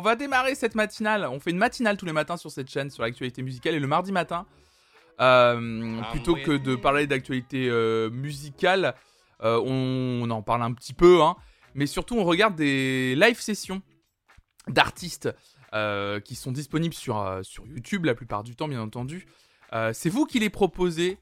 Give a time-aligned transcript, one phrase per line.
[0.00, 1.26] on va démarrer cette matinale.
[1.26, 3.86] On fait une matinale tous les matins sur cette chaîne sur l'actualité musicale et le
[3.86, 4.46] mardi matin,
[5.20, 8.94] euh, plutôt que de parler d'actualité euh, musicale,
[9.42, 11.36] euh, on, en parle un petit peu, hein,
[11.74, 13.82] mais surtout on regarde des live sessions
[14.68, 15.28] d'artistes
[16.24, 19.26] qui sont disponibles sur, sur YouTube la plupart du temps, bien entendu.
[19.92, 21.18] C'est vous qui les proposez.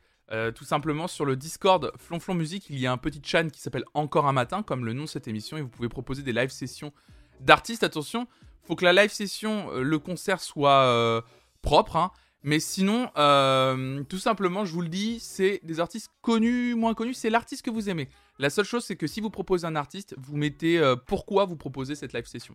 [0.55, 3.85] tout simplement sur le Discord Flonflon Musique, il y a un petit chan qui s'appelle
[3.93, 6.51] Encore un matin, comme le nom de cette émission, et vous pouvez proposer des live
[6.51, 6.93] sessions
[7.41, 7.83] d'artistes.
[7.83, 8.27] Attention,
[8.69, 11.25] faut que la live session, le concert soit
[11.63, 11.97] propre.
[11.97, 12.13] Hein.
[12.45, 17.15] Mais sinon, euh, tout simplement, je vous le dis, c'est des artistes connus, moins connus,
[17.15, 18.09] c'est l'artiste que vous aimez.
[18.39, 21.57] La seule chose, c'est que si vous proposez un artiste, vous mettez euh, pourquoi vous
[21.57, 22.55] proposez cette live session.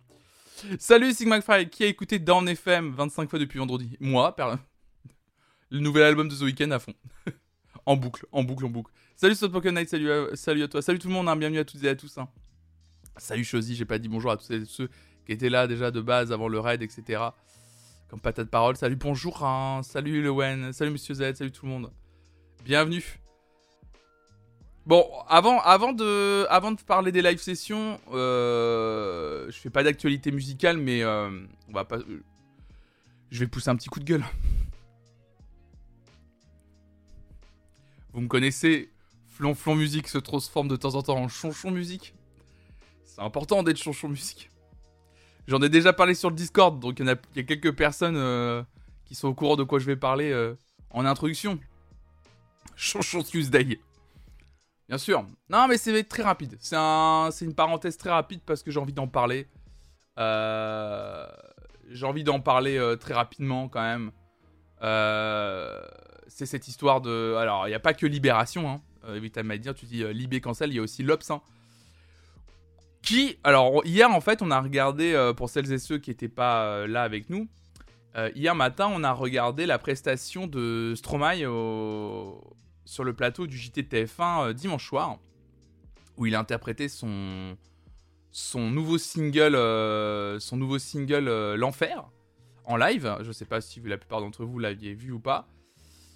[0.78, 4.34] Salut Sigma Fry, qui a écouté Down FM 25 fois depuis vendredi Moi,
[5.68, 6.94] le nouvel album de The Weeknd à fond.
[7.86, 8.92] en boucle, en boucle, en boucle.
[9.16, 10.80] Salut Pokémon Night, salut à, salut à toi.
[10.80, 12.16] Salut tout le monde, hein, bienvenue à toutes et à tous.
[12.16, 12.28] Hein.
[13.16, 14.88] Salut Chosy, j'ai pas dit bonjour à tous ceux
[15.26, 17.30] qui étaient là déjà de base avant le raid, etc
[18.14, 18.76] comme patate parole.
[18.76, 19.80] Salut, bonjour, hein.
[19.82, 21.90] salut Lewen, salut Monsieur Z, salut tout le monde.
[22.64, 23.02] Bienvenue.
[24.86, 30.30] Bon, avant, avant, de, avant de parler des live sessions, euh, je fais pas d'actualité
[30.30, 31.28] musicale, mais euh,
[31.68, 31.98] on va pas.
[33.30, 34.24] je vais pousser un petit coup de gueule.
[38.12, 38.92] Vous me connaissez,
[39.26, 42.14] Flonflon Musique se transforme de temps en temps en Chonchon Musique.
[43.04, 44.50] C'est important d'être Chonchon Musique.
[45.46, 48.62] J'en ai déjà parlé sur le Discord, donc il y, a quelques personnes euh,
[49.04, 50.54] qui sont au courant de quoi je vais parler euh,
[50.90, 51.58] en introduction.
[52.76, 53.78] Chanchon Tuesday.
[54.88, 55.24] Bien sûr.
[55.50, 56.56] Non, mais c'est très rapide.
[56.60, 59.46] C'est un, une parenthèse très rapide parce que j'ai envie d'en parler.
[60.18, 61.26] Euh,
[61.90, 64.12] j'ai envie d'en parler très rapidement quand même.
[66.26, 67.34] c'est cette histoire de.
[67.34, 68.68] Alors, il n'y a pas que Libération.
[68.70, 68.80] Hein.
[69.14, 71.30] Évite à dire, tu dis Libé cancel, il y a aussi l'Obs.
[71.30, 71.42] Hein.
[73.04, 76.28] Qui, alors hier en fait, on a regardé, euh, pour celles et ceux qui n'étaient
[76.28, 77.48] pas euh, là avec nous,
[78.16, 81.40] euh, hier matin, on a regardé la prestation de Stromae
[82.86, 85.18] sur le plateau du JT TF1 dimanche soir,
[86.16, 87.58] où il a interprété son,
[88.30, 89.52] son nouveau single,
[90.40, 92.08] son nouveau single L'Enfer,
[92.64, 93.16] en live.
[93.20, 95.46] Je ne sais pas si la plupart d'entre vous l'aviez vu ou pas.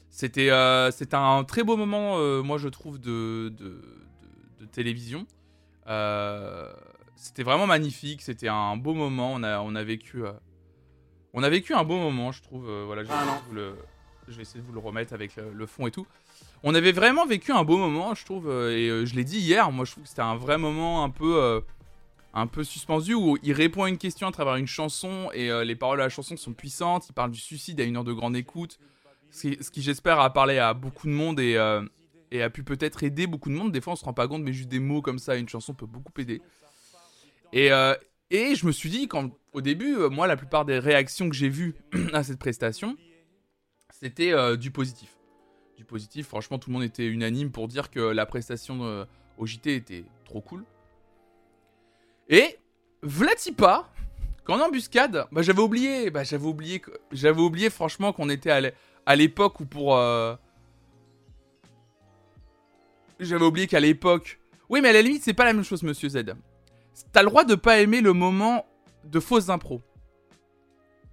[0.08, 3.52] C'était un très beau moment, moi je trouve, de,
[4.72, 5.26] télévision.
[5.88, 6.70] Euh,
[7.16, 9.32] c'était vraiment magnifique, c'était un beau moment.
[9.34, 10.32] On a, on a vécu, euh,
[11.32, 12.68] on a vécu un beau moment, je trouve.
[12.68, 13.74] Euh, voilà, je vais, ah le,
[14.28, 16.06] je vais, essayer de vous le remettre avec le, fond et tout.
[16.62, 18.50] On avait vraiment vécu un beau moment, je trouve.
[18.50, 21.62] et je l'ai dit hier, moi je trouve que c'était un vrai moment un peu,
[22.34, 25.76] un peu suspendu où il répond à une question à travers une chanson et les
[25.76, 27.08] paroles de la chanson sont puissantes.
[27.08, 28.78] Il parle du suicide à une heure de grande écoute,
[29.30, 31.56] ce qui, ce qui j'espère a parlé à beaucoup de monde et
[32.30, 33.72] et a pu peut-être aider beaucoup de monde.
[33.72, 35.74] Des fois, on se rend pas compte, mais juste des mots comme ça, une chanson
[35.74, 36.42] peut beaucoup aider.
[37.52, 37.94] Et, euh,
[38.30, 41.34] et je me suis dit, quand, au début, euh, moi, la plupart des réactions que
[41.34, 41.74] j'ai vues
[42.12, 42.96] à cette prestation,
[43.90, 45.16] c'était euh, du positif.
[45.76, 49.06] Du positif, franchement, tout le monde était unanime pour dire que la prestation
[49.38, 50.64] au JT était trop cool.
[52.28, 52.58] Et,
[53.02, 53.88] Vlatipa,
[54.44, 58.72] qu'en embuscade, bah, j'avais oublié, bah, j'avais oublié, j'avais oublié franchement qu'on était
[59.06, 59.96] à l'époque où pour
[63.20, 64.40] j'avais oublié qu'à l'époque.
[64.68, 66.24] Oui, mais à la limite, c'est pas la même chose, monsieur Z.
[67.12, 68.66] T'as le droit de pas aimer le moment
[69.04, 69.82] de fausses impro.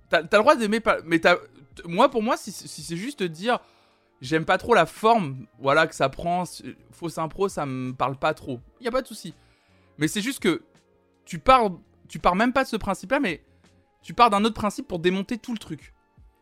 [0.10, 0.98] T'as le droit d'aimer pas.
[1.06, 1.38] Mais t'as.
[1.86, 3.60] Moi, pour moi, si, c'est juste dire.
[4.22, 6.46] J'aime pas trop la forme, voilà, que ça prend.
[6.92, 8.62] Fausse impro, ça me parle pas trop.
[8.80, 9.34] Y a pas de souci.
[9.98, 10.64] Mais c'est juste que.
[11.26, 11.72] Tu pars.
[12.08, 13.44] Tu pars même pas de ce principe-là, mais.
[14.02, 15.94] Tu pars d'un autre principe pour démonter tout le truc.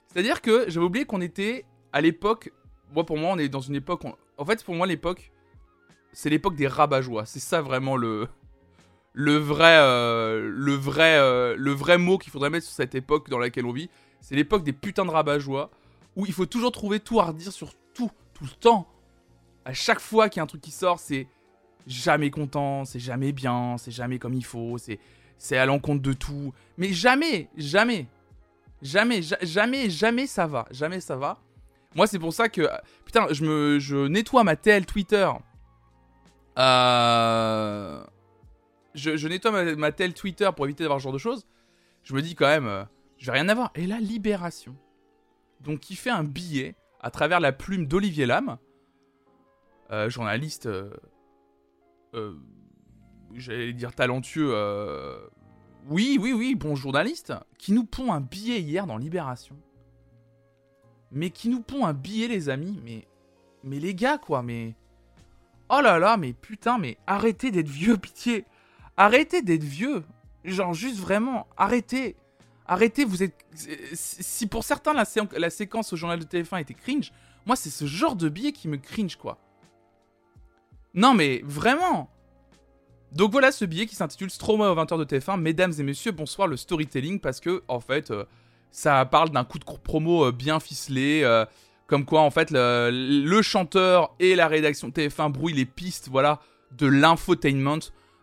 [0.07, 2.51] C'est-à-dire que j'avais oublié qu'on était à l'époque.
[2.93, 4.03] Moi, pour moi, on est dans une époque.
[4.37, 5.31] En fait, pour moi, l'époque,
[6.13, 8.27] c'est l'époque des rabat C'est ça vraiment le
[9.13, 13.29] le vrai euh, le vrai euh, le vrai mot qu'il faudrait mettre sur cette époque
[13.29, 13.89] dans laquelle on vit.
[14.21, 15.37] C'est l'époque des putains de rabat
[16.15, 18.87] où il faut toujours trouver tout à redire sur tout tout le temps.
[19.65, 21.27] À chaque fois qu'il y a un truc qui sort, c'est
[21.87, 24.99] jamais content, c'est jamais bien, c'est jamais comme il faut, c'est
[25.37, 26.53] c'est à l'encontre de tout.
[26.77, 28.07] Mais jamais, jamais,
[28.81, 31.39] jamais, jamais, jamais ça va, jamais ça va.
[31.95, 32.67] Moi, c'est pour ça que
[33.05, 35.29] putain, je me je nettoie ma TL Twitter
[36.57, 38.03] euh,
[38.93, 41.45] je, nettoie ma, telle Twitter pour éviter d'avoir ce genre de choses.
[42.03, 42.83] Je me dis quand même, euh,
[43.17, 43.71] je vais rien avoir.
[43.75, 44.75] Et la Libération,
[45.61, 48.57] donc qui fait un billet à travers la plume d'Olivier Lam,
[49.91, 50.69] euh, journaliste,
[53.33, 54.53] j'allais dire talentueux,
[55.89, 59.57] oui, oui, oui, bon journaliste, qui nous pond un billet hier dans Libération.
[61.11, 63.05] Mais qui nous pond un billet, les amis, mais,
[63.63, 64.75] mais les gars, quoi, mais
[65.69, 68.45] Oh là là, mais putain, mais arrêtez d'être vieux, pitié.
[68.97, 70.03] Arrêtez d'être vieux.
[70.43, 72.15] Genre, juste vraiment, arrêtez.
[72.65, 73.35] Arrêtez, vous êtes.
[73.93, 77.11] Si pour certains la, séquence au journal de TF1 était cringe,
[77.45, 79.37] moi c'est ce genre de billet qui me cringe quoi.
[80.93, 82.09] Non mais vraiment
[83.11, 85.39] Donc voilà ce billet qui s'intitule Stroma aux 20h de TF1.
[85.39, 88.23] Mesdames et messieurs, bonsoir le storytelling parce que en fait euh,
[88.71, 91.21] ça parle d'un coup de promo euh, bien ficelé.
[91.23, 91.45] Euh,
[91.93, 96.39] comme quoi en fait le, chanteur et la rédaction TF1 brouillent les pistes voilà
[96.71, 97.77] de l'infotainment.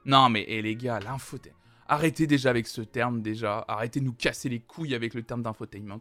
[0.07, 1.57] Non mais eh, les gars, l'infotainment.
[1.87, 3.65] Arrêtez déjà avec ce terme déjà.
[3.69, 6.01] Arrêtez de nous casser les couilles avec le terme d'infotainment.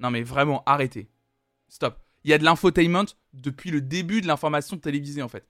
[0.00, 1.08] Non mais vraiment, arrêtez.
[1.68, 2.00] Stop.
[2.24, 5.46] Il y a de l'infotainment depuis le début de l'information télévisée en fait.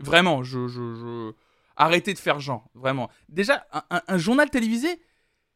[0.00, 1.32] Vraiment, je, je...
[1.76, 3.10] Arrêtez de faire genre, vraiment.
[3.28, 3.64] Déjà,
[4.08, 5.00] un, journal télévisé,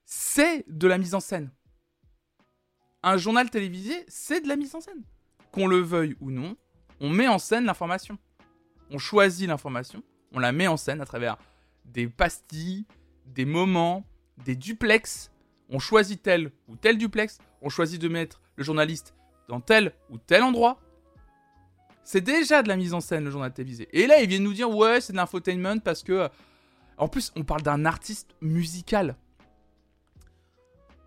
[0.04, 1.50] c'est de la mise en scène.
[3.02, 5.02] Un journal télévisé, c'est de la mise en scène.
[5.54, 6.56] Qu'on le veuille ou non,
[6.98, 8.18] on met en scène l'information.
[8.90, 10.02] On choisit l'information,
[10.32, 11.38] on la met en scène à travers
[11.84, 12.86] des pastilles,
[13.26, 14.04] des moments,
[14.44, 15.30] des duplex.
[15.68, 17.38] On choisit tel ou tel duplex.
[17.62, 19.14] On choisit de mettre le journaliste
[19.48, 20.80] dans tel ou tel endroit.
[22.02, 23.88] C'est déjà de la mise en scène, le journal télévisé.
[23.92, 26.12] Et là, ils viennent nous dire, ouais, c'est de l'infotainment parce que.
[26.12, 26.28] Euh,
[26.96, 29.16] en plus, on parle d'un artiste musical.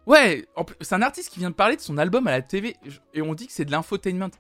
[0.08, 0.48] Ouais,
[0.82, 2.76] c'est un artiste qui vient de parler de son album à la TV.
[3.14, 4.32] Et on dit que c'est de l'infotainment.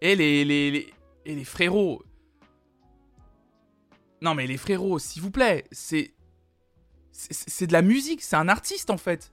[0.00, 2.04] Et les, les, les, et les frérots.
[4.22, 6.12] Non, mais les frérots, s'il vous plaît, c'est
[7.12, 9.32] c'est de la musique, c'est un artiste en fait.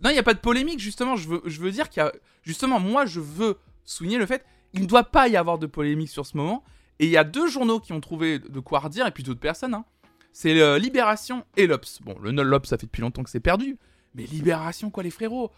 [0.00, 1.16] Non, il n'y a pas de polémique, justement.
[1.16, 2.12] Je veux, je veux dire qu'il y a.
[2.44, 6.08] Justement, moi, je veux souligner le fait il ne doit pas y avoir de polémique
[6.08, 6.64] sur ce moment.
[6.98, 9.40] Et il y a deux journaux qui ont trouvé de quoi redire, et puis d'autres
[9.40, 9.74] personnes.
[9.74, 9.84] Hein.
[10.32, 12.00] C'est euh, Libération et l'Obs.
[12.02, 13.78] Bon, le l'Obs, ça fait depuis longtemps que c'est perdu.
[14.14, 15.50] Mais Libération, quoi, les frérots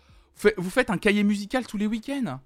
[0.57, 2.41] Vous faites un cahier musical tous les week-ends.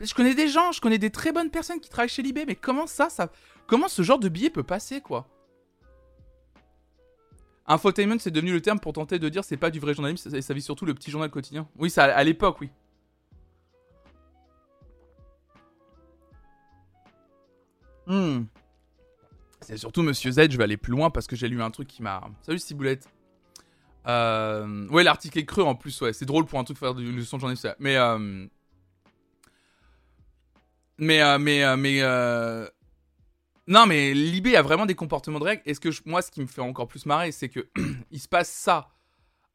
[0.00, 2.56] Je connais des gens, je connais des très bonnes personnes qui travaillent chez Libé, mais
[2.56, 3.30] comment ça, ça.
[3.66, 5.28] Comment ce genre de billet peut passer, quoi?
[7.66, 10.42] Infotainment, c'est devenu le terme pour tenter de dire c'est pas du vrai journalisme, ça,
[10.42, 11.68] ça vit surtout le petit journal quotidien.
[11.76, 12.70] Oui, ça à l'époque, oui.
[18.06, 18.46] Hmm.
[19.60, 21.86] C'est surtout Monsieur Z, je vais aller plus loin parce que j'ai lu un truc
[21.86, 22.28] qui m'a.
[22.42, 23.08] Salut Ciboulette.
[24.06, 24.88] Euh...
[24.88, 26.12] Ouais, l'article est creux en plus, ouais.
[26.12, 27.68] C'est drôle pour un truc faire du son de journaliste.
[27.78, 27.96] Mais.
[27.96, 28.46] Euh...
[31.00, 32.02] Mais, euh, mais, euh, mais,
[33.66, 35.62] non, mais Libé a vraiment des comportements de règles.
[35.64, 37.68] Et ce que moi, ce qui me fait encore plus marrer, c'est que
[38.10, 38.90] il se passe ça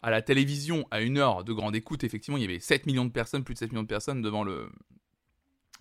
[0.02, 2.04] à la télévision à une heure de grande écoute.
[2.04, 4.44] Effectivement, il y avait 7 millions de personnes, plus de 7 millions de personnes devant
[4.44, 4.70] le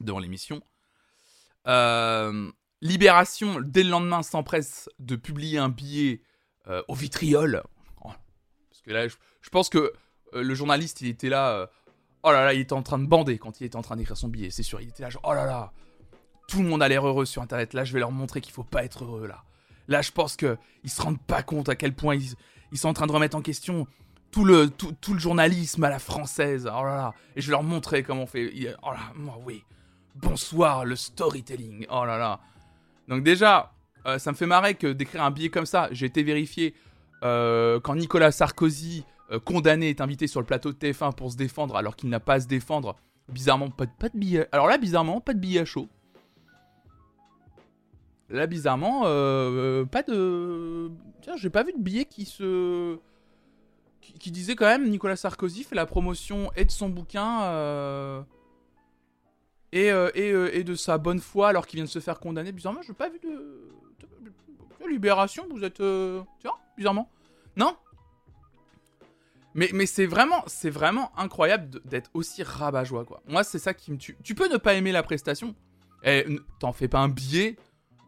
[0.01, 0.61] devant l'émission.
[2.83, 6.21] Libération, dès le lendemain, s'empresse de publier un billet
[6.89, 7.63] au vitriol.
[8.85, 9.93] Que je, pense que
[10.35, 11.69] euh, le journaliste, il était là.
[12.23, 14.17] oh là là, il était en train de bander quand il était en train d'écrire
[14.17, 14.51] son billet.
[14.51, 15.73] C'est sûr, il était là, genre, oh là là,
[16.49, 17.73] tout le monde a l'air heureux sur Internet.
[17.75, 19.45] Là, je vais leur montrer qu'il faut pas être heureux, là.
[19.89, 23.07] Là, je pense qu'ils se rendent pas compte à quel point ils, sont en train
[23.07, 23.87] de remettre en question
[24.31, 26.67] tout le, tout, le journalisme à la française.
[26.67, 27.15] Oh là là.
[27.37, 28.51] Et je vais leur montrer comment on fait.
[28.83, 29.63] Oh là, moi, oui.
[30.15, 31.87] Bonsoir, le storytelling.
[31.91, 32.41] Oh là là.
[33.09, 33.73] Donc déjà,
[34.07, 36.79] euh, ça me fait marrer que d'écrire un billet comme ça, j'ai été vérifié euh,
[37.23, 41.77] quand Nicolas Sarkozy, euh, condamné, est invité sur le plateau de TF1 pour se défendre
[41.77, 42.97] alors qu'il n'a pas à se défendre.
[43.29, 44.09] Bizarrement, pas de, pas.
[44.53, 45.89] Alors là, bizarrement, pas de billet à chaud.
[48.29, 50.91] Là, bizarrement, euh, euh, pas de.
[51.23, 52.99] Tiens, j'ai pas vu de billet qui se.
[54.01, 58.23] Qui, disait quand même Nicolas Sarkozy fait la promotion et de son bouquin euh,
[59.73, 62.53] et, et, de sa bonne foi alors qu'il vient de se faire condamner.
[62.53, 63.71] Bizarrement, j'ai pas vu de.
[64.87, 65.83] Libération, vous êtes.
[66.41, 67.11] Tiens, bizarrement.
[67.57, 67.77] Non
[69.57, 73.23] mais, mais c'est vraiment, vraiment incroyable d'être aussi rabat-joie, quoi.
[73.29, 74.17] Moi, c'est ça qui me tue.
[74.25, 75.55] Tu peux ne pas aimer la prestation.
[76.03, 76.27] Eh,
[76.59, 77.57] t'en fais pas un billet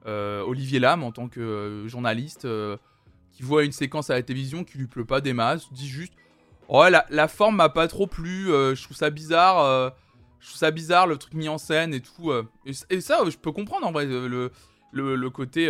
[0.06, 2.76] euh, Olivier Lam en tant que euh, journaliste euh,
[3.32, 6.12] qui voit une séquence à la télévision qui lui pleut pas des masses, dit juste
[6.68, 9.92] Oh, la, forme m'a pas trop plu, je trouve ça bizarre,
[10.40, 12.32] je trouve ça bizarre le truc mis en scène et tout.
[12.64, 15.66] Et, ça, je peux comprendre en vrai le, côté,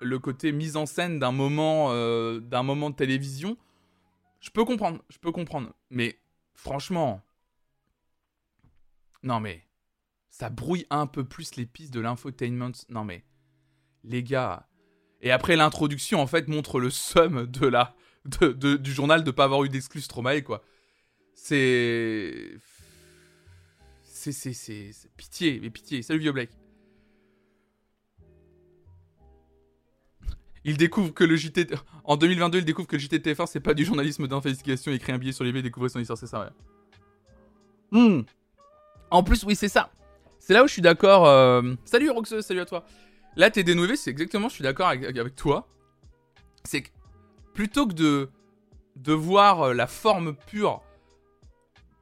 [0.00, 1.90] le côté mise en scène d'un moment,
[2.40, 3.56] d'un moment de télévision.
[4.40, 5.72] Je peux comprendre, je peux comprendre.
[5.90, 6.18] Mais
[6.54, 7.22] franchement,
[9.22, 9.66] non mais
[10.28, 12.72] ça brouille un peu plus les pistes de l'infotainment.
[12.90, 13.24] Non mais,
[14.04, 14.68] les gars.
[15.22, 17.94] Et après l'introduction, en fait, montre le somme de la,
[18.26, 20.62] de, du journal de pas avoir eu d'exclus Stromae, quoi.
[21.34, 22.58] C'est...
[24.02, 26.02] C'est, c'est, c'est, pitié, mais pitié.
[26.02, 26.50] Salut Vieux Blake.
[30.66, 31.68] Il découvre que le JT...
[32.02, 34.90] En 2022, il découvre que le JT TF1, c'est pas du journalisme d'investigation.
[34.90, 36.52] Il crée un billet sur les et découvre son histoire, c'est ça.
[37.92, 38.22] Hmm.
[39.12, 39.90] En plus, oui, c'est ça.
[40.40, 41.24] C'est là où je suis d'accord.
[41.26, 42.84] Euh, salut Roxeux, salut à toi.
[43.36, 45.68] Là, t'es dénoué, c'est exactement, je suis d'accord avec, toi.
[46.64, 46.88] C'est que
[47.54, 48.28] plutôt que de
[48.96, 50.82] de voir euh, la forme pure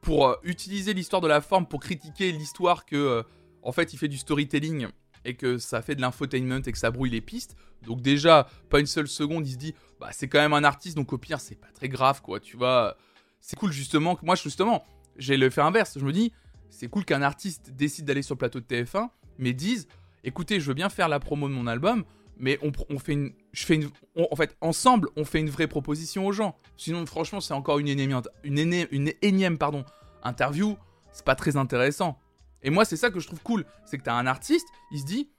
[0.01, 3.23] pour euh, utiliser l'histoire de la forme pour critiquer l'histoire que,
[3.61, 4.87] en fait, il fait du storytelling
[5.25, 7.55] et que ça fait de l'infotainment et que ça brouille les pistes.
[7.83, 10.95] Donc déjà, pas une seule seconde, il se dit, bah c'est quand même un artiste,
[10.95, 12.95] donc au pire, c'est pas très grave, quoi, tu vois.
[13.39, 14.85] C'est cool justement, moi justement,
[15.17, 16.31] j'ai le fait inverse, je me dis,
[16.69, 19.87] c'est cool qu'un artiste décide d'aller sur le plateau de TF1, mais dise,
[20.23, 22.05] écoutez, je veux bien faire la promo de mon album,
[22.37, 26.25] mais on, fait une, je fais une, en fait, ensemble, on fait une vraie proposition
[26.25, 26.57] aux gens.
[26.75, 29.85] Sinon, franchement, c'est encore une énième, une, une pardon,
[30.21, 30.77] interview,
[31.13, 32.19] c'est pas très intéressant.
[32.65, 35.05] Et moi, c'est ça que je trouve cool, c'est que t'as un artiste, il se
[35.05, 35.29] dit,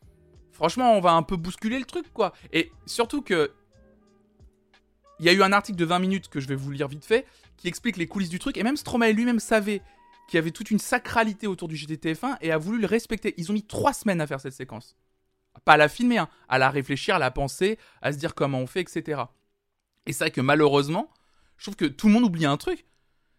[0.52, 2.32] franchement, on va un peu bousculer le truc, quoi.
[2.52, 3.52] Et surtout que,
[5.18, 7.04] il y a eu un article de 20 minutes que je vais vous lire vite
[7.04, 9.82] fait, qui explique les coulisses du truc, et même Stromae lui-même savait
[10.28, 13.34] qu'il y avait toute une sacralité autour du GTTF1 et a voulu le respecter.
[13.36, 14.96] Ils ont mis trois semaines à faire cette séquence.
[15.64, 18.60] Pas à la filmer, hein, à la réfléchir, à la penser, à se dire comment
[18.60, 19.22] on fait, etc.
[20.06, 21.10] Et c'est vrai que malheureusement,
[21.56, 22.84] je trouve que tout le monde oublie un truc.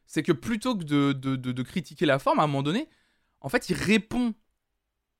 [0.07, 2.87] C'est que plutôt que de, de, critiquer la forme, à un moment donné,
[3.47, 4.33] en fait, il répond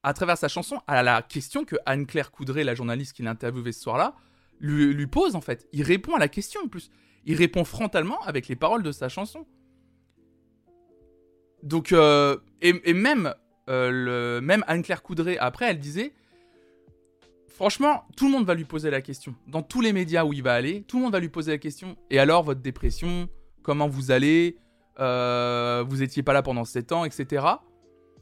[0.03, 3.71] à travers sa chanson à la question que Anne-Claire Coudray, la journaliste qui l'a interviewé
[3.71, 4.15] ce soir-là,
[4.59, 5.65] lui, pose en fait.
[5.71, 6.91] Il répond à la question en plus.
[7.23, 9.47] Il répond frontalement avec les paroles de sa chanson.
[11.63, 13.33] Donc, euh, et, même,
[13.69, 16.11] euh, même Anne-Claire Coudray, après, elle disait
[17.47, 19.35] Franchement, tout le monde va lui poser la question.
[19.47, 21.59] Dans tous les médias où il va aller, tout le monde va lui poser la
[21.59, 21.95] question.
[22.09, 23.29] Et alors, votre dépression
[23.63, 24.57] Comment vous allez
[24.99, 27.45] euh, Vous étiez pas là pendant 7 ans, etc.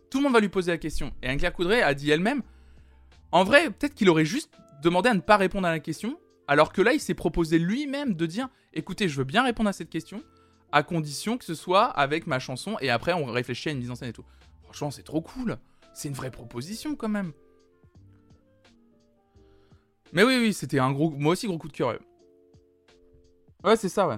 [0.10, 1.12] Tout le monde va lui poser la question.
[1.22, 1.54] Et Anne-Claire
[1.86, 2.42] a dit elle-même
[3.32, 6.20] En vrai, peut-être qu'il aurait juste demandé à ne pas répondre à la question.
[6.48, 9.74] Alors que là, il s'est proposé lui-même de dire Écoutez, je veux bien répondre à
[9.74, 10.22] cette question,
[10.72, 12.78] à condition que ce soit avec ma chanson.
[12.82, 14.26] Et après, on réfléchit à une mise en scène et tout.
[14.64, 15.58] Franchement, c'est trop cool.
[15.94, 17.32] C'est une vraie proposition quand même.
[20.14, 21.10] Mais oui, oui, c'était un gros.
[21.12, 21.98] Moi aussi, gros coup de cœur.
[23.64, 24.18] Ouais, c'est ça, ouais.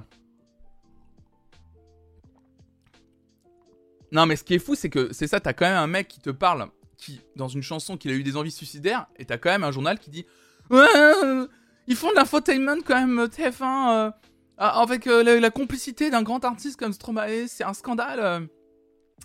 [4.11, 6.07] Non, mais ce qui est fou, c'est que c'est ça, t'as quand même un mec
[6.07, 9.37] qui te parle, qui, dans une chanson, qu'il a eu des envies suicidaires, et t'as
[9.37, 10.25] quand même un journal qui dit
[10.69, 11.47] Ouais, euh,
[11.87, 14.11] ils font de l'infotainment quand même, TF1, euh,
[14.57, 18.47] avec euh, la, complicité d'un grand artiste comme Stromae, c'est un scandale.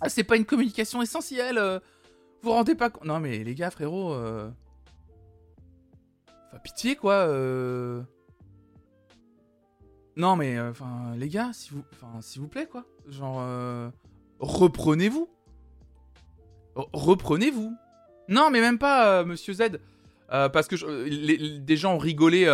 [0.00, 1.60] Ah, c'est pas une communication essentielle.
[2.42, 4.14] vous rendez pas compte Non, mais les gars, frérot.
[4.14, 4.52] Enfin,
[6.64, 7.26] pitié, quoi.
[10.16, 11.84] Non, mais, enfin, les gars, s'il vous...
[12.36, 12.84] Vous plaît, quoi.
[13.08, 13.40] Genre,
[14.42, 15.28] reprenez-vous.
[16.74, 17.74] Reprenez-vous.
[18.28, 19.78] Non, mais même pas, Monsieur Z.
[20.28, 22.46] parce que des gens ont rigolé...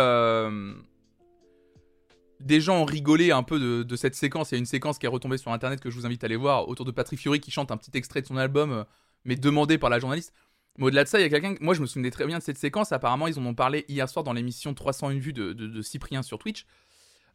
[2.39, 4.51] Des gens ont rigolé un peu de, cette séquence.
[4.51, 6.27] Il y a une séquence qui est retombée sur Internet que je vous invite à
[6.27, 8.85] aller voir, autour de Patrick Fiori qui chante un petit extrait de son album,
[9.25, 10.33] mais demandé par la journaliste.
[10.79, 11.55] Mais au-delà de ça, il y a quelqu'un.
[11.59, 12.93] Moi, je me souvenais très bien de cette séquence.
[12.93, 16.65] Apparemment, ils en ont parlé hier soir dans l'émission 301 vues de, Cyprien sur Twitch.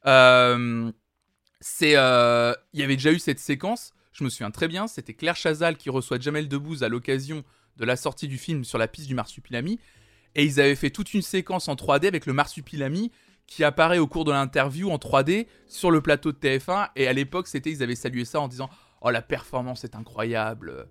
[0.07, 0.91] Euh,
[1.61, 3.93] c'est, euh, il y avait déjà eu cette séquence.
[4.15, 4.87] Je me souviens très bien.
[4.87, 7.45] C'était Claire Chazal qui reçoit Jamel Debbouze à l'occasion
[7.77, 9.79] de la sortie du film sur la piste du marsupilami.
[10.35, 13.13] Et ils avaient fait toute une séquence en 3D avec le marsupilami
[13.47, 16.89] qui apparaît au cours de l'interview en 3D sur le plateau de TF1.
[16.97, 18.71] Et à l'époque, c'était, ils avaient salué ça en disant
[19.03, 20.89] Oh, la performance est incroyable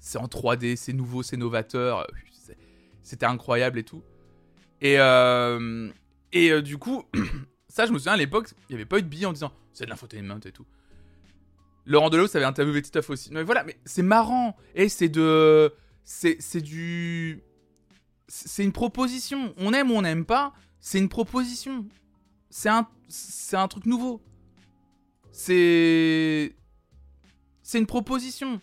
[0.00, 2.06] c'est en 3D, c'est nouveau, c'est novateur,
[3.02, 4.02] c'était incroyable et tout.
[4.80, 5.90] Et, euh,
[6.34, 7.04] euh, du coup,
[7.68, 9.52] ça, je me souviens à l'époque, il n'y avait pas eu de billet en disant
[9.72, 10.66] c'est de l'infotainment et tout.
[11.90, 13.30] Laurent Delahousse avait interviewé Titoff aussi.
[13.32, 14.56] Mais voilà, mais c'est marrant.
[14.74, 15.72] Et c'est de.
[16.04, 17.42] C'est du.
[18.28, 19.54] C'est une proposition.
[19.58, 21.86] On aime ou on n'aime pas, c'est une proposition.
[22.48, 22.88] C'est un,
[23.52, 24.22] un truc nouveau.
[25.32, 26.54] C'est.
[27.62, 28.60] C'est une proposition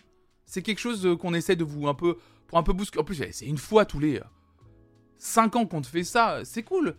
[0.47, 2.17] c'est quelque chose euh, qu'on essaie de vous un peu.
[2.47, 3.01] Pour un peu bousculer.
[3.01, 4.21] En plus, c'est une fois tous les
[5.17, 6.39] 5 euh, ans qu'on te fait ça.
[6.45, 6.95] C'est cool.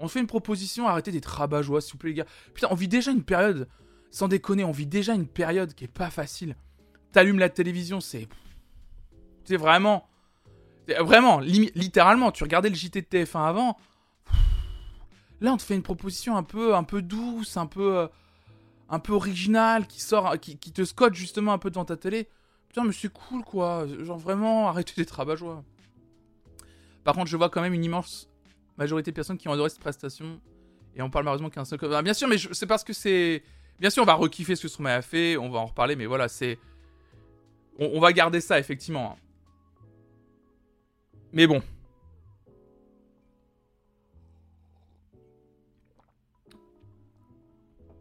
[0.00, 2.26] On fait une proposition, arrêtez d'être rabat-joie, s'il vous plaît, les gars.
[2.52, 3.68] Putain, on vit déjà une période.
[4.10, 6.56] Sans déconner, on vit déjà une période qui est pas facile.
[7.12, 8.28] T'allumes la télévision, c'est.
[9.44, 10.08] C'est vraiment.
[11.00, 13.76] Vraiment, littéralement, tu regardais le JT de TF1 avant.
[15.40, 18.08] Là, on te fait une proposition un peu, un peu douce, un peu, euh,
[18.88, 22.28] un peu originale, qui sort, qui, te scotche justement un peu devant ta télé.
[22.68, 23.86] Putain, mais c'est cool quoi.
[24.00, 25.62] Genre vraiment, arrêtez d'être rabat-joie.
[27.04, 28.28] Par contre, je vois quand même une immense
[28.76, 30.40] majorité de personnes qui ont adoré cette prestation.
[30.94, 31.78] Et on parle malheureusement qu'un seul.
[32.02, 33.42] Bien sûr, mais c'est parce que c'est.
[33.80, 36.06] Bien sûr, on va rekiffer ce que Stromae a fait, on va en reparler, mais
[36.06, 36.58] voilà, c'est.
[37.78, 39.12] On, va garder ça, effectivement.
[39.12, 39.16] Hein.
[41.32, 41.62] Mais bon.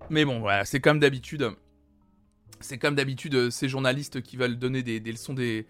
[0.09, 1.55] Mais bon, voilà, c'est comme d'habitude
[2.59, 5.63] c'est comme d'habitude euh, ces journalistes qui veulent donner des, leçons euh,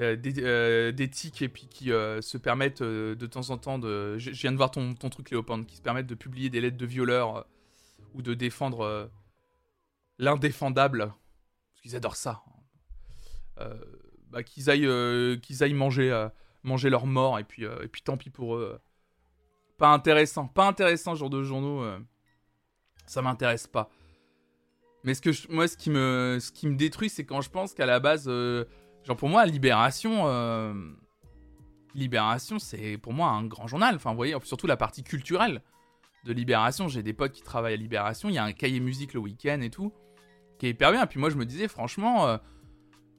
[0.00, 4.18] euh, d'éthique et puis qui se permettent de temps en temps de.
[4.18, 6.76] Je, viens de voir ton, ton truc, Léopold, qui se permettent de publier des lettres
[6.76, 7.46] de violeurs
[8.14, 9.10] ou de défendre
[10.20, 12.42] l'indéfendable, parce qu'ils adorent ça.
[14.30, 16.28] Bah, qu'ils aillent, qu'ils aillent manger,
[16.62, 18.80] manger leur mort et puis, et puis tant pis pour eux.
[19.76, 21.84] Pas intéressant, pas intéressant, genre de journaux.
[23.06, 23.90] ça m'intéresse pas.
[25.04, 27.72] Mais ce que moi, ce qui me, ce qui me détruit, c'est quand je pense
[27.72, 28.64] qu'à la base, euh,
[29.04, 30.74] genre pour moi, Libération, euh,
[31.94, 33.94] Libération, c'est pour moi un grand journal.
[33.94, 35.62] Enfin, vous voyez, surtout la partie culturelle
[36.24, 36.88] de Libération.
[36.88, 38.28] J'ai des potes qui travaillent à Libération.
[38.28, 39.92] Il y a un cahier musique le week-end et tout,
[40.60, 41.06] qui est hyper bien.
[41.06, 42.36] Puis moi, je me disais, franchement, euh,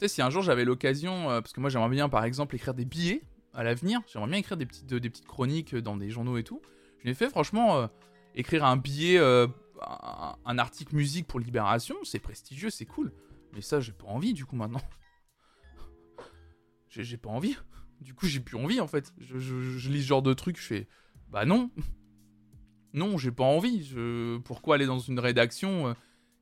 [0.05, 3.23] si un jour j'avais l'occasion, parce que moi, j'aimerais bien, par exemple, écrire des billets
[3.53, 3.99] à l'avenir.
[4.07, 6.61] J'aimerais bien écrire des petites, chroniques dans des journaux et tout.
[6.99, 7.89] Je l'ai fait, franchement,
[8.35, 9.19] écrire un billet
[10.45, 13.11] un, article musique pour Libération, c'est prestigieux, c'est cool.
[13.53, 14.81] Mais ça, j'ai pas envie du coup maintenant.
[16.89, 17.57] j'ai pas envie.
[17.99, 19.13] Du coup, j'ai plus envie en fait.
[19.19, 20.87] Je, lis ce genre de trucs, je fais
[21.29, 21.69] bah non.
[22.93, 23.93] Non, j'ai pas envie.
[24.43, 25.93] Pourquoi aller dans une rédaction euh,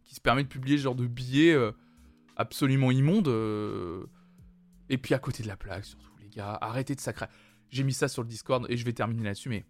[0.09, 1.71] qui se permet de publier ce genre de billets euh,
[2.35, 4.07] absolument immondes euh,
[4.89, 7.27] Et puis à côté de la plaque, surtout, les gars, arrêtez de sacrer.
[7.69, 9.67] J'ai mis ça sur le Discord et je vais terminer là-dessus, mais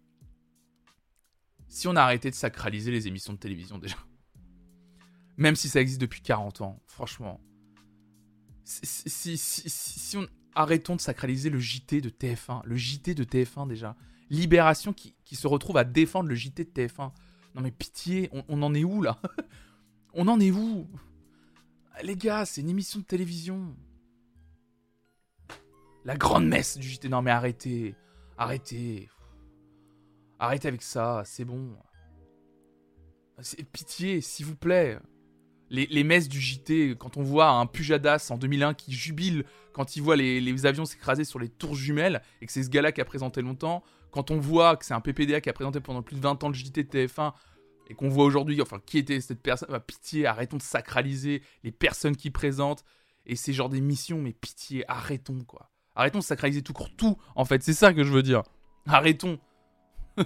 [1.68, 3.98] si on a arrêté de sacraliser les émissions de télévision déjà.
[5.36, 7.38] Même si ça existe depuis 40 ans, franchement.
[8.64, 10.26] Si, si, on...
[10.54, 12.62] Arrêtons de sacraliser le JT de TF1.
[12.64, 13.94] Le JT de TF1 déjà.
[14.30, 17.12] Libération qui, se retrouve à défendre le JT de TF1.
[17.54, 19.20] Non mais pitié, on, on en est où là?
[20.14, 20.86] On en est où?
[22.02, 23.76] Les gars, c'est une émission de télévision.
[26.04, 27.08] La grande messe du JT.
[27.08, 27.94] Non mais arrêtez.
[28.38, 29.08] Arrêtez.
[30.38, 31.76] Arrêtez avec ça, c'est bon.
[33.72, 34.98] Pitié, s'il vous plaît.
[35.68, 40.02] Les, messes du JT, quand on voit un Pujadas en 2001 qui jubile quand il
[40.02, 43.04] voit les, avions s'écraser sur les tours jumelles, et que c'est ce gars-là qui a
[43.04, 46.20] présenté longtemps, quand on voit que c'est un PPDA qui a présenté pendant plus de
[46.20, 47.32] 20 ans le JT de TF1,
[47.90, 52.14] et qu'on voit aujourd'hui, enfin, qui était cette personne, pitié, arrêtons de sacraliser les personnes
[52.14, 52.84] qui présentent,
[53.26, 55.70] et ces genres d'émissions, mais pitié, arrêtons, quoi.
[55.96, 58.44] Arrêtons de sacraliser tout court, tout, en fait, c'est ça que je veux dire.
[58.86, 59.40] Arrêtons.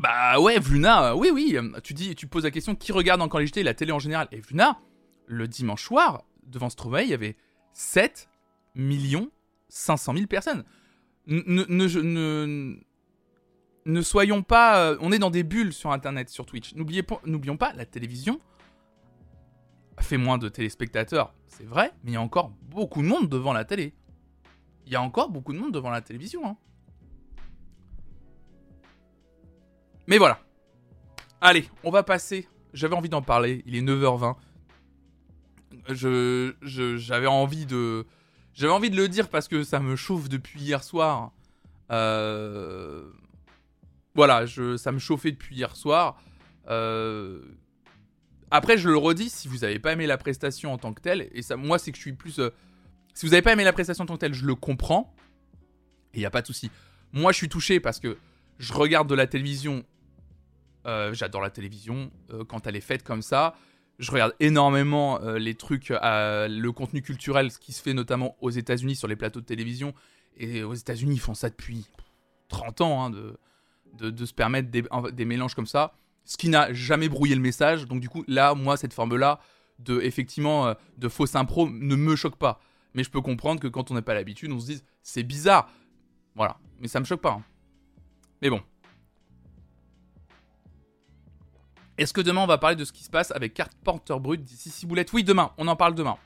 [0.00, 1.56] bah ouais, Vluna, oui, oui.
[1.56, 4.00] Euh, tu dis, tu poses la question qui regarde encore les JT, la télé en
[4.00, 4.26] général?
[4.32, 4.80] Et Vluna,
[5.26, 7.36] le dimanche soir, devant Stromae, il y avait
[7.74, 8.28] 7
[8.74, 9.30] millions
[9.68, 10.64] 500 000 personnes.
[11.26, 12.76] Ne, ne, ne,
[14.02, 14.80] soyons pas.
[14.80, 16.74] Euh, on est dans des bulles sur Internet, sur Twitch.
[16.74, 18.38] N'oublions pas, la télévision
[19.98, 23.52] fait moins de téléspectateurs, c'est vrai, mais il y a encore beaucoup de monde devant
[23.52, 23.92] la télé
[24.90, 26.44] il y a encore beaucoup de monde devant la télévision.
[26.44, 26.56] Hein.
[30.08, 30.40] Mais voilà.
[31.40, 32.48] Allez, on va passer.
[32.74, 33.62] J'avais envie d'en parler.
[33.66, 34.34] Il est 9h20.
[35.90, 36.54] Je,
[36.96, 38.04] j'avais envie de,
[38.52, 41.30] j'avais envie de le dire parce que ça me chauffe depuis hier soir.
[41.92, 43.08] Euh,
[44.14, 46.20] voilà, je, ça me chauffait depuis hier soir.
[46.68, 47.40] Euh,
[48.50, 51.28] après, je le redis, si vous n'avez pas aimé la prestation en tant que telle,
[51.32, 52.50] et ça, moi, c'est que je suis plus euh,
[53.14, 55.14] si vous n'avez pas aimé la prestation en tant que telle, je le comprends.
[56.14, 56.70] Et il n'y a pas de souci.
[57.12, 58.16] Moi, je suis touché parce que
[58.58, 59.84] je regarde de la télévision.
[60.86, 62.10] Euh, j'adore la télévision
[62.48, 63.54] quand elle est faite comme ça.
[63.98, 68.96] Je regarde énormément les trucs, le contenu culturel, ce qui se fait notamment aux États-Unis
[68.96, 69.92] sur les plateaux de télévision.
[70.36, 71.86] Et aux États-Unis, ils font ça depuis
[72.48, 73.34] 30 ans, hein,
[73.98, 75.92] de, se permettre des, mélanges comme ça.
[76.24, 77.86] Ce qui n'a jamais brouillé le message.
[77.86, 79.40] Donc, du coup, là, moi, cette forme-là,
[79.78, 82.60] de, effectivement, de fausse impro, ne me choque pas.
[82.94, 85.68] Mais je peux comprendre que quand on n'a pas l'habitude, on se dise c'est bizarre.
[86.34, 86.58] Voilà.
[86.80, 87.32] Mais ça me choque pas.
[87.32, 87.42] Hein.
[88.42, 88.60] Mais bon.
[91.98, 94.70] Est-ce que demain on va parler de ce qui se passe avec Carpenter Brut d'ici
[94.70, 95.52] Ciboulette Oui, demain.
[95.58, 96.16] On en parle demain.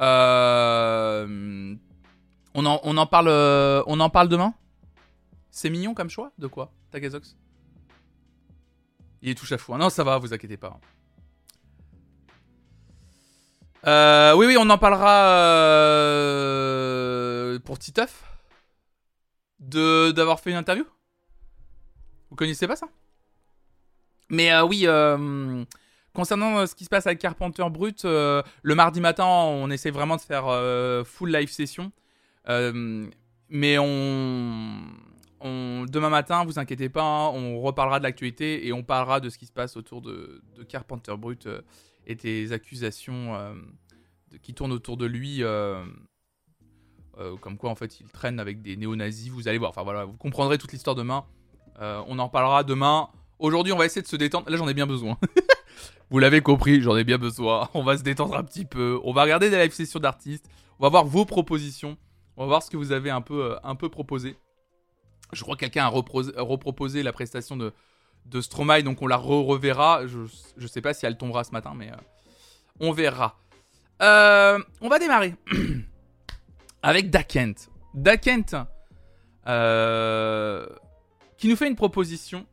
[0.00, 1.76] Euh...
[2.56, 4.54] Euh, on en parle demain?
[5.56, 7.34] C'est mignon comme choix De quoi Tagazox
[9.22, 9.74] Il est tout à fou.
[9.78, 10.78] Non, ça va, vous inquiétez pas.
[13.86, 15.30] Euh, oui, oui, on en parlera
[16.10, 18.22] euh, pour Titeuf.
[19.58, 20.84] De d'avoir fait une interview?
[22.28, 22.88] Vous connaissez pas ça?
[24.28, 24.86] Mais euh, oui,
[26.12, 28.42] concernant ce qui se passe avec Carpenter Brut, le
[28.74, 30.44] mardi matin, on essaie vraiment de faire
[31.06, 31.92] full live session.
[32.46, 34.82] mais on,
[35.86, 39.38] demain matin, vous inquiétez pas, hein, on reparlera de l'actualité et on parlera de ce
[39.38, 41.48] qui se passe autour de, Carpenter Brut
[42.06, 43.54] et des accusations euh,
[44.42, 45.84] qui tournent autour de lui, euh,
[47.18, 49.30] euh, comme quoi en fait il traîne avec des néo-nazis.
[49.30, 51.24] Vous allez voir, enfin voilà, vous comprendrez toute l'histoire demain.
[51.80, 53.08] on en parlera demain.
[53.38, 54.48] Aujourd'hui, on va essayer de se détendre.
[54.48, 55.18] Là, j'en ai bien besoin.
[56.10, 57.68] vous l'avez compris, j'en ai bien besoin.
[57.74, 58.98] On va se détendre un petit peu.
[59.04, 60.48] On va regarder des live sessions d'artistes.
[60.78, 61.98] On va voir vos propositions.
[62.38, 64.36] On va voir ce que vous avez un peu, un peu proposé.
[65.32, 67.72] Je crois que quelqu'un a reproposé la prestation de,
[68.26, 70.06] de Stromae, donc on la reverra.
[70.06, 70.20] Je,
[70.56, 71.90] je sais pas si elle tombera ce matin, mais
[72.80, 73.38] on verra.
[74.00, 75.34] on va démarrer
[76.82, 77.70] avec Dakent.
[77.94, 78.66] Dakent,
[81.36, 82.46] qui nous fait une proposition.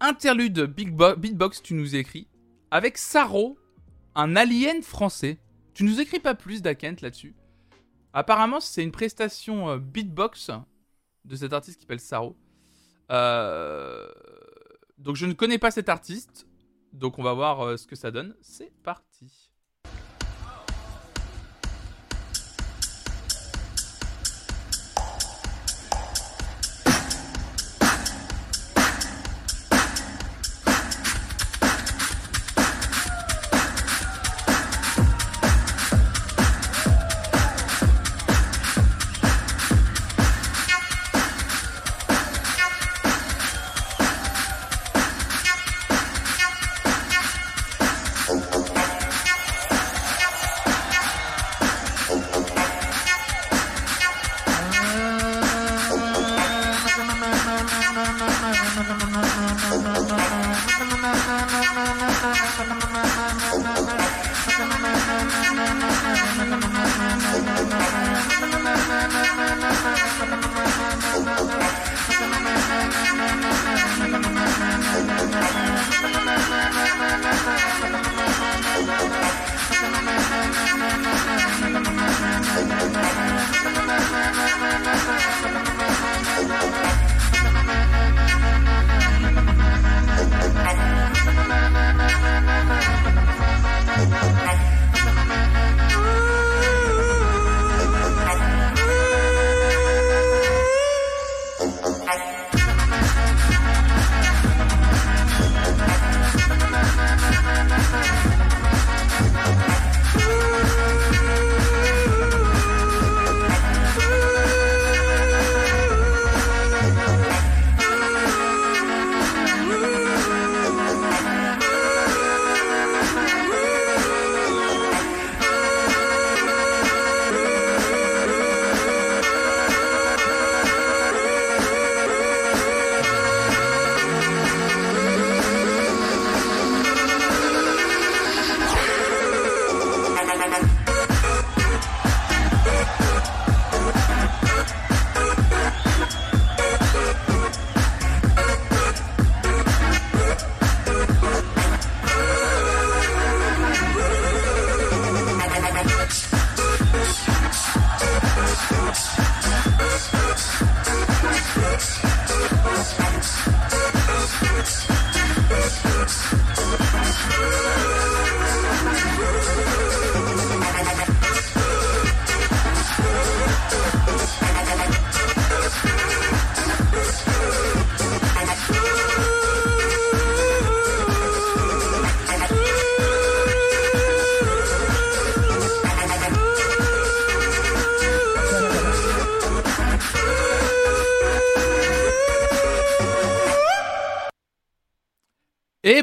[0.00, 2.26] Interlude Beatbox, tu nous écris.
[2.70, 3.58] Avec Saro,
[4.14, 5.38] un alien français.
[5.74, 7.34] Tu nous écris pas plus, Dakent, là-dessus.
[8.12, 10.50] Apparemment, c'est une prestation euh, beatbox
[11.30, 12.36] de cet artiste qui s'appelle Saro.
[13.10, 14.06] Euh,
[14.98, 16.46] donc, je ne connais pas cet artiste.
[16.92, 18.34] Donc, on va voir euh, ce que ça donne.
[18.42, 19.49] C'est parti.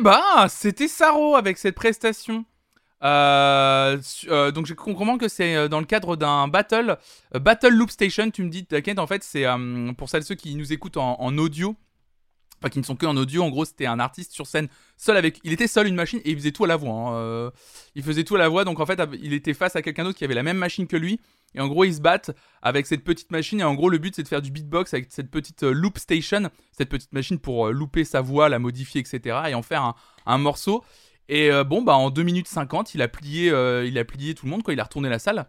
[0.07, 2.45] Ben, c'était Saro avec cette prestation.
[3.03, 3.97] Euh,
[4.29, 6.97] euh, donc je comprends que c'est euh, dans le cadre d'un battle,
[7.33, 8.31] Battle Loop Station.
[8.31, 9.43] Tu me dis, t'inquiète, en fait, c'est
[9.97, 11.75] pour celles ceux qui nous écoutent en, audio,
[12.59, 13.43] enfin qui ne sont que en audio.
[13.43, 14.67] En gros, c'était un artiste sur scène
[14.97, 16.91] seul avec, il était seul une machine et il faisait tout à la voix.
[16.91, 17.51] Hein,
[17.95, 20.17] il faisait tout à la voix, donc en fait, il était face à quelqu'un d'autre
[20.17, 21.19] qui avait la même machine que lui.
[21.55, 23.59] Et en gros, ils se battent avec cette petite machine.
[23.59, 25.97] Et en gros, le but, c'est de faire du beatbox avec cette petite euh, loop
[25.97, 29.37] station, cette petite machine pour euh, louper sa voix, la modifier, etc.
[29.49, 30.83] Et en faire un, morceau.
[31.29, 33.47] Et euh, bon, bah, en 2 minutes 50, il a plié,
[33.85, 35.47] il a plié tout le monde quand il a retourné la salle.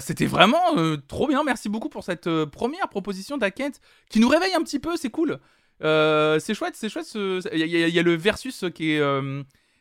[0.00, 0.74] C'était vraiment
[1.06, 1.44] trop bien.
[1.44, 3.72] Merci beaucoup pour cette première proposition d'Akent
[4.08, 4.96] qui nous réveille un petit peu.
[4.96, 5.38] C'est cool.
[5.80, 7.10] C'est chouette, c'est chouette.
[7.14, 9.02] Il y, a le versus qui est,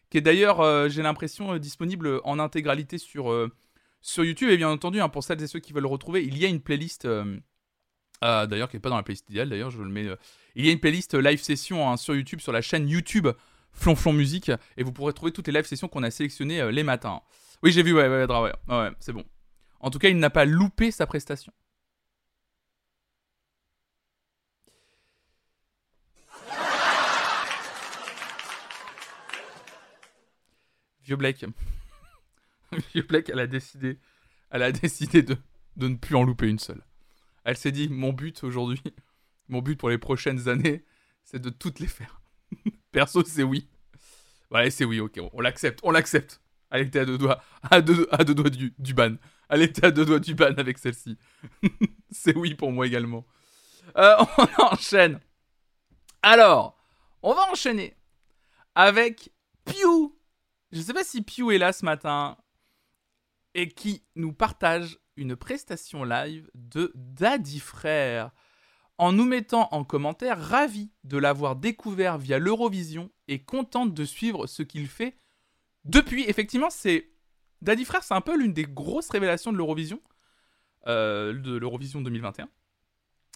[0.10, 3.50] qui est d'ailleurs, j'ai l'impression, disponible en intégralité sur
[4.06, 6.38] sur YouTube, et bien entendu, hein, pour celles et ceux qui veulent le retrouver, il
[6.38, 7.06] y a une playlist.
[7.06, 7.40] Euh,
[8.24, 10.06] euh, d'ailleurs, qui n'est pas dans la playlist idéale, d'ailleurs, je le mets.
[10.06, 10.16] Euh,
[10.54, 13.28] il y a une playlist live session hein, sur YouTube, sur la chaîne YouTube
[13.74, 17.22] Flonflon Musique, et vous pourrez trouver toutes les live sessions qu'on a sélectionnées les matins.
[17.64, 19.26] Oui, j'ai vu, ouais, ouais, ouais, ouais, c'est bon.
[19.80, 21.52] En tout cas, il n'a pas loupé sa prestation.
[31.06, 31.46] Vieux Blake.
[32.94, 34.00] Vieux Black, elle a décidé,
[34.50, 35.38] elle a décidé de,
[35.78, 36.82] ne plus en louper une seule.
[37.44, 38.82] Elle s'est dit mon but aujourd'hui,
[39.48, 40.84] mon but pour les prochaines années,
[41.24, 42.22] c'est de toutes les faire.
[42.92, 43.68] Perso, c'est oui.
[44.52, 46.42] Ouais, c'est oui, ok, on, l'accepte, on l'accepte.
[46.72, 49.16] Elle était à deux doigts, à du ban.
[49.50, 51.18] Elle était à deux doigts du ban avec celle-ci.
[52.10, 53.26] c'est oui pour moi également.
[53.96, 55.20] Euh, on enchaîne.
[56.24, 56.78] Alors,
[57.22, 57.96] on va enchaîner
[58.74, 59.32] avec
[59.66, 60.15] Pew.
[60.72, 62.38] Je sais pas si Pew est là ce matin
[63.54, 68.32] et qui nous partage une prestation live de Daddy Frère
[68.98, 74.48] en nous mettant en commentaire ravi de l'avoir découvert via l'Eurovision et contente de suivre
[74.48, 75.18] ce qu'il fait
[75.84, 76.24] depuis.
[76.24, 77.12] Effectivement, c'est
[77.62, 80.02] Daddy Frère, c'est un peu l'une des grosses révélations de l'Eurovision,
[80.88, 82.50] euh, de l'Eurovision 2021.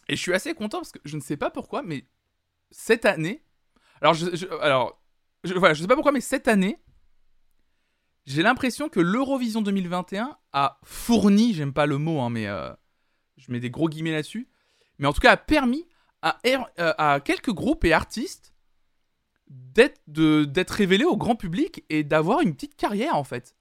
[0.08, 2.06] Et je suis assez content parce que je ne sais pas pourquoi, mais
[2.72, 3.44] cette année,
[4.02, 5.02] alors je, alors
[5.44, 6.82] je, voilà, je sais pas pourquoi, mais cette année,
[8.30, 12.72] j'ai l'impression que l'Eurovision 2021 a fourni, j'aime pas le mot, hein, mais euh,
[13.38, 14.48] je mets des gros guillemets là-dessus,
[15.00, 15.88] mais en tout cas a permis
[16.22, 18.54] à, euh, à quelques groupes et artistes
[19.48, 23.56] d'être révélés au grand public et d'avoir une petite carrière en fait.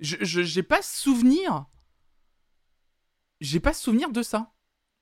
[0.00, 1.66] Je j'ai pas souvenir,
[3.40, 4.52] j'ai pas souvenir de ça.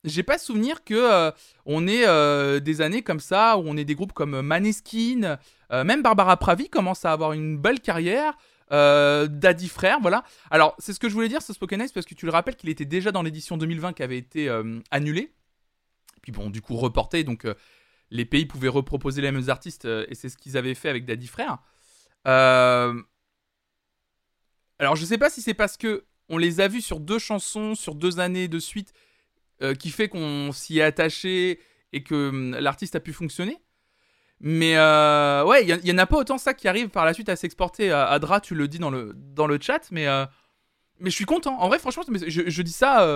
[0.04, 1.30] J'ai pas souvenir que euh,
[1.64, 5.38] on ait euh, des années comme ça où on ait des groupes comme Maneskin,
[5.70, 8.36] euh, même Barbara Pravi commence à avoir une belle carrière.
[8.70, 10.24] Daddy Frère, voilà.
[10.50, 12.56] Alors, c'est ce que je voulais dire, ce Spoken Ice, parce que tu le rappelles
[12.56, 14.48] qu'il était déjà dans l'édition 2020 qui avait été
[14.90, 15.34] annulée.
[16.22, 17.46] Puis bon, du coup, reporté, donc
[18.10, 21.26] les pays pouvaient reproposer les mêmes artistes, et c'est ce qu'ils avaient fait avec Daddy
[21.26, 21.58] Frère.
[22.24, 22.96] Alors,
[24.96, 27.94] je sais pas si c'est parce que on les a vus sur deux chansons, sur
[27.94, 28.94] deux années de suite,
[29.62, 31.60] euh, qui fait qu'on s'y est attaché
[31.92, 33.58] et que hum, l'artiste a pu fonctionner.
[34.40, 37.28] Mais euh, ouais, il y, en a pas autant ça qui arrive par la suite
[37.28, 37.92] à s'exporter.
[37.92, 40.26] Adra, tu le dis dans le, dans le chat, mais, euh,
[40.98, 41.60] mais je suis content.
[41.60, 43.06] En vrai, franchement, je, dis ça,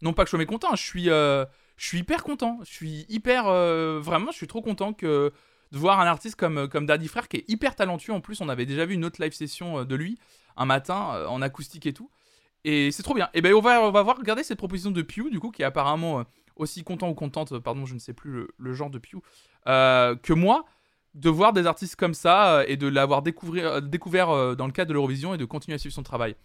[0.00, 2.58] non pas que je sois mécontent, je suis, je suis hyper content.
[2.64, 3.44] Je suis hyper.
[4.00, 5.32] vraiment, je suis trop content de
[5.70, 8.12] voir un artiste comme, comme Daddy Frère qui est hyper talentueux.
[8.12, 10.18] En plus, on avait déjà vu une autre live session de lui
[10.56, 12.10] un matin en acoustique et tout.
[12.64, 13.28] Et c'est trop bien.
[13.34, 15.62] Et ben on va, on va voir, regarder cette proposition de Pew, du coup, qui
[15.62, 16.24] est apparemment euh,
[16.56, 19.16] aussi content ou contente, pardon, je ne sais plus le, genre de Pew,
[19.66, 20.64] euh, que moi,
[21.14, 24.90] de voir des artistes comme ça euh, et de l'avoir découvert, découvert dans le cadre
[24.90, 26.36] de l'Eurovision et de continuer à suivre son travail.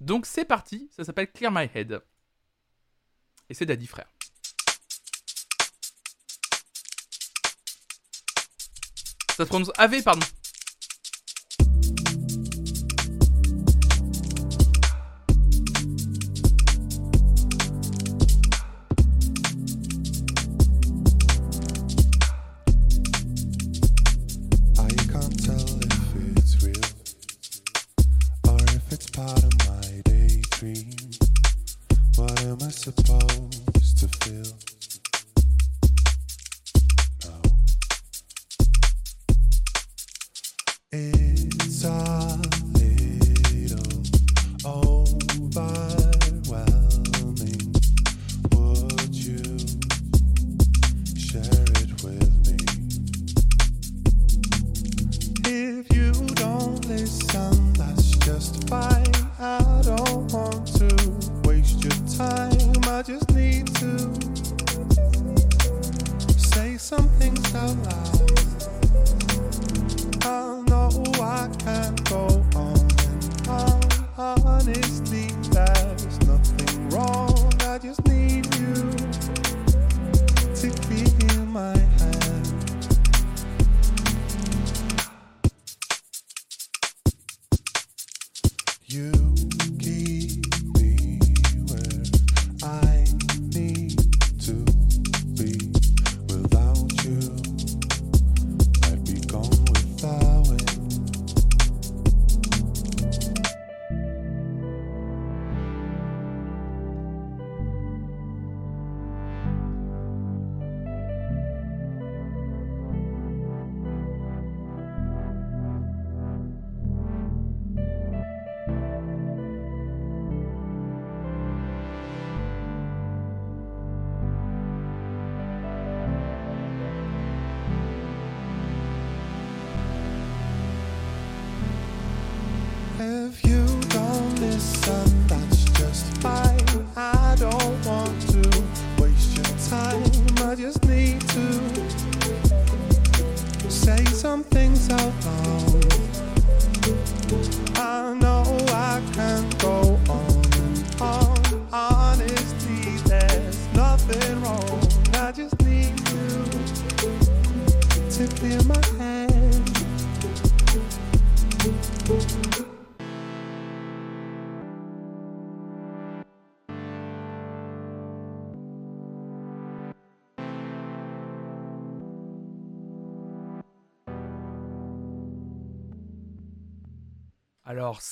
[0.00, 2.00] Donc c'est parti, ça s'appelle Clear My Head.
[3.48, 4.08] Et c'est Daddy Frère.
[9.36, 10.26] Ça se prononce AV, pardon.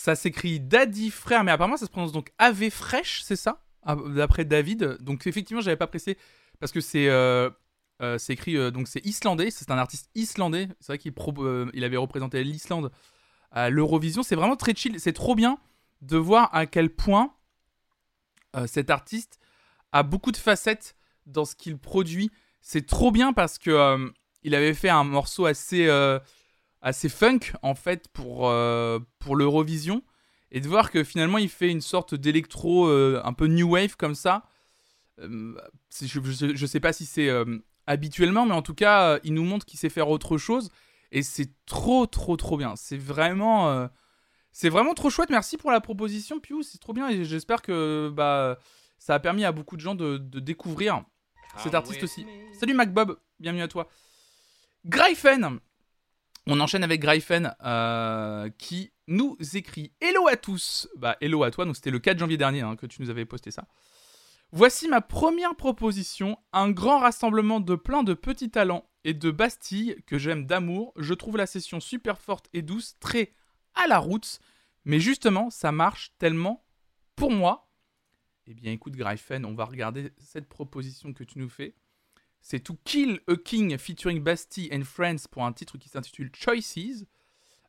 [0.09, 3.63] Ça s'écrit Daddy Frère, mais apparemment ça se prononce donc AV Fresh, c'est ça?
[3.83, 4.97] Ah, D'après David.
[5.01, 6.17] Donc, effectivement, j'avais pas pressé
[6.61, 7.51] parce que c'est euh,
[8.01, 10.69] euh, écrit, euh, donc c'est islandais, c'est un artiste islandais.
[10.81, 12.91] C'est vrai qu'il euh, avait représenté l'Islande
[13.51, 14.23] à l'Eurovision.
[14.23, 15.59] C'est vraiment très chill, c'est trop bien
[16.01, 17.35] de voir à quel point
[18.67, 19.39] cet artiste
[19.93, 22.31] a beaucoup de facettes dans ce qu'il produit.
[22.63, 24.11] C'est trop bien parce que
[24.43, 25.87] il avait fait un morceau assez,
[26.81, 30.03] assez funk en fait pour, euh, pour l'Eurovision
[30.51, 33.97] et de voir que finalement il fait une sorte d'électro euh, un peu new wave
[33.97, 34.45] comme ça.
[35.21, 35.55] Euh,
[36.01, 37.29] je, je, je sais pas si c'est
[37.87, 40.71] habituellement, mais en tout cas, il nous montre qu'il sait faire autre chose
[41.11, 42.77] et c'est trop, trop, trop bien.
[42.77, 43.89] C'est vraiment,
[44.53, 45.31] c'est vraiment trop chouette.
[45.31, 46.63] Merci pour la proposition, Piu.
[46.63, 48.59] C'est trop bien et j'espère que bah,
[48.99, 51.03] ça a permis à beaucoup de gens de, de découvrir
[51.57, 52.25] cet artiste aussi.
[52.53, 53.89] Salut MacBob, bienvenue à toi.
[54.85, 55.59] Gryphen,
[56.49, 60.89] on enchaîne avec Gryphen euh, qui nous écrit Hello à tous.
[60.97, 63.27] Bah, hello à toi, donc c'était le 4 janvier dernier hein, que tu nous avais
[63.27, 63.67] posté ça.
[64.51, 69.97] Voici ma première proposition, un grand rassemblement de plein de petits talents et de bastilles
[70.07, 70.95] que j'aime d'amour.
[70.97, 73.35] Je trouve la session super forte et douce, très
[73.75, 74.41] à la route,
[74.87, 76.65] mais justement, ça marche tellement
[77.15, 77.71] pour moi.
[78.47, 81.75] Eh bien, écoute, Gryphen, on va regarder cette proposition que tu nous fais.
[82.41, 87.05] C'est To Kill a King featuring Bastille and Friends pour un titre qui s'intitule Choices.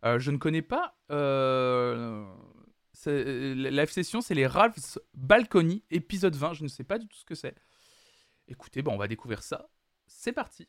[0.06, 0.96] Euh, je ne connais pas.
[1.12, 2.26] Euh,
[2.94, 6.54] c'est- la session, c'est les Ralph's Balcony, épisode 20.
[6.54, 7.56] Je ne sais pas du tout ce que c'est.
[8.48, 9.70] Écoutez, bon, on va découvrir ça.
[10.08, 10.68] C'est parti.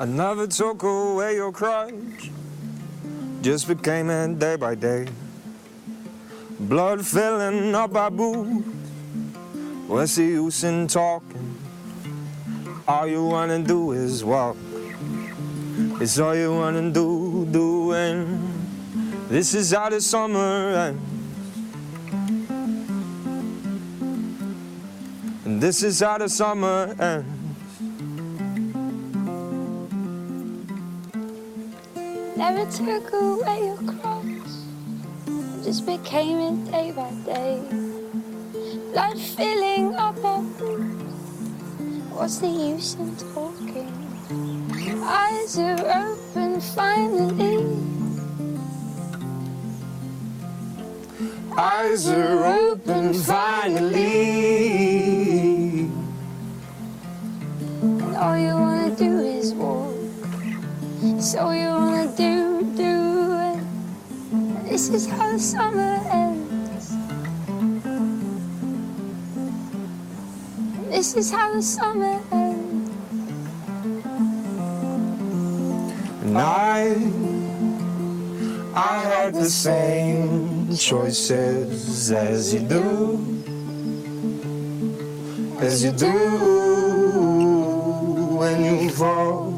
[0.00, 2.30] I never took away your crutch,
[3.42, 5.06] just became it day by day.
[6.58, 8.66] Blood filling up our boots.
[9.86, 11.54] What's the use in talking?
[12.88, 14.56] All you wanna do is walk.
[16.00, 18.40] It's all you wanna do, doing.
[19.28, 21.02] This is how the summer ends.
[25.44, 27.39] And this is how the summer ends.
[32.40, 34.64] Never took away your cross,
[35.62, 37.60] just became it day by day.
[38.92, 41.12] Blood filling up our boots.
[42.16, 43.92] What's the use in talking?
[45.04, 47.76] Eyes are open finally.
[51.58, 54.30] Eyes are open finally.
[57.82, 59.89] And all you wanna do is walk.
[61.20, 63.60] All you wanna do, do it.
[64.70, 66.96] This is how the summer ends.
[70.88, 72.90] This is how the summer ends.
[76.22, 76.96] And I,
[78.74, 83.20] I had the same choices as you do,
[85.60, 86.12] as you do
[88.38, 89.49] when you fall,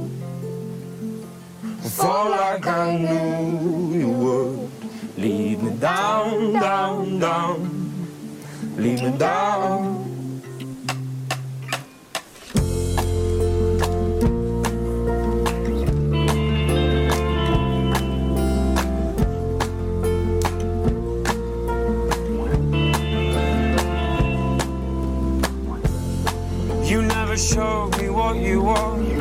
[1.92, 4.70] fall like I knew you would.
[5.18, 7.58] Lead me down, down, down,
[8.76, 9.98] lead me down.
[26.84, 29.11] You never showed me what you want.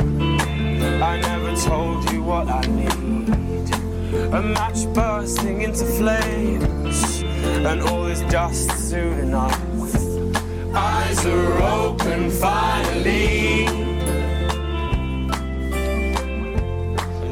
[2.32, 3.68] What I need.
[4.32, 7.22] A match bursting into flames,
[7.68, 9.60] and all is just soon enough.
[10.74, 13.66] Eyes are open finally.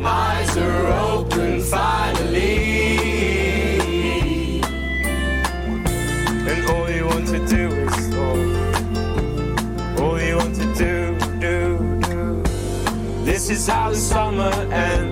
[0.05, 2.00] Eyes are open finally.
[13.51, 15.10] Is how the summer ends.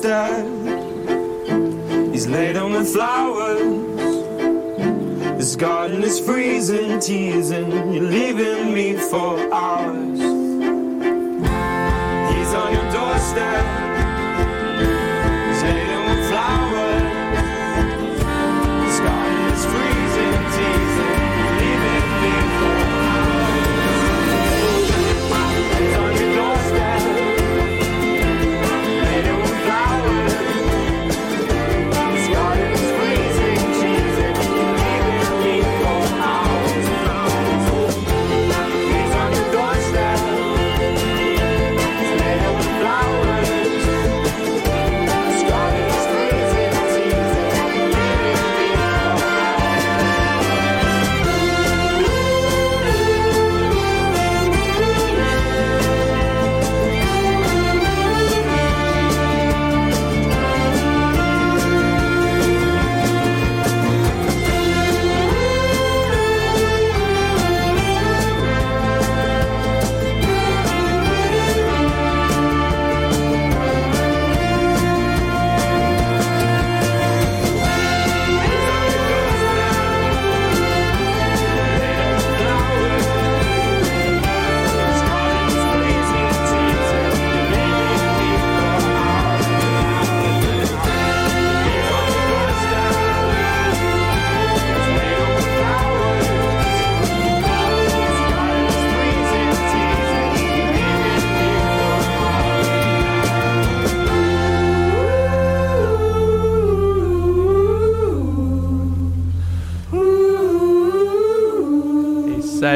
[0.00, 0.44] Doorstep.
[2.12, 3.60] He's laden with flowers.
[5.38, 7.70] This garden is freezing, teasing.
[7.92, 9.67] You're leaving me for hours.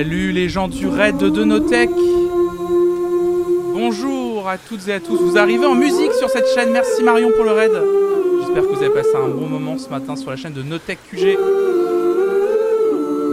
[0.02, 1.88] Salut les gens du raid de Notech
[3.72, 7.30] Bonjour à toutes et à tous, vous arrivez en musique sur cette chaîne, merci Marion
[7.30, 7.70] pour le raid.
[8.40, 10.98] J'espère que vous avez passé un bon moment ce matin sur la chaîne de Notech
[11.08, 11.38] QG.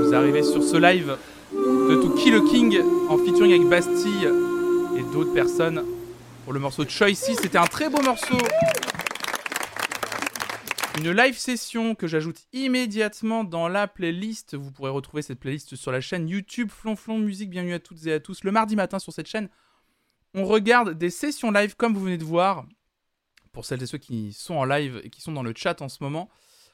[0.04, 1.18] Vous arrivez sur ce live
[1.54, 4.30] de To Kill a King en featuring avec Bastille
[4.96, 5.82] et d'autres personnes
[6.44, 8.38] pour le morceau Choicy, c'était un très beau morceau.
[10.98, 14.56] Une live session que j'ajoute immédiatement dans la playlist.
[14.56, 17.50] Vous pourrez retrouver cette playlist sur la chaîne YouTube Flonflon Musique.
[17.50, 18.44] Bienvenue à toutes et à tous.
[18.44, 19.50] Le mardi matin sur cette chaîne,
[20.34, 22.66] on regarde des sessions live comme vous venez de voir.
[23.52, 25.90] Pour celles et ceux qui sont en live et qui sont dans le chat en
[25.90, 26.30] ce moment,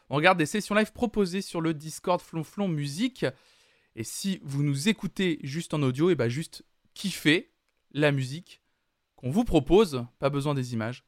[0.10, 3.26] on regarde des sessions live proposées sur le Discord Flonflon Musique.
[3.96, 7.54] Et si vous nous écoutez juste en audio, et bah juste kiffez
[7.92, 8.62] la musique
[9.16, 10.06] qu'on vous propose.
[10.20, 11.06] Pas besoin des images.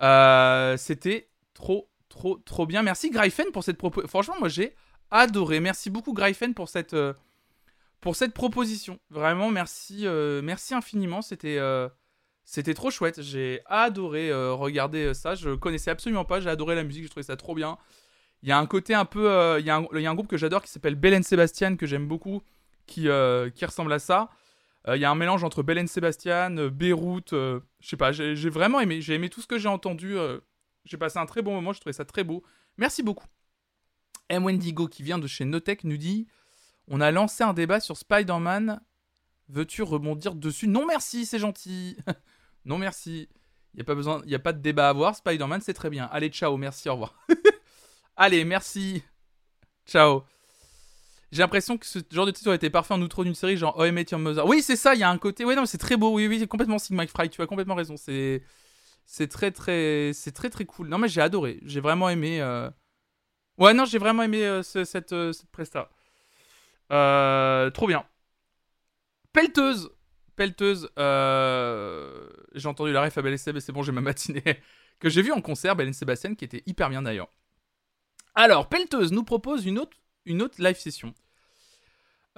[0.00, 2.82] Euh, C'était trop, trop, trop bien.
[2.82, 4.08] Merci Gryphen pour cette proposition.
[4.08, 4.74] Franchement, moi j'ai
[5.10, 5.60] adoré.
[5.60, 7.12] Merci beaucoup Gryphen pour cette, euh,
[8.00, 8.98] pour cette proposition.
[9.10, 11.22] Vraiment, merci, euh, merci infiniment.
[11.22, 11.88] C'était, euh,
[12.44, 13.20] c'était trop chouette.
[13.22, 15.34] J'ai adoré regarder ça.
[15.34, 16.40] Je connaissais absolument pas.
[16.40, 17.04] J'ai adoré la musique.
[17.04, 17.78] Je trouvais ça trop bien.
[18.42, 19.56] Il y a un côté un peu.
[19.58, 22.40] Il y, a un- groupe que j'adore qui s'appelle Belen Sebastian que j'aime beaucoup,
[22.86, 23.08] qui,
[23.54, 24.30] qui ressemble à ça.
[24.86, 27.32] Il y a un mélange entre Belen Sebastian, Beyrouth.
[27.32, 28.12] je sais pas.
[28.12, 29.02] J'ai j'ai vraiment aimé.
[29.02, 30.16] J'ai aimé tout ce que j'ai entendu.
[30.88, 31.72] J'ai passé un très bon moment.
[31.72, 32.42] Je trouvais ça très beau.
[32.76, 33.26] Merci beaucoup.
[34.28, 34.44] M.
[34.44, 36.26] Wendigo qui vient de chez Notech nous dit
[36.88, 38.80] On a lancé un débat sur Spider-Man.
[39.48, 40.68] Veux-tu rebondir dessus?
[40.68, 41.96] Non, merci, c'est gentil.
[42.64, 43.28] non, merci.
[43.74, 45.14] Il n'y a, pas a pas de débat à avoir.
[45.14, 46.06] Spider-Man, c'est très bien.
[46.06, 47.14] Allez, ciao, merci, au revoir.
[48.16, 49.02] Allez, merci.
[49.86, 50.24] Ciao.
[51.30, 53.74] J'ai l'impression que ce genre de titre aurait été parfait en outro d'une série genre
[53.78, 54.46] Oh, Met Your Mother.
[54.46, 55.44] Oui, c'est ça, il y a un côté.
[55.44, 56.12] Ouais, non, c'est très beau.
[56.12, 57.28] Oui, oui, c'est complètement Sigma Fry.
[57.28, 57.96] Tu as complètement raison.
[57.96, 58.42] C'est.
[59.10, 60.12] C'est très, très.
[60.12, 60.88] C'est très, très cool.
[60.88, 61.60] Non, mais j'ai adoré.
[61.64, 62.40] J'ai vraiment aimé.
[62.42, 62.70] euh,
[63.58, 65.90] Ouais, non, j'ai vraiment aimé euh, euh, cette presta.
[66.90, 68.04] Trop bien.
[70.36, 70.88] Pelleteuse.
[70.98, 74.42] euh, J'ai entendu la ref à Belle c'est bon, j'ai ma matinée.
[75.00, 77.28] que j'ai vu en concert, Belle Sébastien, qui était hyper bien d'ailleurs.
[78.34, 81.14] Alors, Pelleteuse nous propose une autre live session.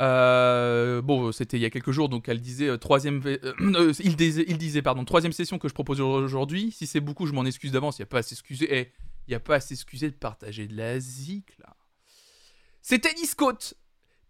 [0.00, 4.16] Euh, bon, c'était il y a quelques jours, donc elle disait euh, troisième, euh, il
[4.16, 6.72] disait, pardon, troisième session que je propose aujourd'hui.
[6.72, 7.98] Si c'est beaucoup, je m'en excuse d'avance.
[7.98, 8.68] Il y a pas à s'excuser.
[8.70, 8.92] Eh,
[9.28, 11.76] il y a pas à s'excuser de partager de la zik là.
[12.82, 13.74] C'est Tennis Coat.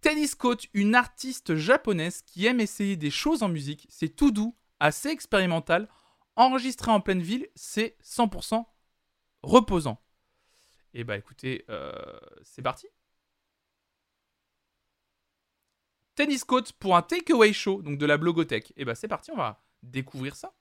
[0.01, 3.87] Tennis Coat, une artiste japonaise qui aime essayer des choses en musique.
[3.91, 5.89] C'est tout doux, assez expérimental,
[6.37, 7.47] enregistré en pleine ville.
[7.55, 8.65] C'est 100%
[9.43, 10.03] reposant.
[10.95, 11.93] Et bah écoutez, euh,
[12.43, 12.89] c'est parti.
[16.21, 18.75] Tennis Coat pour un takeaway show, donc de la blogothèque.
[18.77, 20.53] Et bah c'est parti, on va découvrir ça.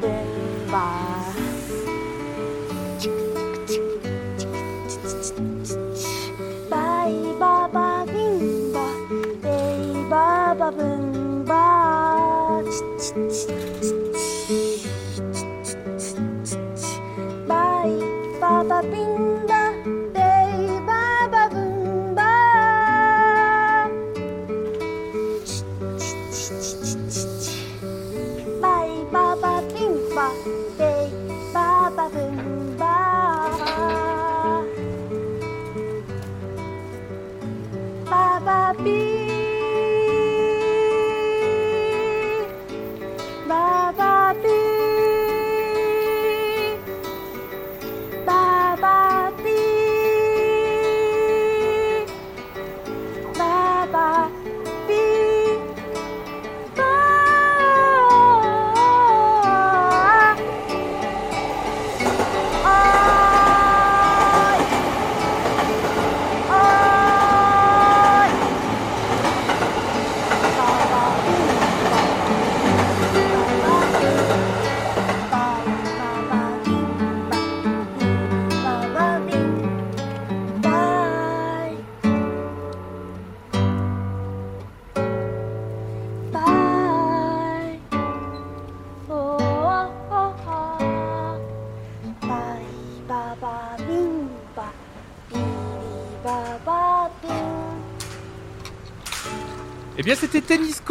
[0.00, 0.12] 边
[0.70, 1.05] 吧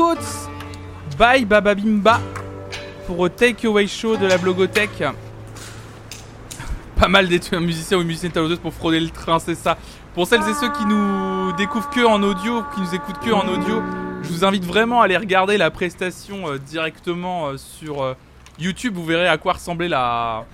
[0.05, 0.47] Coats
[1.17, 2.21] by Baba Bimba
[3.07, 5.03] pour Take Away Show de la Blogothèque.
[6.95, 9.79] Pas mal d'être musiciens ou musiciennes talenteuses pour frauder le train, c'est ça.
[10.13, 13.47] Pour celles et ceux qui nous découvrent que en audio, qui nous écoutent que en
[13.47, 13.81] audio,
[14.21, 18.13] je vous invite vraiment à aller regarder la prestation euh, directement euh, sur euh,
[18.59, 18.93] YouTube.
[18.93, 20.45] Vous verrez à quoi ressemblait la,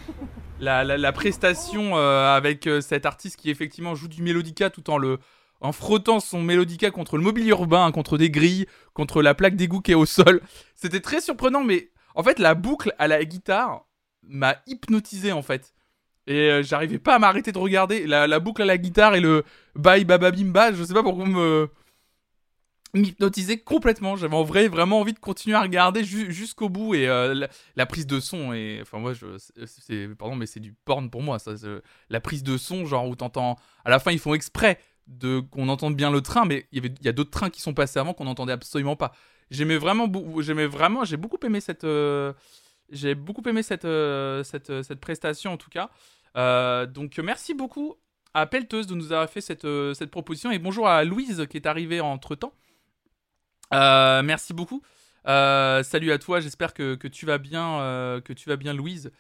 [0.62, 5.20] la, prestation avec cet artiste qui effectivement joue du mélodica tout en le,
[5.62, 9.82] en frottant son mélodica contre le mobilier urbain, contre des grilles, contre la plaque d'égout
[9.82, 10.42] qui est au sol.
[10.76, 13.86] C'était très surprenant, mais en fait, la boucle à la guitare
[14.24, 15.74] m'a hypnotisé en fait.
[16.28, 19.44] Et euh, j'arrivais pas à m'arrêter de regarder la, boucle à la guitare et le
[19.76, 20.74] bye baba bimba.
[20.74, 21.70] Je sais pas pourquoi me
[22.94, 24.16] m'hypnotisait complètement.
[24.16, 27.86] J'avais en vrai vraiment envie de continuer à regarder ju- jusqu'au bout et euh, la,
[27.86, 31.38] prise de son et enfin moi je c'est pardon mais c'est du porn pour moi
[32.10, 34.78] la prise de son genre où t'entends à la fin ils font exprès
[35.52, 38.00] qu'on entende bien le train mais il y avait a d'autres trains qui sont passés
[38.00, 39.14] avant qu'on n'entendait absolument pas.
[39.52, 42.32] J'aimais vraiment j'aimais vraiment j'ai beaucoup aimé cette euh,
[42.90, 45.90] j'ai beaucoup aimé cette, euh, cette, euh, cette prestation en tout cas.
[46.88, 47.96] Donc merci beaucoup
[48.34, 51.66] à Pelteuse de nous avoir fait cette, cette proposition et bonjour à Louise qui est
[51.66, 52.54] arrivée entre temps.
[53.72, 54.82] merci beaucoup.
[55.26, 59.12] Salut à toi, j'espère que, que tu vas bien, que tu vas bien Louise.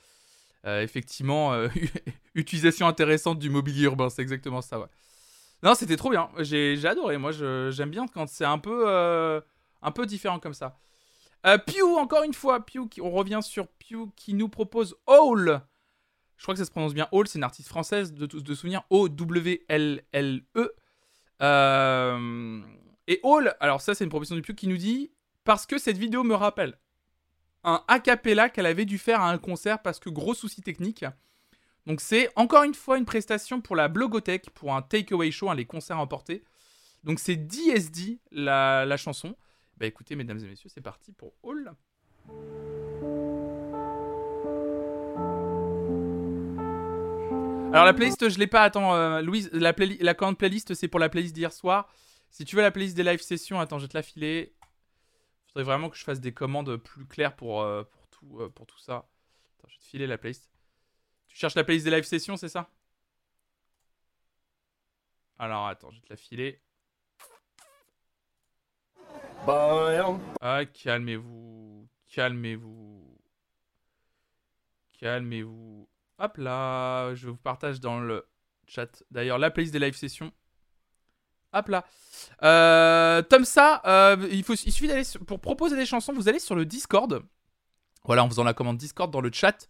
[0.66, 1.54] Effectivement,
[2.36, 4.80] utilisation intéressante du mobilier urbain, c'est exactement ça.
[4.80, 4.88] Ouais.
[5.64, 6.30] Non, c'était trop bien.
[6.40, 7.18] J'ai adoré.
[7.18, 9.40] Moi, j'aime bien quand c'est un peu, euh,
[9.82, 10.80] un peu différent comme ça.
[11.46, 15.62] Euh, Pew, encore une fois, Pew, qui- on revient sur Pew qui nous propose Hall.
[16.38, 18.84] Je crois que ça se prononce bien Hall, c'est une artiste française de, de souvenir,
[18.90, 20.72] O-W-L-L-E.
[21.42, 22.62] Euh,
[23.08, 25.12] et Hall, alors ça c'est une proposition du Pew qui nous dit
[25.44, 26.78] Parce que cette vidéo me rappelle
[27.64, 31.06] un a cappella qu'elle avait dû faire à un concert parce que gros souci technique.
[31.88, 35.56] Donc c'est encore une fois une prestation pour la Blogothèque, pour un takeaway show, hein,
[35.56, 36.44] les concerts emportés.
[37.04, 39.36] Donc c'est DSD la, la chanson.
[39.78, 41.74] Bah écoutez, mesdames et messieurs, c'est parti pour Hall.
[47.74, 48.64] Alors la playlist, je l'ai pas.
[48.64, 49.74] Attends, euh, Louise, la,
[50.14, 51.90] commande playlist, c'est pour la playlist d'hier soir.
[52.30, 54.54] Si tu veux la playlist des live sessions, attends, je vais te la filer.
[55.48, 58.78] Faudrait vraiment que je fasse des commandes plus claires pour, euh, tout, euh, pour tout
[58.78, 59.08] ça.
[59.58, 60.51] Attends, je vais te filer la playlist.
[61.32, 62.70] Tu cherches la playlist des live sessions, c'est ça?
[65.40, 66.62] Alors attends, je vais te la filer.
[69.48, 71.88] Ah, calmez-vous.
[72.10, 73.18] Calmez-vous.
[75.00, 75.90] Calmez-vous.
[76.20, 78.28] Hop là, je vous partage dans le
[78.68, 79.04] chat.
[79.10, 80.32] D'ailleurs, la playlist des live sessions.
[81.54, 81.86] Hop là.
[82.44, 86.56] Euh, Tomsa, euh, il, faut, il suffit d'aller pour proposer des chansons, vous allez sur
[86.56, 87.24] le Discord.
[88.04, 89.68] Voilà, en faisant la commande Discord dans le chat.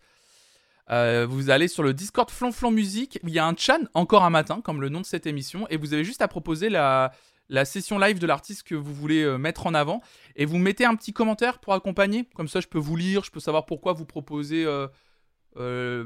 [0.91, 3.19] Euh, vous allez sur le Discord Flonflon Musique.
[3.23, 5.77] Il y a un chan encore un matin, comme le nom de cette émission, et
[5.77, 7.13] vous avez juste à proposer la,
[7.49, 10.01] la session live de l'artiste que vous voulez euh, mettre en avant,
[10.35, 12.25] et vous mettez un petit commentaire pour accompagner.
[12.35, 14.65] Comme ça, je peux vous lire, je peux savoir pourquoi vous proposez
[15.57, 16.05] euh,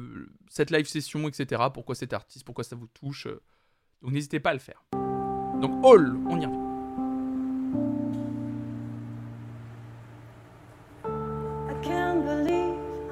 [0.50, 1.64] cette live session, etc.
[1.74, 3.28] Pourquoi cet artiste, pourquoi ça vous touche.
[4.02, 4.86] Donc n'hésitez pas à le faire.
[5.62, 6.62] Donc All, on y revient.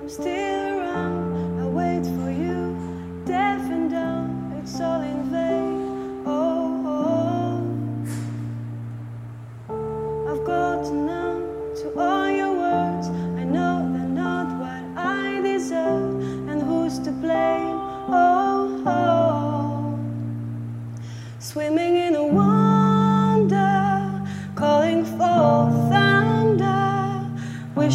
[0.05, 0.52] Still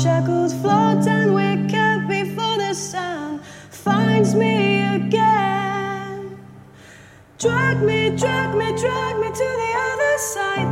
[0.07, 0.21] I
[0.63, 1.35] float and
[1.75, 3.41] up before the sun
[3.71, 6.39] finds me again.
[7.39, 10.68] Drag me, drag me, drag me to the other side.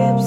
[0.00, 0.20] I'm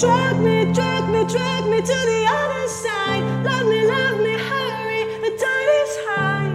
[0.00, 3.22] Drag me, drag me, drag me to the other side.
[3.44, 6.52] Love me, love me, hurry, the tide is high.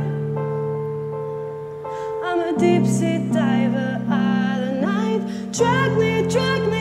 [2.23, 5.21] I'm a deep sea diver out of night.
[5.51, 6.74] Drag me, drag me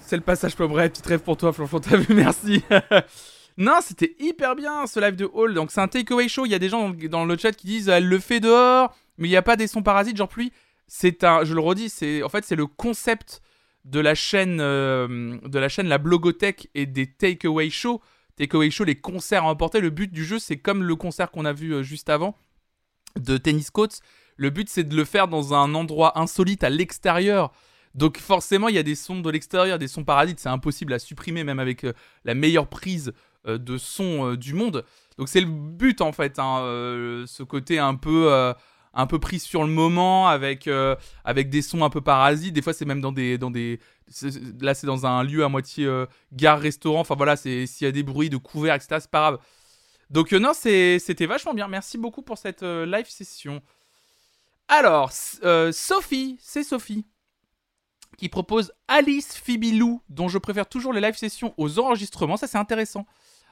[0.00, 2.62] C'est le passage pas bref, petite rêve pour toi, Flonflon, t'as vu, merci.
[3.56, 5.54] non, c'était hyper bien ce live de Hall.
[5.54, 6.46] Donc c'est un takeaway show.
[6.46, 8.94] Il y a des gens dans, dans le chat qui disent elle le fait dehors,
[9.18, 10.52] mais il n'y a pas des sons parasites genre pluie.
[10.86, 13.42] C'est un, je le redis, c'est en fait c'est le concept
[13.84, 18.00] de la chaîne euh, de la chaîne la Blogothèque et des takeaway shows.
[18.36, 19.80] Takeaway show, les concerts à emporter.
[19.80, 22.36] Le but du jeu, c'est comme le concert qu'on a vu euh, juste avant
[23.18, 24.00] de Tennis Coats.
[24.36, 27.52] Le but, c'est de le faire dans un endroit insolite à l'extérieur.
[27.96, 30.38] Donc forcément, il y a des sons de l'extérieur, des sons parasites.
[30.38, 31.94] C'est impossible à supprimer, même avec euh,
[32.24, 33.12] la meilleure prise
[33.48, 34.84] euh, de son euh, du monde.
[35.16, 36.58] Donc c'est le but en fait, hein,
[37.26, 38.30] ce côté un peu,
[38.92, 40.68] un peu pris sur le moment, avec,
[41.24, 42.52] avec des sons un peu parasites.
[42.52, 43.80] Des fois, c'est même dans des, dans des,
[44.60, 47.00] là, c'est dans un lieu à moitié euh, gare-restaurant.
[47.00, 48.96] Enfin voilà, s'il y a des bruits de couverts, etc.
[49.00, 49.38] C'est pas grave.
[50.10, 51.66] Donc non, c'était vachement bien.
[51.66, 53.62] Merci beaucoup pour cette live session.
[54.68, 57.06] Alors, Sophie, c'est Sophie
[58.16, 62.36] qui propose Alice Fibilou, dont je préfère toujours les live sessions aux enregistrements.
[62.36, 63.06] Ça, c'est intéressant.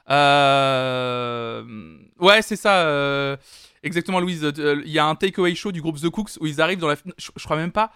[0.09, 1.97] Euh...
[2.19, 2.85] Ouais, c'est ça.
[2.87, 3.37] euh,
[3.83, 4.43] Exactement, Louise.
[4.43, 6.87] Euh, Il y a un takeaway show du groupe The Cooks où ils arrivent dans
[6.87, 6.95] la.
[7.17, 7.91] Je, crois même pas.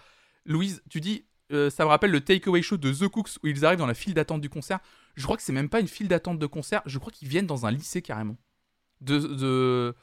[0.46, 1.24] Louise, tu dis.
[1.50, 4.14] ça me rappelle le takeaway show de The Cooks où ils arrivent dans la file
[4.14, 4.78] d'attente du concert.
[5.16, 6.82] Je crois que c'est même pas une file d'attente de concert.
[6.86, 8.36] Je crois qu'ils viennent dans un lycée carrément.
[9.00, 9.94] De.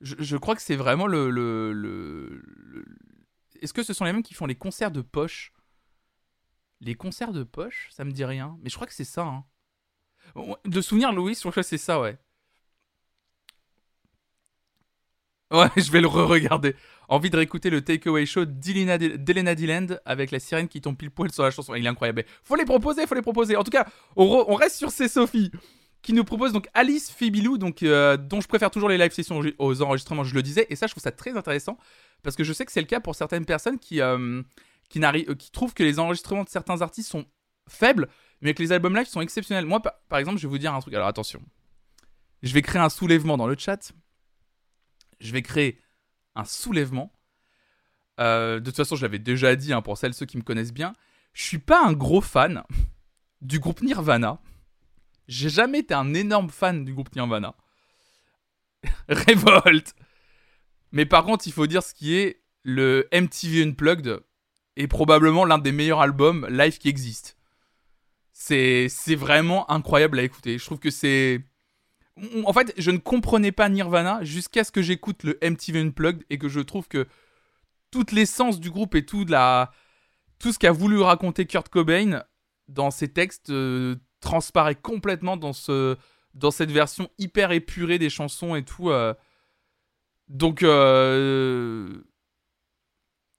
[0.00, 2.42] Je, crois que c'est vraiment le-
[3.60, 5.52] Est-ce que ce sont les mêmes qui font les concerts de poche?
[6.80, 8.58] Les concerts de poche Ça me dit rien.
[8.62, 9.22] Mais je crois que c'est ça.
[9.22, 9.44] Hein.
[10.64, 12.18] De souvenir, Louis, je crois que c'est ça, ouais.
[15.50, 16.74] Ouais, je vais le re-regarder.
[17.08, 18.98] Envie de réécouter le Takeaway Show d'Elena
[19.54, 21.74] Dyland avec la sirène qui tombe pile poil sur la chanson.
[21.74, 22.24] Il est incroyable.
[22.44, 23.56] Faut les proposer, faut les proposer.
[23.56, 25.50] En tout cas, on, re- on reste sur ces Sophie
[26.02, 29.38] qui nous propose donc Alice Fibilou, donc euh, dont je préfère toujours les live sessions
[29.40, 30.66] aux- aux enregistrements, je le disais.
[30.68, 31.78] Et ça, je trouve ça très intéressant
[32.22, 34.42] parce que je sais que c'est le cas pour certaines personnes qui euh,
[34.88, 37.26] qui, euh, trouvent que les enregistrements de certains artistes sont
[37.68, 38.08] faibles,
[38.40, 39.66] mais que les albums live sont exceptionnels.
[39.66, 40.94] Moi, par, par exemple, je vais vous dire un truc.
[40.94, 41.42] Alors attention,
[42.42, 43.92] je vais créer un soulèvement dans le chat.
[45.20, 45.80] Je vais créer
[46.34, 47.12] un soulèvement.
[48.20, 50.72] Euh, de toute façon, je l'avais déjà dit hein, pour celles ceux qui me connaissent
[50.72, 50.94] bien.
[51.32, 52.62] Je suis pas un gros fan
[53.40, 54.40] du groupe Nirvana.
[55.26, 57.54] J'ai jamais été un énorme fan du groupe Nirvana.
[59.08, 59.94] Révolte.
[60.92, 64.20] Mais par contre, il faut dire ce qui est le MTV Unplugged
[64.78, 67.32] est probablement l'un des meilleurs albums live qui existent.
[68.32, 70.56] C'est c'est vraiment incroyable à écouter.
[70.56, 71.42] Je trouve que c'est
[72.44, 76.38] en fait, je ne comprenais pas Nirvana jusqu'à ce que j'écoute le MTV Unplugged et
[76.38, 77.06] que je trouve que
[77.90, 79.70] toute l'essence du groupe et tout, de la...
[80.38, 82.24] tout ce qu'a voulu raconter Kurt Cobain
[82.66, 85.96] dans ses textes euh, transparaît complètement dans, ce...
[86.34, 88.90] dans cette version hyper épurée des chansons et tout.
[88.90, 89.14] euh.
[90.28, 92.02] Donc, euh,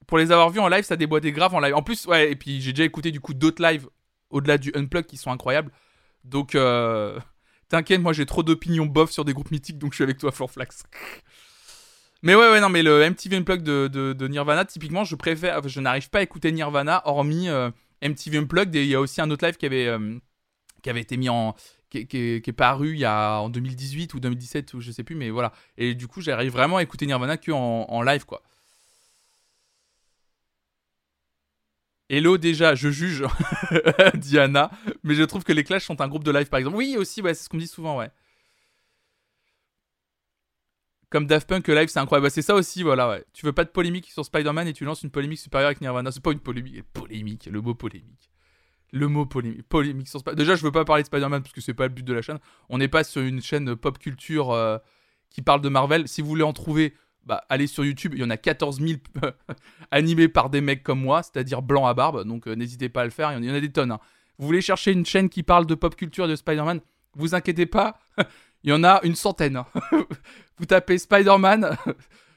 [0.10, 1.76] pour les avoir vus en live, ça déboîtait grave en live.
[1.76, 3.88] En plus, ouais, et puis j'ai déjà écouté du coup d'autres lives
[4.32, 5.72] au-delà du Unplugged qui sont incroyables.
[6.24, 7.18] Donc, euh,
[7.70, 10.32] T'inquiète, moi j'ai trop d'opinions bof sur des groupes mythiques, donc je suis avec toi,
[10.34, 10.84] Florflax.
[12.24, 16.10] Mais ouais, ouais, non, mais le MTV Unplugged de, Nirvana, typiquement, je préfère, je n'arrive
[16.10, 17.70] pas à écouter Nirvana, hormis euh,
[18.02, 20.18] MTV Unplugged, il y a aussi un autre live qui avait, euh,
[20.82, 21.56] qui avait été mis en.
[21.90, 25.32] Qui, est paru il y a en 2018 ou 2017, ou je sais plus, mais
[25.32, 25.54] voilà.
[25.76, 28.44] Et du coup, j'arrive vraiment à écouter Nirvana que en live, quoi.
[32.12, 33.24] Hello, déjà, je juge
[34.16, 34.72] Diana,
[35.04, 36.76] mais je trouve que les Clash sont un groupe de live, par exemple.
[36.76, 38.10] Oui, aussi, ouais, c'est ce qu'on dit souvent, ouais.
[41.12, 42.26] Comme Daft Punk, le live, c'est incroyable.
[42.26, 43.24] Bah, c'est ça aussi, voilà, ouais.
[43.34, 46.12] Tu veux pas de polémique sur Spider-Man et tu lances une polémique supérieure avec Nirvana.
[46.12, 48.32] C'est pas une polémique, polémique, le mot polémique.
[48.92, 50.24] Le mot polémique, polémique sur.
[50.24, 52.24] Déjà, je veux pas parler de Spider-Man parce que c'est pas le but de la
[52.24, 52.40] chaîne.
[52.70, 54.80] On n'est pas sur une chaîne pop culture euh,
[55.30, 56.08] qui parle de Marvel.
[56.08, 56.96] Si vous voulez en trouver,
[57.30, 59.00] bah, allez sur YouTube, il y en a 14 000
[59.92, 63.06] animés par des mecs comme moi, c'est-à-dire blancs à barbe, donc euh, n'hésitez pas à
[63.06, 63.92] le faire, il y en- a des tonnes.
[63.92, 64.00] hein.
[64.40, 66.82] Vous voulez chercher une chaîne qui parle de pop culture et de Spider-Man
[67.16, 68.00] Vous inquiétez pas,
[68.64, 69.58] il y en a une centaine.
[69.58, 69.68] hein.
[70.58, 71.78] vous tapez Spider-Man,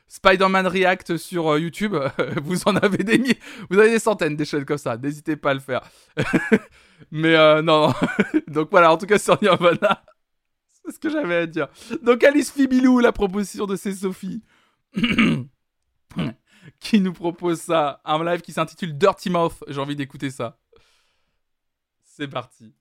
[0.09, 1.97] Spider-Man React sur euh, YouTube,
[2.43, 3.39] vous en avez des mi-
[3.71, 5.81] vous avez des centaines des chaînes comme ça, n'hésitez pas à le faire.
[7.11, 7.95] Mais euh, non, non.
[8.49, 10.05] donc voilà, en tout cas sur Nirvana,
[10.85, 11.69] c'est ce que j'avais à dire.
[12.03, 14.43] Donc Alice Fibilou, la proposition de c'est Sophie,
[16.81, 19.65] qui nous propose ça, un live qui s'intitule Dirty Mouth.
[19.69, 20.59] J'ai envie d'écouter ça.
[22.03, 22.75] C'est parti.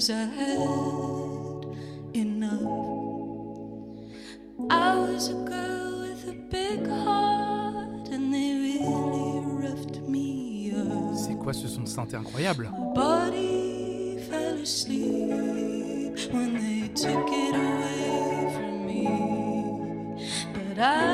[0.00, 1.66] 'Cause I had
[2.14, 2.62] enough.
[4.70, 11.14] I was a girl with a big heart, and they really roughed me up.
[11.16, 12.70] C'est quoi ce son de synthé incroyable?
[12.70, 19.06] My body fell asleep when they took it away from me.
[20.54, 21.09] But I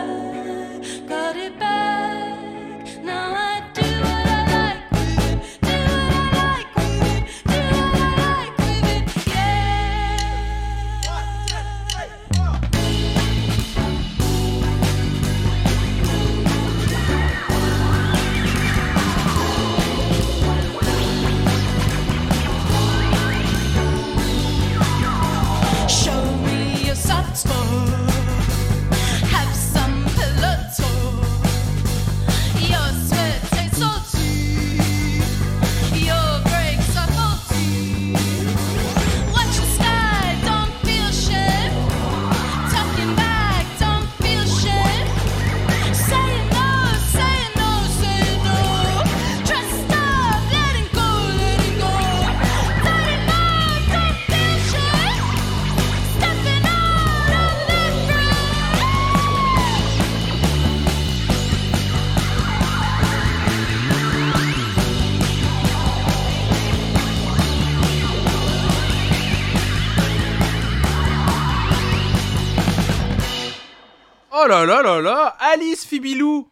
[74.46, 76.50] là là là là Alice Fibilou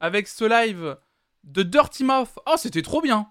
[0.00, 0.96] avec ce live
[1.44, 2.30] de Dirty Mouth.
[2.46, 3.28] Oh, c'était trop bien.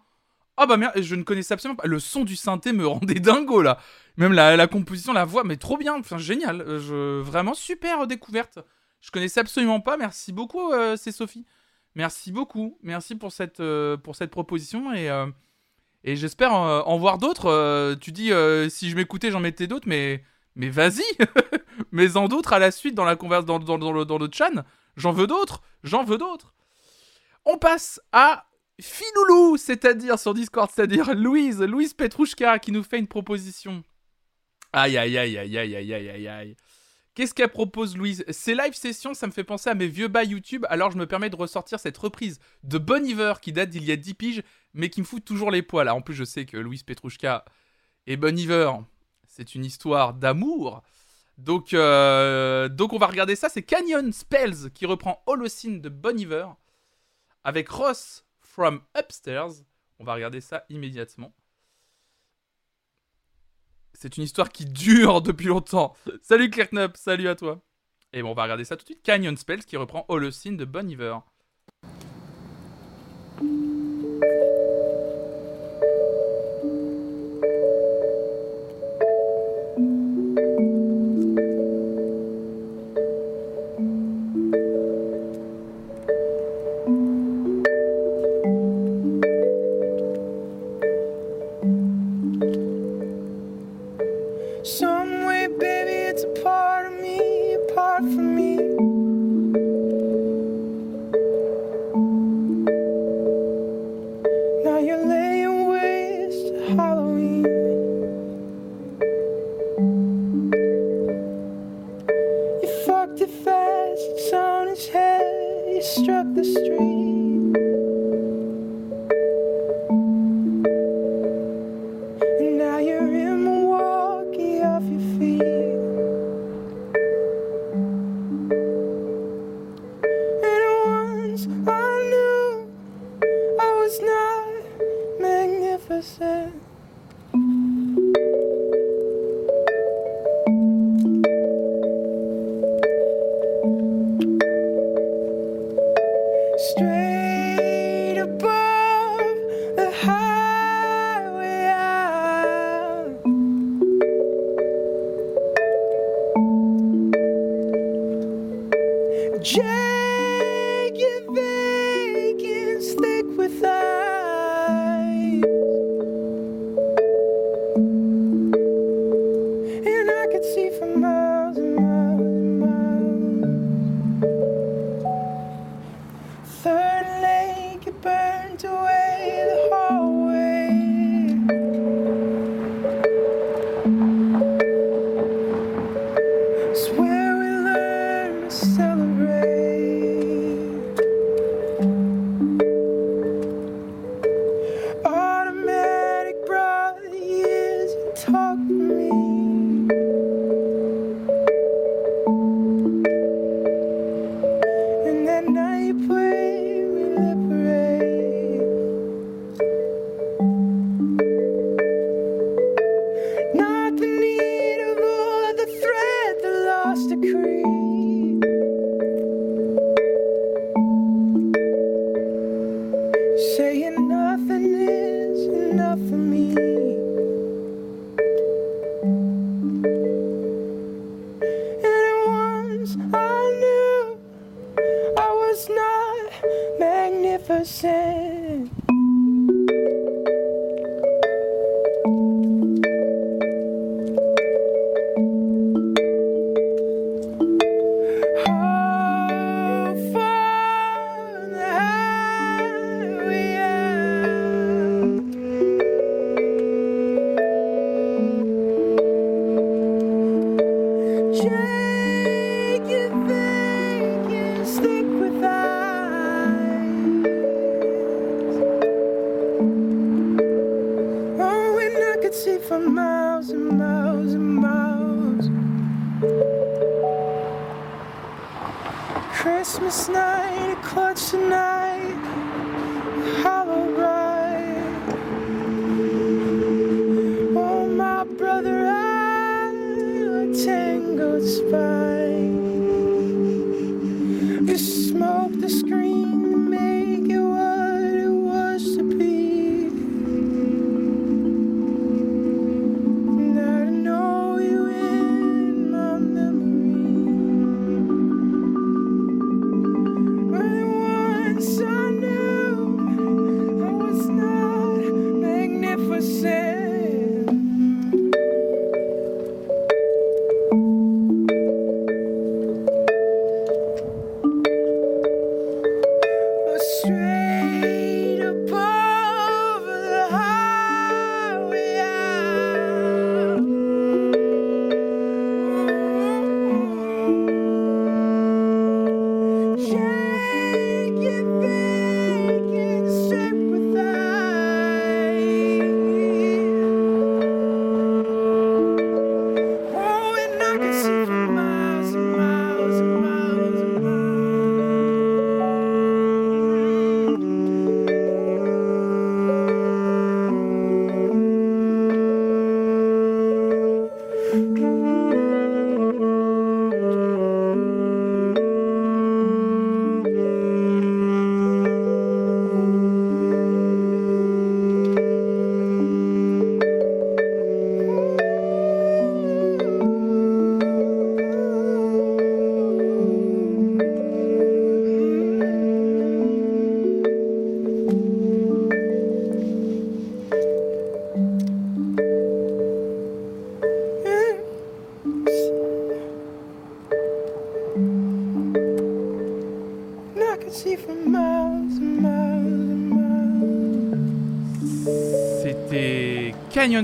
[0.57, 1.87] Ah bah merde, je ne connaissais absolument pas.
[1.87, 3.79] Le son du synthé me rendait dingo là.
[4.17, 5.97] Même la, composition, la voix, mais trop bien.
[5.99, 6.61] Enfin, génial.
[6.61, 7.21] Euh.
[7.23, 8.59] Vraiment super découverte.
[9.01, 9.97] Je connaissais absolument pas.
[9.97, 11.45] Merci beaucoup, euh, c'est Sophie.
[11.95, 12.77] Merci beaucoup.
[12.83, 13.97] Merci pour cette, euh,
[14.31, 15.09] proposition et,
[16.03, 17.95] et j'espère en voir d'autres.
[17.95, 18.31] Tu dis
[18.69, 20.23] si je m'écoutais, j'en mettais d'autres, mais,
[20.55, 21.03] mais vas-y
[21.91, 24.29] mais en d'autres à la suite dans la converse dans, dans, dans le, dans le
[24.31, 24.63] chan.
[24.95, 26.53] J'en veux d'autres, j'en veux d'autres.
[27.45, 28.45] On passe à
[28.79, 33.83] Filoulou, c'est-à-dire sur Discord, c'est-à-dire Louise, Louise Petrouchka qui nous fait une proposition.
[34.71, 36.55] Aïe aïe aïe aïe aïe aïe aïe aïe aïe.
[37.13, 38.25] Qu'est-ce qu'elle propose Louise?
[38.29, 41.05] Ces live sessions, ça me fait penser à mes vieux bails YouTube, alors je me
[41.05, 44.43] permets de ressortir cette reprise de Bon Iver qui date d'il y a 10 piges,
[44.73, 45.89] mais qui me fout toujours les poils.
[45.89, 47.45] En plus, je sais que Louise Petrouchka
[48.07, 48.71] et Bon Iver,
[49.35, 50.83] c'est une histoire d'amour.
[51.39, 53.49] Donc, euh, donc on va regarder ça.
[53.49, 56.15] C'est Canyon Spells qui reprend Holocene de Bon
[57.43, 59.63] avec Ross from Upstairs.
[59.97, 61.33] On va regarder ça immédiatement.
[63.93, 65.95] C'est une histoire qui dure depuis longtemps.
[66.21, 67.59] Salut Clairknup, salut à toi.
[68.11, 69.01] Et bon, on va regarder ça tout de suite.
[69.01, 71.23] Canyon Spells qui reprend Holocene de Bon.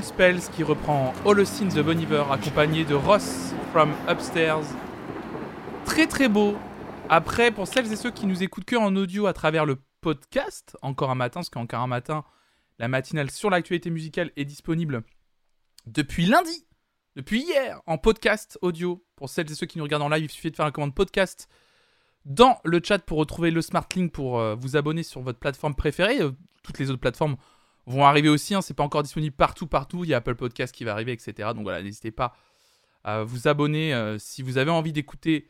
[0.01, 4.63] Spells qui reprend Holocene the Boniver accompagné de Ross from Upstairs.
[5.85, 6.55] Très très beau.
[7.09, 10.77] Après, pour celles et ceux qui nous écoutent que en audio à travers le podcast,
[10.81, 12.23] encore un matin, parce qu'encore un matin,
[12.77, 15.03] la matinale sur l'actualité musicale est disponible
[15.87, 16.65] depuis lundi,
[17.15, 19.03] depuis hier, en podcast audio.
[19.15, 20.95] Pour celles et ceux qui nous regardent en live, il suffit de faire la commande
[20.95, 21.49] podcast
[22.25, 25.75] dans le chat pour retrouver le Smart Link pour euh, vous abonner sur votre plateforme
[25.75, 26.21] préférée.
[26.21, 26.31] Euh,
[26.63, 27.37] toutes les autres plateformes
[27.89, 30.03] vont arriver aussi, hein, c'est pas encore disponible partout, partout.
[30.03, 31.49] Il y a Apple Podcast qui va arriver, etc.
[31.55, 32.33] Donc voilà, n'hésitez pas
[33.03, 35.49] à vous abonner euh, si vous avez envie d'écouter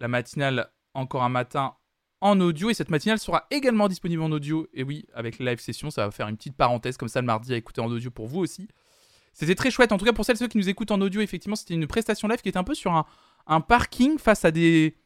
[0.00, 1.74] la matinale encore un matin
[2.20, 2.70] en audio.
[2.70, 4.66] Et cette matinale sera également disponible en audio.
[4.72, 7.52] Et oui, avec live session, ça va faire une petite parenthèse comme ça le mardi
[7.52, 8.68] à écouter en audio pour vous aussi.
[9.32, 9.92] C'était très chouette.
[9.92, 11.86] En tout cas, pour celles et ceux qui nous écoutent en audio, effectivement, c'était une
[11.86, 12.92] prestation live qui était un peu sur
[13.46, 14.96] un, parking face à des,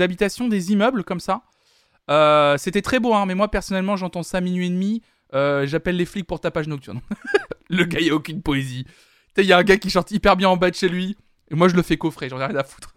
[0.00, 1.42] habitations, des immeubles comme ça.
[2.08, 5.02] Euh, c'était très beau, hein, mais moi personnellement, j'entends ça minuit et demi.
[5.34, 7.00] Euh, J'appelle les flics pour tapage nocturne.
[7.70, 8.86] le gars, il a aucune poésie.
[9.38, 11.16] Il y a un gars qui chante hyper bien en bas de chez lui.
[11.50, 12.94] Et moi, je le fais coffrer, j'en ai rien à foutre.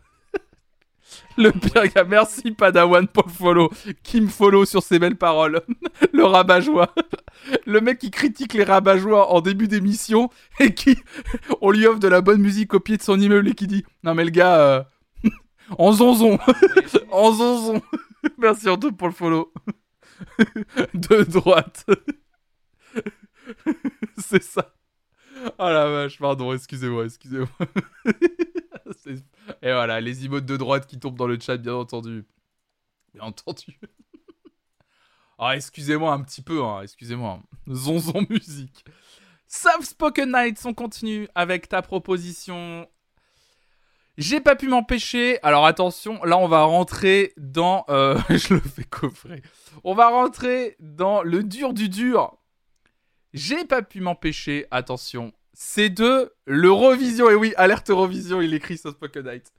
[1.38, 3.70] le pire gars, merci Padawan pour follow.
[4.04, 5.62] Qui me follow sur ces belles paroles.
[6.14, 6.94] le rabat-joie.
[7.66, 10.30] Le mec qui critique les rabat-joie en début d'émission
[10.60, 10.98] et qui,
[11.62, 13.84] on lui offre de la bonne musique au pied de son immeuble et qui dit
[14.04, 14.84] Non, mais le gars, euh,
[15.78, 16.40] en zonzon.
[17.12, 17.82] en zonzon.
[18.38, 19.54] Merci Antoine pour le follow.
[20.94, 21.86] de droite.
[24.18, 24.76] C'est ça.
[25.58, 27.48] Oh la vache, pardon, excusez-moi, excusez-moi.
[29.62, 32.26] Et voilà, les emotes de droite qui tombent dans le chat, bien entendu.
[33.14, 33.80] Bien entendu.
[35.38, 37.41] Ah, excusez-moi un petit peu, hein, excusez-moi.
[37.70, 38.84] Zonzon musique.
[39.48, 42.88] Soft Spoken Nights, on continue avec ta proposition.
[44.20, 45.40] J'ai pas pu m'empêcher.
[45.44, 47.86] Alors attention, là on va rentrer dans.
[47.88, 49.41] euh, je le fais coffrer.
[49.86, 52.36] On va rentrer dans le dur du dur.
[53.34, 54.68] J'ai pas pu m'empêcher.
[54.72, 57.30] Attention, c'est de l'Eurovision.
[57.30, 59.54] Et oui, alerte Eurovision, il écrit sur Spoken Night.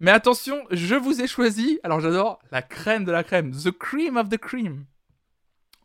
[0.00, 1.78] Mais attention, je vous ai choisi.
[1.84, 4.86] Alors j'adore la crème de la crème, the cream of the cream.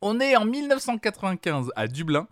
[0.01, 2.27] On est en 1995 à Dublin.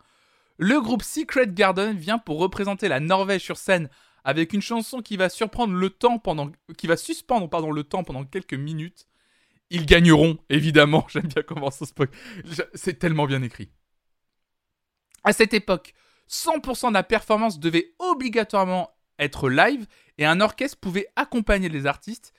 [0.58, 3.90] Le groupe Secret Garden vient pour représenter la Norvège sur scène
[4.28, 8.26] avec une chanson qui va surprendre le temps pendant, qui va suspendre le temps pendant
[8.26, 9.08] quelques minutes.
[9.70, 11.08] Ils gagneront, évidemment.
[11.10, 11.94] J'aime bien comment ça se
[12.74, 13.70] C'est tellement bien écrit.
[15.24, 15.94] À cette époque,
[16.30, 19.88] 100% de la performance devait obligatoirement être live
[20.18, 22.34] et un orchestre pouvait accompagner les artistes.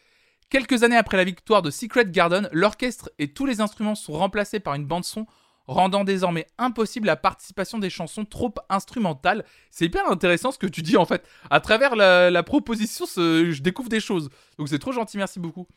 [0.50, 4.60] Quelques années après la victoire de Secret Garden, l'orchestre et tous les instruments sont remplacés
[4.60, 5.26] par une bande-son
[5.68, 9.44] rendant désormais impossible la participation des chansons trop instrumentales.
[9.70, 11.24] C'est hyper intéressant ce que tu dis en fait.
[11.50, 14.30] À travers la, proposition, je découvre des choses.
[14.58, 15.68] Donc c'est trop gentil, merci beaucoup.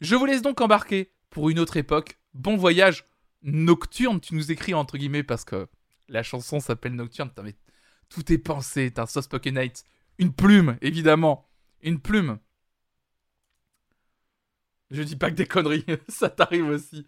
[0.00, 2.18] Je vous laisse donc embarquer pour une autre époque.
[2.34, 3.06] Bon voyage
[3.42, 5.66] nocturne, tu nous écris entre guillemets parce que
[6.08, 7.30] la chanson s'appelle Nocturne.
[7.42, 7.56] Mais
[8.08, 9.84] tout est pensé, t'as un Soft Spoken Night.
[10.18, 11.48] Une plume, évidemment.
[11.82, 12.38] Une plume.
[14.90, 17.06] Je dis pas que des conneries, ça t'arrive aussi.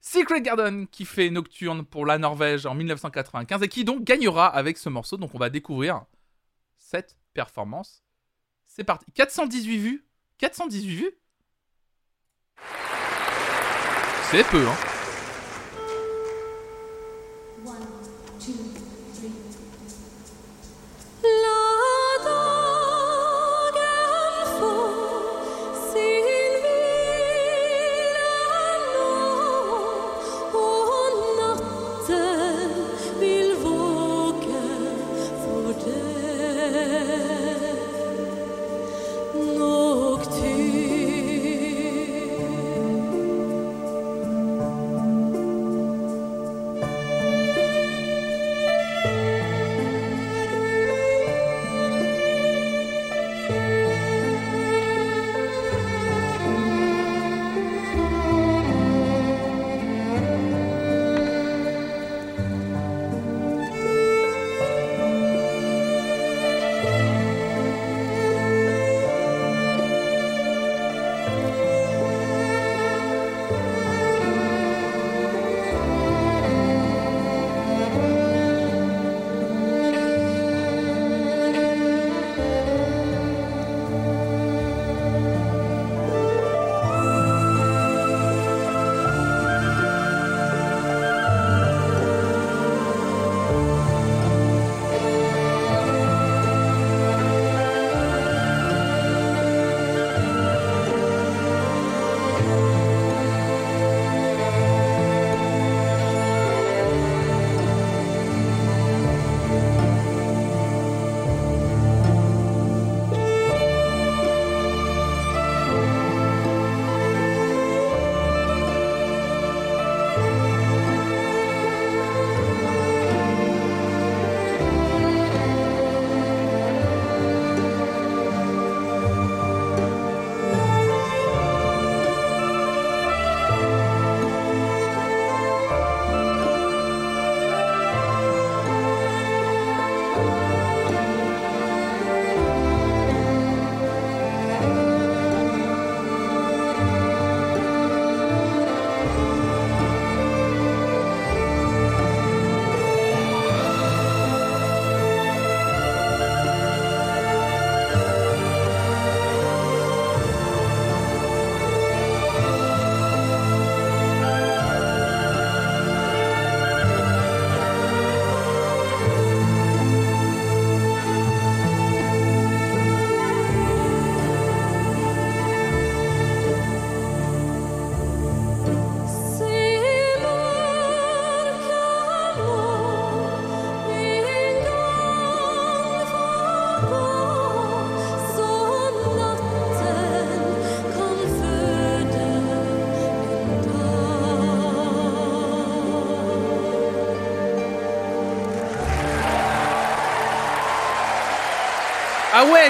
[0.00, 4.78] Secret Garden qui fait Nocturne pour la Norvège en 1995 et qui donc gagnera avec
[4.78, 5.16] ce morceau.
[5.16, 6.04] Donc on va découvrir
[6.78, 8.02] cette performance.
[8.66, 9.10] C'est parti.
[9.12, 10.06] 418 vues
[10.38, 11.10] 418 vues
[14.30, 14.95] C'est peu, hein.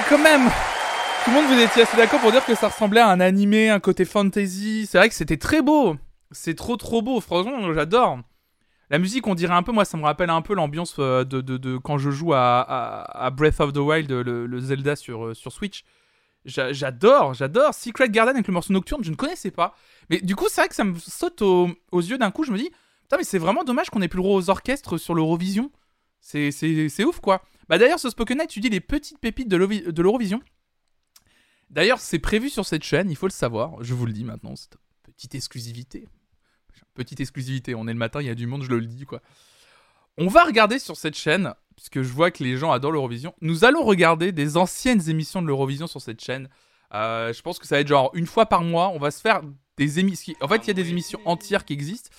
[0.09, 0.49] Quand même
[1.25, 3.69] Tout le monde, vous étiez assez d'accord pour dire que ça ressemblait à un animé,
[3.71, 4.87] un côté fantasy.
[4.87, 5.97] C'est vrai que c'était très beau.
[6.31, 7.21] C'est trop trop beau.
[7.21, 8.19] Franchement, j'adore.
[8.91, 11.41] La musique, on dirait un peu, moi, ça me rappelle un peu l'ambiance euh, de,
[11.41, 15.85] de, quand je joue à, à, Breath of the Wild, le, Zelda sur, euh, Switch.
[16.45, 17.75] J'a- J'adore, j'adore.
[17.75, 19.75] Secret Garden avec le morceau nocturne, je ne connaissais pas.
[20.09, 22.45] Mais du coup, c'est vrai que ça me saute aux, aux yeux d'un coup.
[22.45, 22.71] Je me dis,
[23.03, 25.73] putain, mais c'est vraiment dommage qu'on ait plus le droit aux orchestres sur l'Eurovision.
[26.21, 27.43] C'est ouf, quoi.
[27.69, 30.41] Bah d'ailleurs, ce Spoken Night, tu dis les petites pépites de l'Eurovision.
[31.71, 33.83] D'ailleurs, c'est prévu sur cette chaîne, il faut le savoir.
[33.83, 36.07] Je vous le dis maintenant, c'est une petite exclusivité.
[36.95, 39.21] Petite exclusivité, on est le matin, il y a du monde, je le dis, quoi.
[40.19, 43.35] On va regarder sur cette chaîne, puisque je vois que les gens adorent l'Eurovision.
[43.43, 46.49] Nous allons regarder des anciennes émissions de l'Eurovision sur cette chaîne.
[46.95, 49.21] Euh, je pense que ça va être genre une fois par mois, on va se
[49.21, 49.43] faire
[49.77, 50.35] des émissions.
[50.41, 52.11] En fait, il y a des émissions entières qui existent.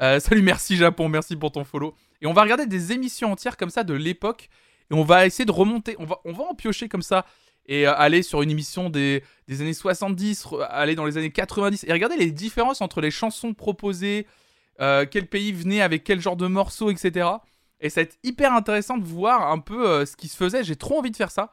[0.00, 1.94] Euh, salut, merci Japon, merci pour ton follow.
[2.22, 4.48] Et on va regarder des émissions entières comme ça de l'époque.
[4.90, 5.96] Et on va essayer de remonter.
[5.98, 7.26] On va, on va en piocher comme ça.
[7.66, 11.32] Et euh, aller sur une émission des, des années 70, re- aller dans les années
[11.32, 11.84] 90.
[11.88, 14.26] Et regarder les différences entre les chansons proposées,
[14.80, 17.28] euh, quel pays venait avec quel genre de morceaux, etc.
[17.80, 20.62] Et ça va être hyper intéressant de voir un peu euh, ce qui se faisait.
[20.62, 21.52] J'ai trop envie de faire ça.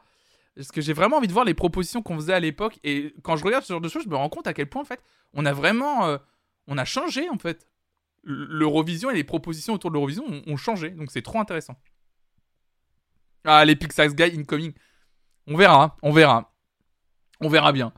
[0.54, 2.78] Parce que j'ai vraiment envie de voir les propositions qu'on faisait à l'époque.
[2.84, 4.82] Et quand je regarde ce genre de choses, je me rends compte à quel point,
[4.82, 5.00] en fait,
[5.32, 6.16] on a vraiment.
[6.68, 7.66] on a changé, en fait.
[8.22, 10.90] L'Eurovision et les propositions autour de l'Eurovision ont, ont changé.
[10.90, 11.74] Donc c'est trop intéressant.
[13.44, 14.72] Ah, les Pixar Guy incoming.
[15.46, 16.52] On verra, on verra.
[17.40, 17.92] On verra bien.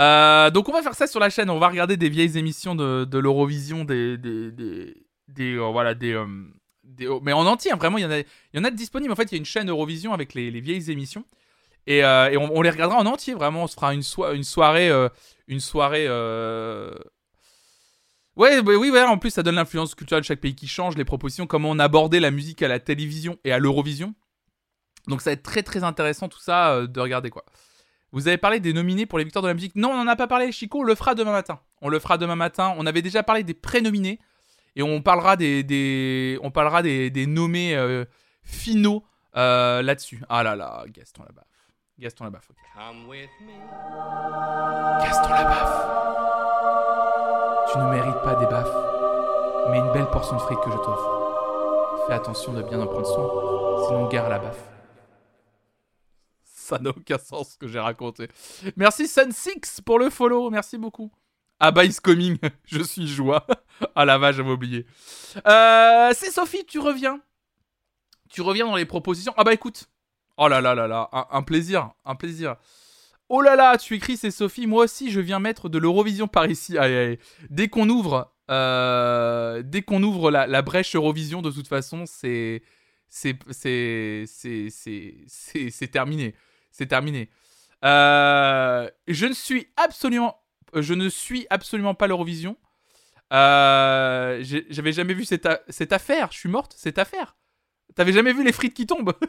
[0.00, 1.50] Euh, donc on va faire ça sur la chaîne.
[1.50, 4.50] On va regarder des vieilles émissions de, de l'Eurovision, des, des,
[5.28, 6.26] des, euh, voilà, des, euh,
[6.84, 7.72] des- oh, mais en entier.
[7.72, 9.12] hein, vraiment, il y en a, y en a de disponibles.
[9.12, 11.24] En fait, il y a une chaîne Eurovision avec les, les vieilles émissions.
[11.86, 13.34] Et, et on, les regardera en entier.
[13.34, 14.02] Vraiment, on se fera une,
[14.34, 14.90] une soirée,
[15.48, 16.06] une soirée.
[18.36, 20.96] Ouais, bah oui, ouais, en plus ça donne l'influence culturelle de chaque pays qui change,
[20.96, 24.14] les propositions, comment on abordait la musique à la télévision et à l'Eurovision.
[25.08, 27.44] Donc ça va être très très intéressant tout ça euh, de regarder quoi.
[28.12, 29.74] Vous avez parlé des nominés pour les victoires de la musique.
[29.74, 31.60] Non, on n'en a pas parlé, Chico, on le fera demain matin.
[31.80, 32.74] On le fera demain matin.
[32.76, 34.20] On avait déjà parlé des pré-nominés
[34.76, 38.04] et on parlera des, des- on parlera des, des nommés euh,
[38.42, 39.02] finaux
[39.36, 40.22] euh, là-dessus.
[40.28, 41.46] Ah là là, Gaston Labaffe.
[41.98, 42.56] Gaston Labaffe, ok.
[45.02, 45.86] Gaston Labaffe.
[47.72, 48.74] Tu ne mérites pas des baffes,
[49.70, 52.04] mais une belle portion de fric que je t'offre.
[52.06, 54.62] Fais attention de bien en prendre soin, sinon gare la baffe.
[56.62, 58.28] Ça n'a aucun sens ce que j'ai raconté.
[58.76, 61.10] Merci Sun6 pour le follow, merci beaucoup.
[61.58, 63.44] Ah bah is coming, je suis joie.
[63.96, 64.86] ah la vache, j'avais oublié.
[65.46, 67.20] Euh, c'est Sophie, tu reviens.
[68.30, 69.34] Tu reviens dans les propositions.
[69.36, 69.90] Ah bah écoute.
[70.36, 72.56] Oh là là là là, un, un plaisir, un plaisir.
[73.28, 74.68] Oh là là, tu écris, c'est Sophie.
[74.68, 76.76] Moi aussi, je viens mettre de l'Eurovision par ici.
[77.50, 82.62] Dès qu'on ouvre, euh, dès qu'on ouvre la, la brèche Eurovision, de toute façon, c'est,
[83.08, 83.36] c'est
[85.90, 86.34] terminé.
[86.72, 87.30] C'est terminé.
[87.84, 90.40] Euh, je ne suis absolument,
[90.74, 92.56] je ne suis absolument pas l'Eurovision.
[93.32, 96.28] Euh, j'avais jamais vu cette, cette affaire.
[96.32, 96.74] Je suis morte.
[96.76, 97.36] Cette affaire.
[97.94, 99.14] T'avais jamais vu les frites qui tombent?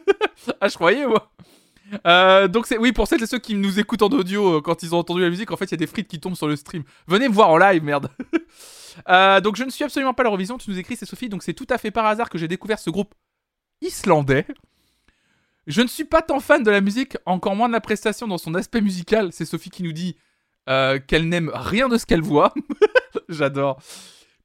[0.60, 1.32] Ah, je croyais moi.
[2.06, 4.82] Euh, donc c'est oui pour celles et ceux qui nous écoutent en audio euh, quand
[4.82, 6.48] ils ont entendu la musique en fait il y a des frites qui tombent sur
[6.48, 8.08] le stream venez me voir en live merde
[9.08, 11.52] Euh, donc je ne suis absolument pas l'Eurovision tu nous écris c'est Sophie donc c'est
[11.52, 13.12] tout à fait par hasard que j'ai découvert ce groupe
[13.80, 14.46] islandais
[15.66, 18.38] je ne suis pas tant fan de la musique encore moins de la prestation dans
[18.38, 20.16] son aspect musical c'est Sophie qui nous dit
[20.68, 22.54] euh, qu'elle n'aime rien de ce qu'elle voit
[23.28, 23.80] j'adore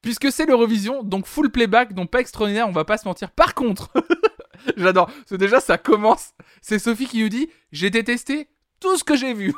[0.01, 3.53] puisque c'est l'Eurovision donc full playback donc pas extraordinaire on va pas se mentir par
[3.53, 3.91] contre
[4.77, 5.07] J'adore.
[5.07, 6.33] Parce que déjà, ça commence.
[6.61, 9.53] C'est Sophie qui nous dit J'ai détesté tout ce que j'ai vu.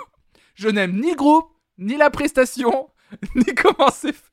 [0.55, 2.89] Je n'aime ni le groupe, ni la prestation,
[3.35, 4.31] ni comment c'est fait.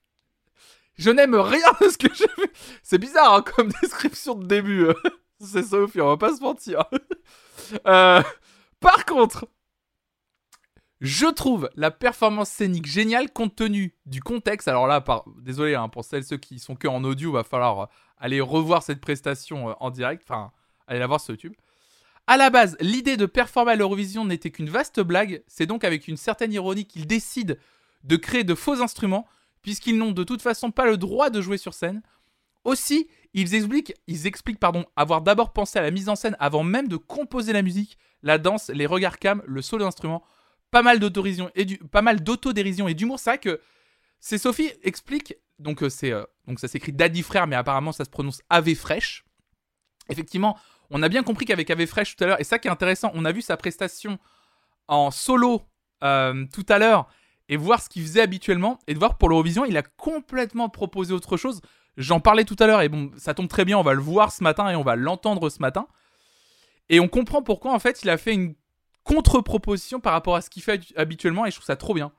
[0.97, 2.49] Je n'aime rien de ce que j'ai vu.
[2.83, 4.87] C'est bizarre hein, comme description de début.
[5.41, 6.85] C'est Sophie, on va pas se mentir.
[7.87, 8.23] Euh,
[8.81, 9.47] par contre,
[11.01, 14.69] je trouve la performance scénique géniale compte tenu du contexte.
[14.69, 15.05] Alors là,
[15.43, 17.87] désolé hein, pour celles ceux qui sont que en audio, va falloir euh,
[18.17, 20.23] aller revoir cette prestation euh, en direct.
[20.25, 20.51] Enfin,
[20.87, 21.53] allez la voir sur YouTube.
[22.27, 25.43] À la base, l'idée de performer à l'Eurovision n'était qu'une vaste blague.
[25.47, 27.55] C'est donc avec une certaine ironie qu'ils décident
[28.05, 29.27] de créer de faux instruments,
[29.63, 32.03] puisqu'ils n'ont de toute façon pas le droit de jouer sur scène.
[32.65, 36.63] Aussi, ils expliquent, ils expliquent pardon, avoir d'abord pensé à la mise en scène avant
[36.63, 40.23] même de composer la musique, la danse, les regards cam, le solo d'instrument.
[40.71, 43.19] Pas mal d'autodérision et pas mal et d'humour.
[43.19, 43.61] C'est vrai que
[44.21, 45.35] c'est Sophie explique.
[45.59, 49.25] Donc euh, euh, donc ça s'écrit Daddy Frère, mais apparemment ça se prononce Ave Fresh.
[50.11, 50.59] Effectivement,
[50.91, 53.11] on a bien compris qu'avec Ave Fresh tout à l'heure, et ça qui est intéressant,
[53.15, 54.19] on a vu sa prestation
[54.89, 55.63] en solo
[56.03, 57.09] euh, tout à l'heure
[57.49, 61.15] et voir ce qu'il faisait habituellement et de voir pour l'Eurovision, il a complètement proposé
[61.15, 61.61] autre chose.
[61.99, 64.33] J'en parlais tout à l'heure et bon, ça tombe très bien, on va le voir
[64.33, 65.87] ce matin et on va l'entendre ce matin.
[66.89, 68.55] Et on comprend pourquoi en fait il a fait une
[69.03, 72.13] contre-proposition par rapport à ce qu'il fait habi- habituellement et je trouve ça trop bien.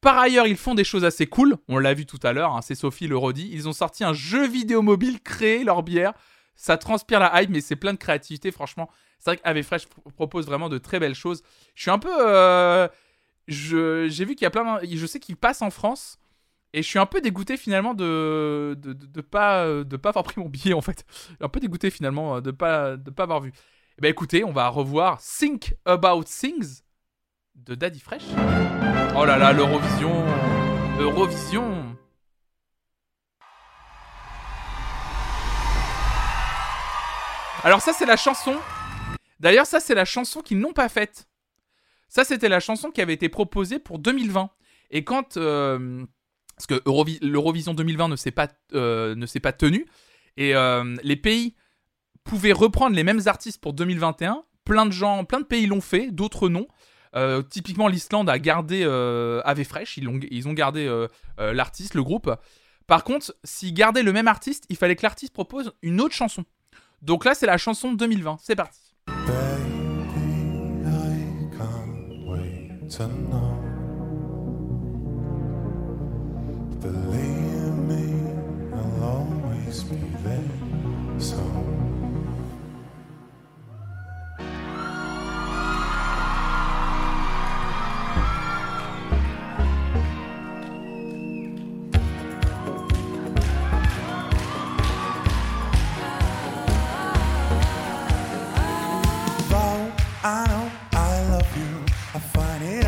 [0.00, 1.56] Par ailleurs, ils font des choses assez cool.
[1.68, 3.48] On l'a vu tout à l'heure, hein, c'est Sophie le redit.
[3.52, 6.12] Ils ont sorti un jeu vidéo mobile, créé leur bière.
[6.54, 8.52] Ça transpire la hype, mais c'est plein de créativité.
[8.52, 8.88] Franchement,
[9.18, 11.42] c'est vrai qu'Ave Fresh pr- propose vraiment de très belles choses.
[11.74, 12.12] Je suis un peu.
[12.20, 12.86] euh,
[13.48, 14.78] J'ai vu qu'il y a plein.
[14.82, 16.18] Je sais qu'il passe en France.
[16.72, 20.24] Et je suis un peu dégoûté finalement de de, de, pas euh, de pas avoir
[20.24, 21.04] pris mon billet en fait.
[21.40, 23.52] Un peu dégoûté finalement euh, de pas de pas avoir vu.
[23.98, 26.82] Eh ben écoutez, on va revoir Think About Things
[27.54, 28.24] de Daddy Fresh.
[29.16, 30.26] Oh là là, l'Eurovision,
[31.00, 31.96] Eurovision.
[37.64, 38.54] Alors ça c'est la chanson.
[39.40, 41.26] D'ailleurs ça c'est la chanson qu'ils n'ont pas faite.
[42.08, 44.50] Ça c'était la chanson qui avait été proposée pour 2020.
[44.90, 46.04] Et quand euh,
[46.56, 49.86] parce que Eurovi- l'Eurovision 2020 ne s'est pas euh, ne s'est pas tenu
[50.36, 51.54] et euh, les pays
[52.24, 54.42] pouvaient reprendre les mêmes artistes pour 2021.
[54.64, 56.66] Plein de gens, plein de pays l'ont fait, d'autres non.
[57.14, 61.06] Euh, typiquement, l'Islande a gardé euh, Fresh, ils, ils ont gardé
[61.38, 62.34] l'artiste, le groupe.
[62.86, 66.44] Par contre, s'ils gardaient le même artiste, il fallait que l'artiste propose une autre chanson.
[67.02, 68.38] Donc là, c'est la chanson de 2020.
[68.42, 68.80] C'est parti.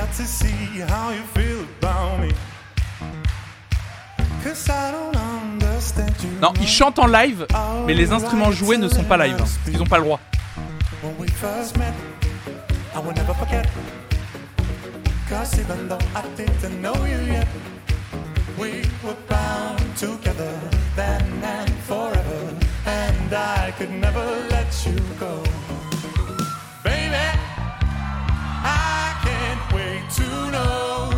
[0.08, 2.32] Hard to see how you feel about me.
[4.44, 6.30] Cause I don't understand you.
[6.40, 7.46] Non, ils chantent en live,
[7.86, 9.36] mais les instruments joués ne sont pas live.
[9.40, 9.44] hein.
[9.66, 10.20] Ils n'ont pas le droit.
[11.02, 11.92] When we first met,
[12.94, 13.66] I will never forget.
[15.28, 17.46] Cause even though I didn't know you yet,
[18.58, 20.52] we were bound together
[20.96, 22.54] then and forever.
[22.86, 25.42] And I could never let you go.
[26.82, 27.14] Baby,
[28.64, 29.17] I
[30.10, 31.10] to know.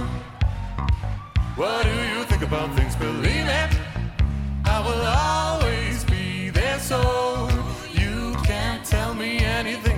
[1.56, 2.96] What do you think about things?
[2.96, 3.70] Believe it,
[4.64, 7.48] I will always be there so
[7.92, 9.89] you can't tell me anything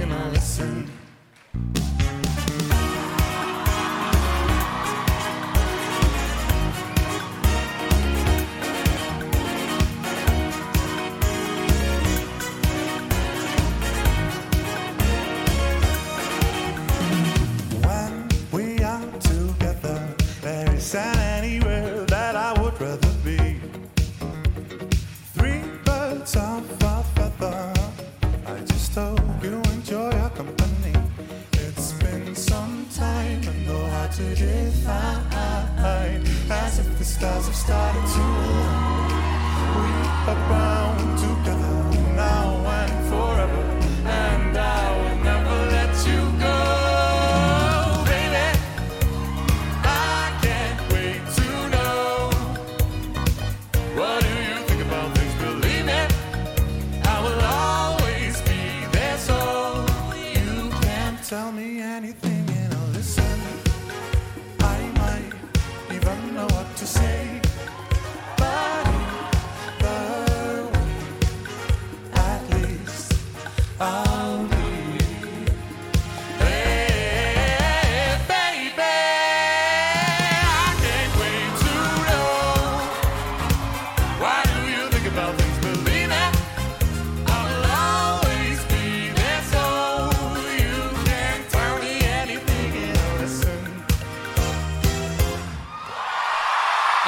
[37.62, 38.31] the stars have started to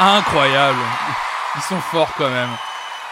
[0.07, 0.81] Incroyable.
[1.57, 2.51] Ils sont forts quand même.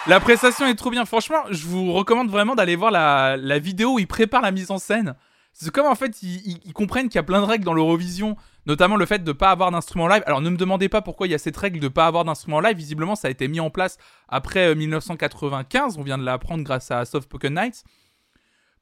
[0.06, 1.06] La prestation est trop bien.
[1.06, 4.77] Franchement, je vous recommande vraiment d'aller voir la, vidéo où ils préparent la mise en
[4.77, 5.14] scène.
[5.55, 8.36] C'est comme en fait, ils, comprennent qu'il y a plein de règles dans l'Eurovision,
[8.66, 10.23] notamment le fait de ne pas avoir d'instrument live.
[10.27, 12.60] Alors ne me demandez pas pourquoi il y a cette règle de pas avoir d'instrument
[12.60, 12.77] live.
[12.77, 13.97] Visiblement, ça a été mis en place
[14.28, 15.97] après euh, 1995.
[15.97, 17.85] On vient de l'apprendre grâce à Soft Spoken Nights.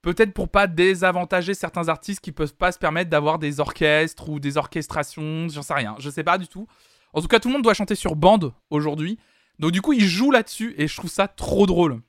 [0.03, 4.41] Peut-être pour pas désavantager certains artistes qui peuvent pas se permettre d'avoir des orchestres ou
[4.41, 6.67] des orchestrations, j'en sais rien, je sais pas du tout.
[7.13, 9.19] En tout cas, tout le monde doit chanter sur bande aujourd'hui.
[9.61, 12.01] Donc du coup, ils jouent là-dessus et je trouve ça trop drôle.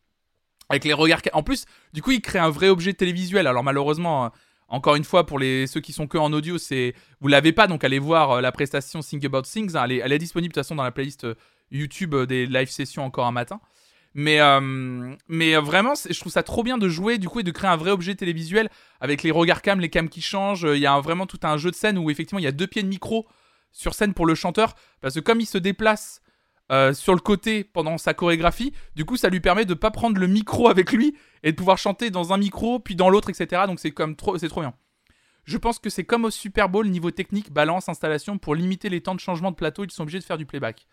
[0.70, 1.22] Avec les regards.
[1.34, 3.46] En plus, du coup, ils créent un vrai objet télévisuel.
[3.46, 4.30] Alors malheureusement, euh,
[4.70, 7.68] encore une fois, pour les ceux qui sont que en audio, c'est vous l'avez pas,
[7.68, 9.76] donc allez voir euh, la prestation Think About Things.
[9.76, 11.36] Elle, est, disponible de toute façon dans la playlist euh,
[11.72, 13.60] YouTube des live sessions encore un matin.
[14.14, 14.40] Mais,
[15.30, 17.78] mais vraiment, je trouve ça trop bien de jouer du coup et de créer un
[17.78, 18.70] vrai objet télévisuel
[19.00, 20.68] avec les regards cam, les cams qui changent.
[20.70, 22.68] Il y a vraiment tout un jeu de scène où effectivement il y a deux
[22.68, 23.26] pieds de micro
[23.72, 26.22] sur scène pour le chanteur parce que comme il se déplace
[26.72, 30.20] euh, sur le côté pendant sa chorégraphie, du coup ça lui permet de pas prendre
[30.20, 33.64] le micro avec lui et de pouvoir chanter dans un micro puis dans l'autre, etc.
[33.68, 34.74] Donc c'est comme trop, c'est trop bien.
[35.44, 39.02] Je pense que c'est comme au Super Bowl niveau technique, balance, installation pour limiter les
[39.02, 40.88] temps de changement de plateau, ils sont obligés de faire du playback.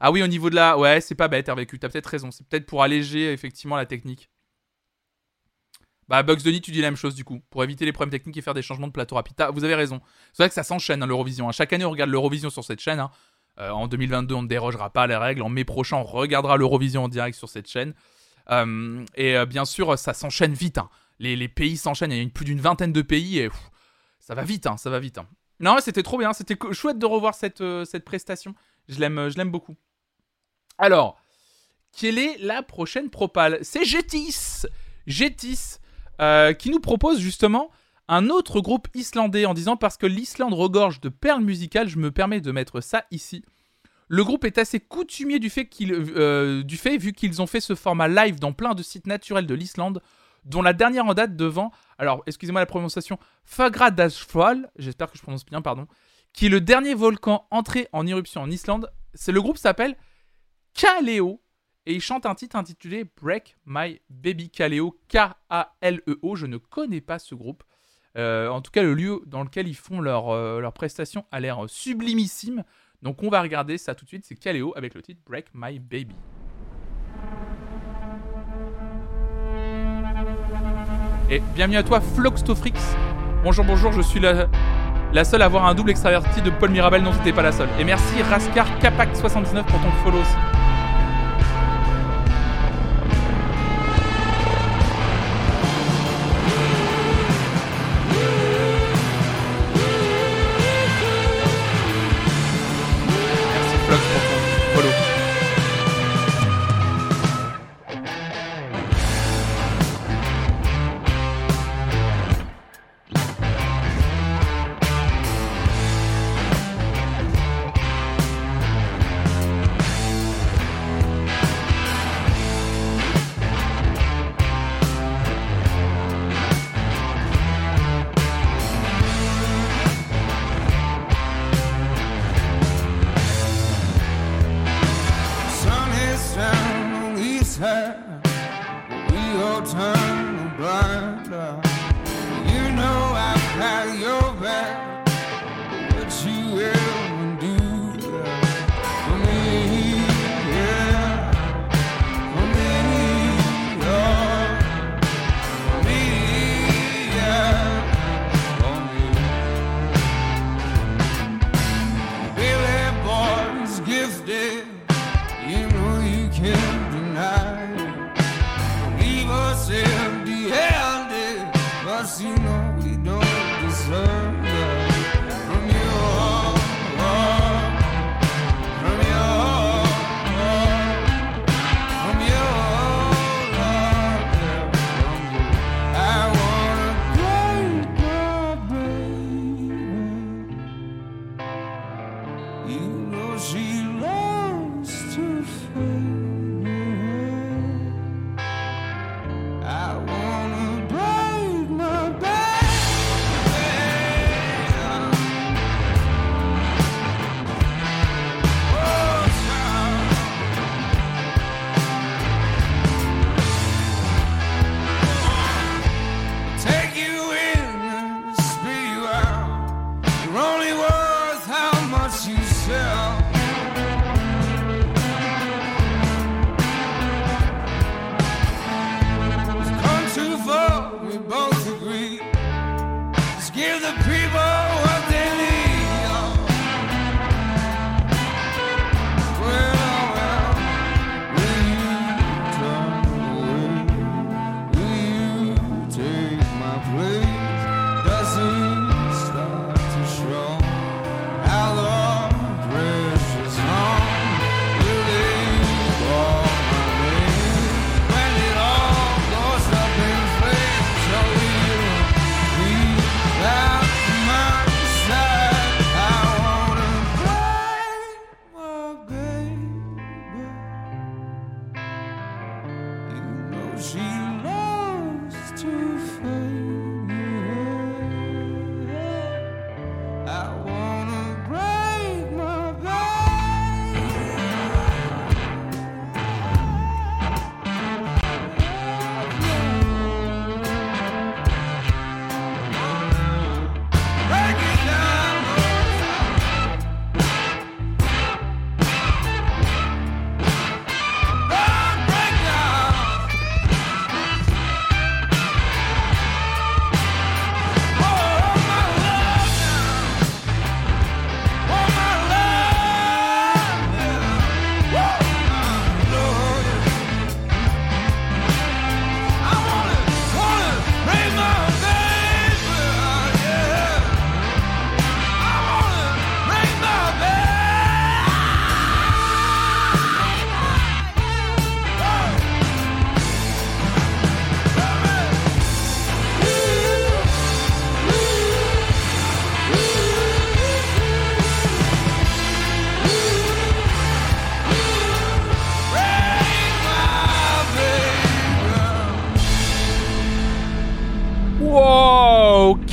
[0.00, 0.76] Ah oui, au niveau de la.
[0.76, 2.30] Ouais, c'est pas bête, RVQ, t'as peut-être raison.
[2.30, 4.28] C'est peut-être pour alléger effectivement la technique.
[6.08, 7.40] Bah, Bugs Denis, tu dis la même chose du coup.
[7.50, 9.36] Pour éviter les problèmes techniques et faire des changements de plateau rapides.
[9.52, 10.00] Vous avez raison.
[10.32, 11.48] C'est vrai que ça s'enchaîne, hein, l'Eurovision.
[11.48, 11.52] hein.
[11.52, 13.00] Chaque année, on regarde l'Eurovision sur cette chaîne.
[13.00, 13.10] hein.
[13.60, 15.42] Euh, en 2022, on ne dérogera pas à les règles.
[15.42, 17.94] En mai prochain, on regardera l'Eurovision en direct sur cette chaîne.
[18.50, 20.80] Euh, et euh, bien sûr, ça s'enchaîne vite.
[21.20, 22.12] Les, pays s'enchaînent.
[22.12, 23.48] Il y a plus d'une vingtaine de pays et
[24.18, 24.68] ça va vite.
[24.76, 25.20] ça va vite.
[25.60, 26.32] Non, c'était trop bien.
[26.32, 27.62] C'était chouette de revoir cette,
[28.04, 28.54] prestation.
[28.88, 29.76] Je l'aime, beaucoup.
[30.78, 31.16] Alors,
[31.96, 33.58] quelle est la prochaine propale?
[33.62, 34.64] C'est Getis
[35.06, 35.76] Getis
[36.20, 37.70] euh, qui nous propose justement
[38.08, 42.10] un autre groupe islandais en disant parce que l'Islande regorge de perles musicales, je me
[42.10, 43.44] permets de mettre ça ici.
[44.08, 47.74] Le groupe est assez coutumier du fait, euh, du fait vu qu'ils ont fait ce
[47.74, 50.02] format live dans plein de sites naturels de l'Islande,
[50.44, 55.46] dont la dernière en date devant, alors excusez-moi la prononciation, Fagradalsfjall, j'espère que je prononce
[55.46, 55.86] bien, pardon,
[56.34, 58.92] qui est le dernier volcan entré en éruption en Islande.
[59.14, 59.96] C'est le groupe s'appelle
[60.74, 61.40] Kaleo
[61.86, 66.36] et il chante un titre intitulé Break My Baby Kaleo, K-A-L-E-O.
[66.36, 67.62] Je ne connais pas ce groupe.
[68.16, 70.72] Euh, en tout cas, le lieu dans lequel ils font leur, euh, leur
[71.30, 72.64] a l'air sublimissime.
[73.02, 74.24] Donc on va regarder ça tout de suite.
[74.24, 76.14] C'est Kaleo avec le titre Break My Baby.
[81.30, 82.72] Et bienvenue à toi, Floxtofrix.
[83.42, 84.48] Bonjour, bonjour, je suis la,
[85.12, 87.02] la seule à avoir un double extraverti de Paul Mirabel.
[87.02, 87.68] Non, t'étais pas la seule.
[87.78, 90.63] Et merci Rascar Capac79 pour ton follow aussi.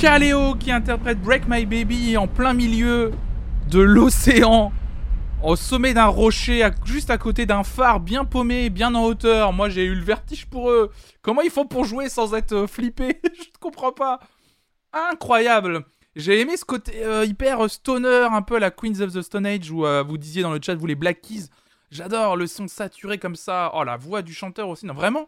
[0.02, 3.12] Kaleo qui interprète Break My Baby en plein milieu
[3.70, 4.74] de l'océan,
[5.44, 9.54] au sommet d'un rocher, juste à côté d'un phare bien paumé, bien en hauteur.
[9.54, 10.90] Moi, j'ai eu le vertige pour eux.
[11.22, 14.20] Comment ils font pour jouer sans être euh, flippés Je ne comprends pas.
[14.92, 15.86] Incroyable.
[16.16, 19.70] J'ai aimé ce côté euh, hyper stoner, un peu la Queens of the Stone Age,
[19.70, 21.46] où euh, vous disiez dans le chat, vous les Black Keys.
[21.92, 23.70] J'adore le son saturé comme ça.
[23.76, 24.88] Oh, la voix du chanteur aussi.
[24.88, 25.28] Non, vraiment.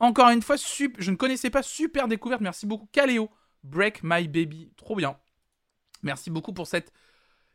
[0.00, 1.62] Encore une fois, je ne connaissais pas.
[1.62, 2.40] Super découverte.
[2.40, 2.88] Merci beaucoup.
[2.90, 3.30] Kaleo.
[3.64, 4.72] Break My Baby.
[4.76, 5.16] Trop bien.
[6.02, 6.92] Merci beaucoup pour cette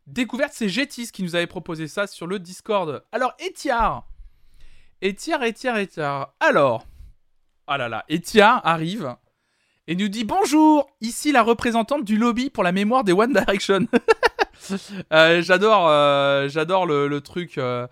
[0.06, 0.54] découverte.
[0.54, 3.04] C'est Jetis qui nous avait proposé ça sur le Discord.
[3.12, 4.08] Alors, Etiar.
[5.04, 6.34] Etiar, Etiar, Etiar.
[6.40, 6.86] Alors.
[7.68, 8.06] Ah là là.
[8.10, 9.16] Etiar arrive
[9.88, 10.90] et nous dit bonjour.
[11.02, 13.88] Ici la représentante du lobby pour la mémoire des One Direction.
[15.14, 17.58] Euh, j'adore, euh, j'adore le, truc.
[17.60, 17.88] euh,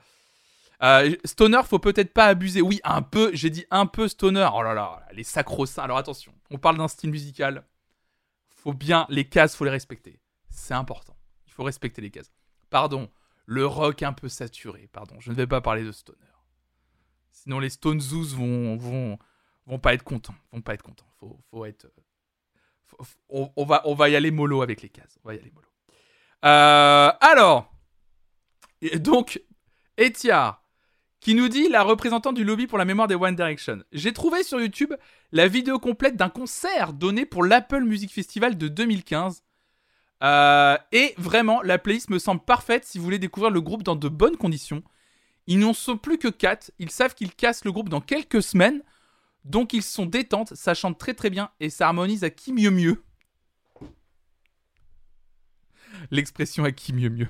[1.23, 2.61] stoner, faut peut-être pas abuser.
[2.61, 3.29] Oui, un peu.
[3.33, 4.49] J'ai dit un peu stoner.
[4.51, 5.83] Oh là là, les sacro-saints.
[5.83, 7.63] Alors attention, on parle d'un style musical.
[8.65, 10.19] Faut bien les cases, faut les respecter.
[10.49, 11.15] C'est important.
[11.45, 12.31] Il faut respecter les cases.
[12.71, 13.11] Pardon,
[13.45, 14.89] le rock un peu saturé.
[14.91, 16.17] Pardon, je ne vais pas parler de stoner.
[17.31, 19.19] Sinon les Stone Zoos vont vont
[19.67, 20.33] vont pas être contents.
[20.51, 21.05] Vont pas être contents.
[21.19, 21.91] Faut faut être.
[23.29, 25.19] on, va on va y aller mollo avec les cases.
[25.23, 25.67] On va y aller mollo.
[26.43, 27.71] Euh, alors,
[28.95, 29.43] donc
[29.99, 30.64] Etiar
[31.25, 33.79] qui nous dit la représentante du lobby pour la mémoire des One Direction.
[33.91, 34.93] J'ai trouvé sur YouTube
[35.31, 39.41] la vidéo complète d'un concert donné pour l'Apple Music Festival de 2015.
[40.21, 43.95] Euh, et vraiment, la playlist me semble parfaite si vous voulez découvrir le groupe dans
[43.95, 44.83] de bonnes conditions.
[45.47, 46.69] Ils n'en sont plus que 4.
[46.77, 48.83] Ils savent qu'ils cassent le groupe dans quelques semaines.
[49.45, 52.69] Donc ils sont détentes, ça chante très très bien et ça harmonise à qui mieux
[52.69, 53.03] mieux.
[56.11, 57.29] L'expression à qui mieux mieux.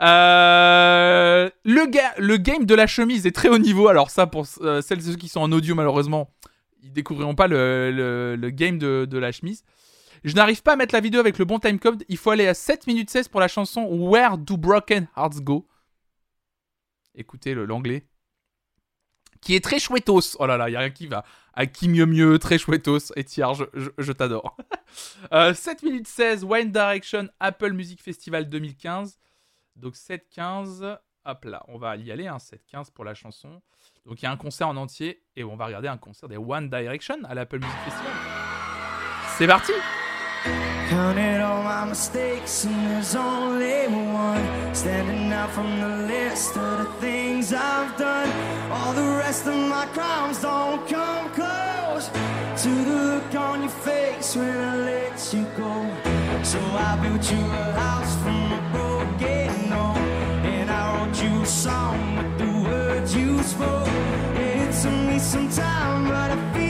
[0.00, 3.88] Euh, le, ga- le game de la chemise est très haut niveau.
[3.88, 6.30] Alors ça, pour euh, celles et ceux qui sont en audio, malheureusement,
[6.82, 9.64] ils découvriront pas le, game de, la chemise.
[10.24, 12.04] Je n'arrive pas à mettre la vidéo avec le bon timecode.
[12.08, 15.66] Il faut aller à 7 minutes 16 pour la chanson Where Do Broken Hearts Go?
[17.14, 18.06] Écoutez l'anglais.
[19.40, 20.36] Qui est très chouettos.
[20.38, 21.24] Oh là là, il y a rien qui va.
[21.54, 23.12] À qui mieux mieux, très chouettos.
[23.16, 24.56] Et tiens, je, t'adore.
[25.32, 29.18] Euh, 7 minutes 16, One Direction Apple Music Festival 2015.
[29.76, 33.60] Donc 7-15, hop là, on va y aller, hein, 7-15 pour la chanson.
[34.06, 36.36] Donc il y a un concert en entier et on va regarder un concert des
[36.36, 38.12] One Direction à l'Apple Music Festival.
[39.36, 39.72] C'est parti
[40.88, 44.40] Counted all my mistakes, and there's only one
[44.72, 48.30] standing out from the list of the things I've done.
[48.70, 52.08] All the rest of my crimes don't come close
[52.62, 55.84] to the look on your face when I let you go.
[56.44, 58.60] So I built you a house from a
[61.66, 63.88] song with the words you spoke.
[64.50, 66.65] It took me some time, but I figured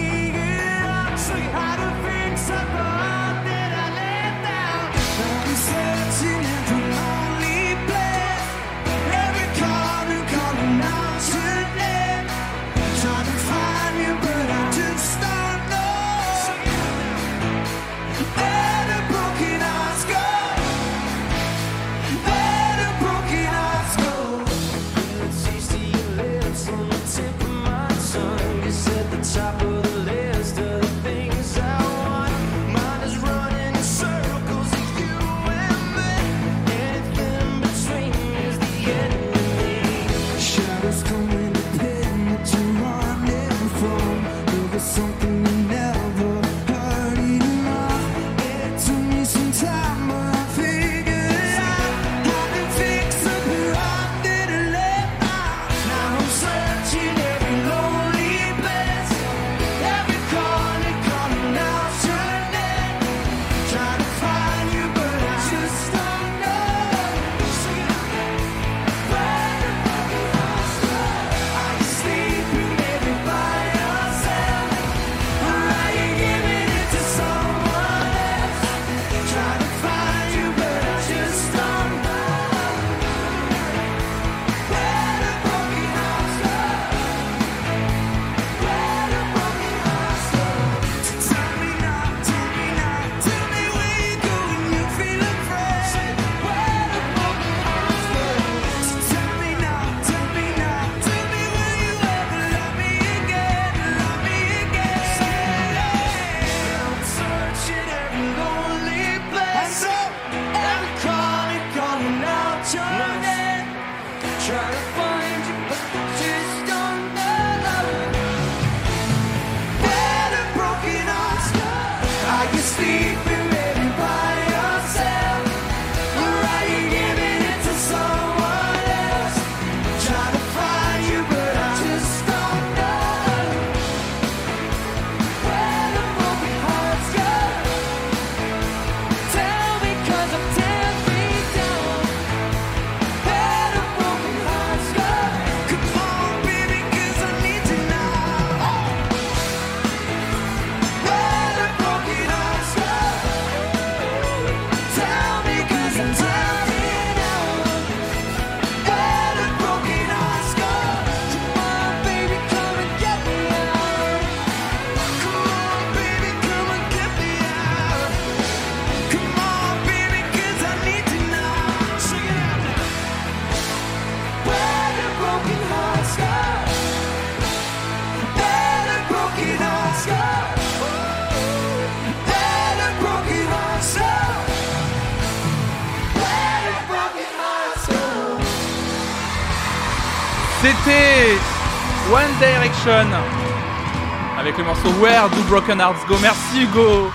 [192.89, 196.15] Avec le morceau Where Do Broken Hearts Go?
[196.23, 197.11] Merci Hugo.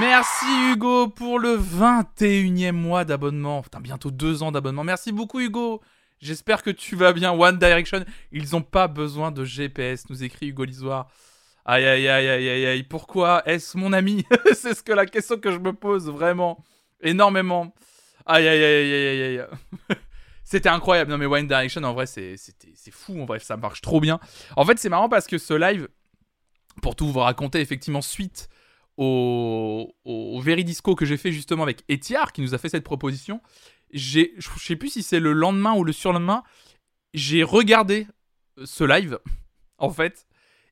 [0.00, 3.60] Merci Hugo pour le 21e mois d'abonnement.
[3.60, 4.84] Putain, bientôt deux ans d'abonnement.
[4.84, 5.82] Merci beaucoup Hugo.
[6.22, 7.32] J'espère que tu vas bien.
[7.32, 8.02] One Direction,
[8.32, 11.08] ils ont pas besoin de GPS, nous écrit Hugo Lisoire.
[11.66, 12.82] Aïe aïe aïe aïe aïe aïe.
[12.82, 14.24] Pourquoi est-ce mon ami?
[14.54, 16.64] C'est ce que la question que je me pose vraiment
[17.02, 17.74] énormément.
[18.24, 19.98] Aïe aïe aïe aïe aïe aïe.
[20.48, 21.10] C'était incroyable.
[21.10, 22.38] Non mais One Direction en vrai c'est
[22.90, 24.18] fou en vrai ça marche trop bien.
[24.56, 25.88] En fait c'est marrant parce que ce live
[26.80, 28.48] pour tout vous raconter effectivement suite
[28.96, 33.42] au, au Veridisco que j'ai fait justement avec Etiar qui nous a fait cette proposition.
[33.92, 34.24] Je
[34.58, 36.42] sais plus si c'est le lendemain ou le surlendemain,
[37.12, 38.06] j'ai regardé
[38.58, 39.18] euh, ce live
[39.76, 40.26] en fait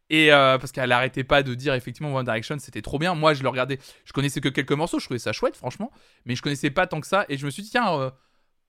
[0.09, 3.15] et euh, parce qu'elle arrêtait pas de dire effectivement One Direction c'était trop bien.
[3.15, 5.93] Moi je le regardais, je connaissais que quelques morceaux, je trouvais ça chouette franchement,
[6.25, 8.11] mais je connaissais pas tant que ça et je me suis dit tiens euh,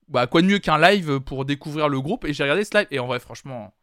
[0.08, 2.24] bah quoi de mieux qu'un live pour découvrir le groupe?
[2.24, 3.74] Et j'ai regardé ce live et en vrai franchement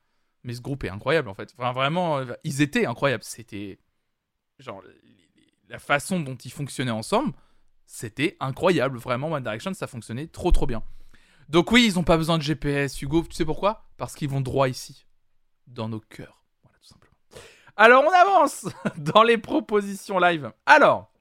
[0.44, 1.54] mais ce groupe est incroyable en fait.
[1.58, 3.80] Enfin vraiment euh, ils étaient incroyables, c'était
[4.60, 4.82] genre
[5.70, 7.34] la façon dont ils fonctionnaient ensemble,
[7.86, 10.84] c'était incroyable vraiment One Direction ça fonctionnait trop trop bien.
[11.50, 13.86] Donc oui, ils ont pas besoin de GPS Hugo, tu sais pourquoi?
[13.98, 15.06] Parce qu'ils vont droit ici
[15.68, 16.44] dans nos cœurs.
[16.64, 17.16] Voilà tout simplement.
[17.76, 20.52] Alors on avance dans les propositions live.
[20.66, 21.12] Alors,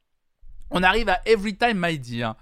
[0.71, 2.37] on arrive à Every Time My Dear.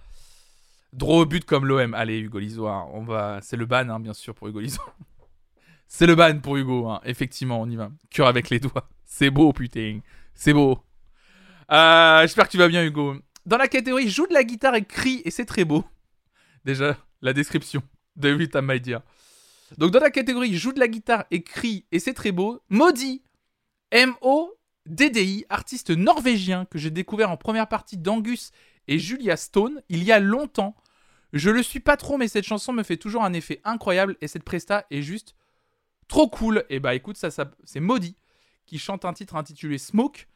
[0.93, 1.95] Droit au but comme l'OM.
[1.95, 3.41] Allez, Hugo Lisoire, on va.
[3.43, 4.95] C'est le ban, hein, bien sûr, pour Hugo Lisoire.
[5.89, 7.01] C'est le ban pour Hugo, hein.
[7.05, 7.91] effectivement, on y va.
[8.11, 8.89] Cœur avec les doigts.
[9.05, 10.01] C'est beau, putain.
[10.35, 10.79] C'est beau.
[11.71, 13.17] Euh, J'espère que tu vas bien, Hugo.
[13.45, 15.85] Dans la catégorie joue de la guitare et crie, et c'est très beau.
[16.65, 17.83] Déjà, la description
[18.17, 19.03] de Every Time My Dear.
[19.79, 23.23] Donc, dans la catégorie joue de la guitare et crie, et c'est très beau, Maudit.
[23.91, 28.51] M-O-D-D-I, artiste norvégien que j'ai découvert en première partie d'Angus
[28.89, 30.75] et Julia Stone il y a longtemps.
[31.33, 34.29] Je le suis pas trop, mais cette chanson me fait toujours un effet incroyable et
[34.29, 35.35] cette presta est juste
[36.09, 36.65] trop cool.
[36.69, 37.31] Et bah écoute, ça,
[37.65, 38.17] c'est Maudit
[38.67, 40.29] qui chante un titre intitulé Smoke.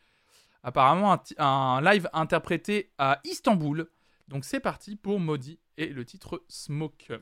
[0.62, 3.88] Apparemment un, un live interprété à Istanbul.
[4.28, 7.20] Donc c'est parti pour Maudit et le titre Smoke.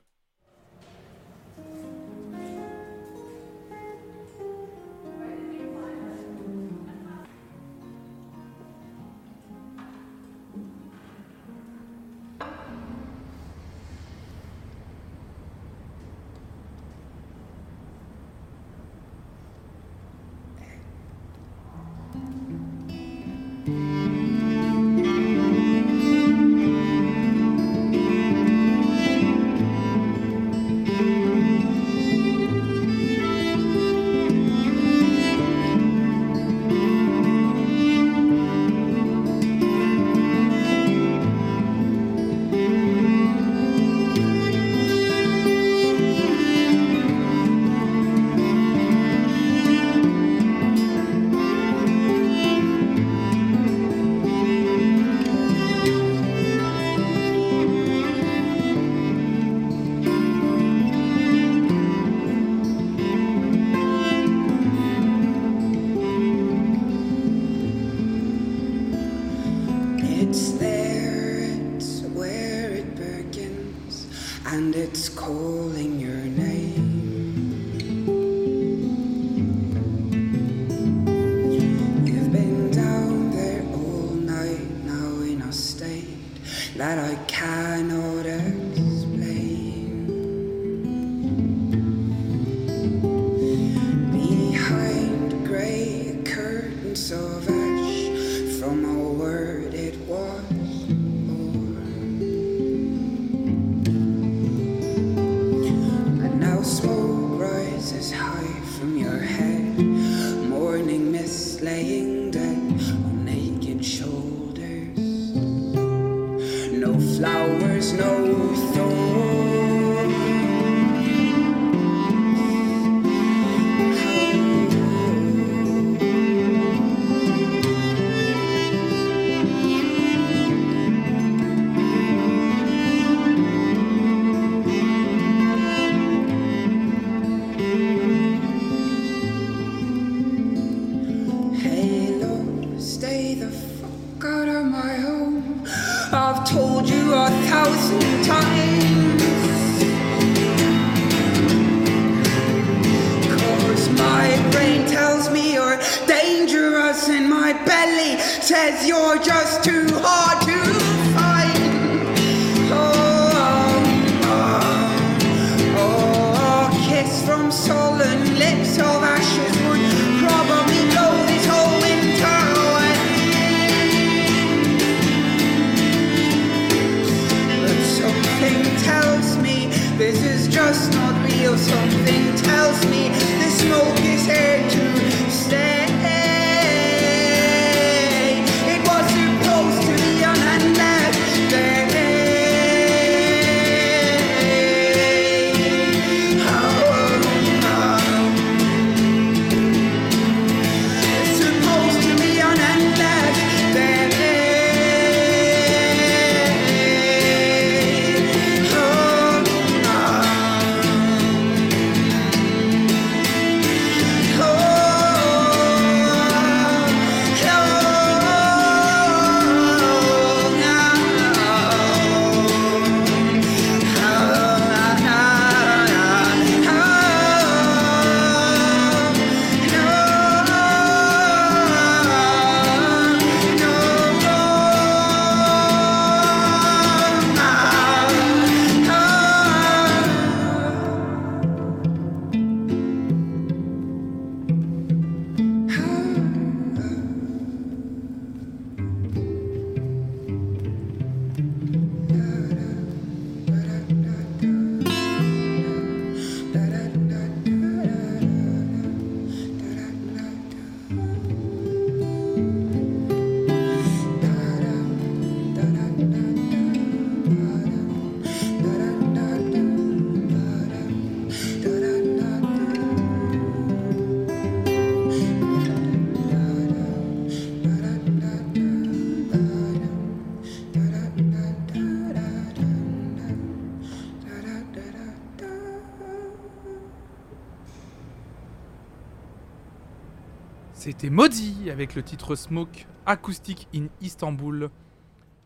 [291.74, 294.70] Avec le titre Smoke Acoustic in Istanbul.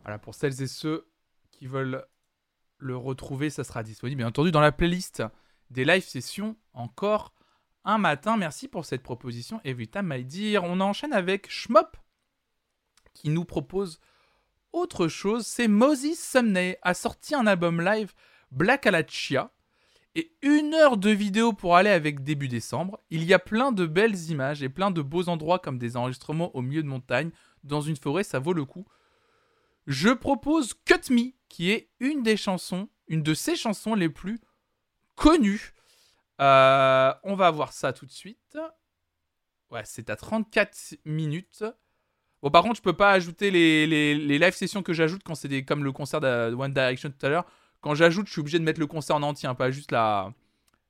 [0.03, 1.09] Voilà, pour celles et ceux
[1.51, 2.07] qui veulent
[2.77, 5.23] le retrouver, ça sera disponible bien entendu dans la playlist
[5.71, 7.33] des live sessions encore
[7.87, 8.37] un matin.
[8.37, 9.75] Merci pour cette proposition, I
[10.25, 10.65] Dear.
[10.65, 11.97] On enchaîne avec Schmop
[13.15, 13.99] qui nous propose
[14.75, 15.47] autre chose.
[15.47, 18.13] C'est Moses Sumney a sorti un album live
[18.51, 19.51] Black Alachia
[20.15, 23.01] et une heure de vidéo pour aller avec début décembre.
[23.11, 26.55] Il y a plein de belles images et plein de beaux endroits comme des enregistrements
[26.57, 27.31] au milieu de montagne,
[27.65, 28.87] dans une forêt, ça vaut le coup.
[29.87, 34.41] Je propose Cut Me, qui est une des chansons, une de ses chansons les plus
[35.17, 35.73] connues.
[36.41, 38.59] Euh, on va voir ça tout de suite.
[39.71, 41.65] Ouais, c'est à 34 minutes.
[42.43, 45.35] Bon, par contre, je peux pas ajouter les, les, les live sessions que j'ajoute quand
[45.35, 47.47] c'est comme le concert de One Direction tout à l'heure.
[47.81, 50.33] Quand j'ajoute, je suis obligé de mettre le concert en entier, hein, pas juste la,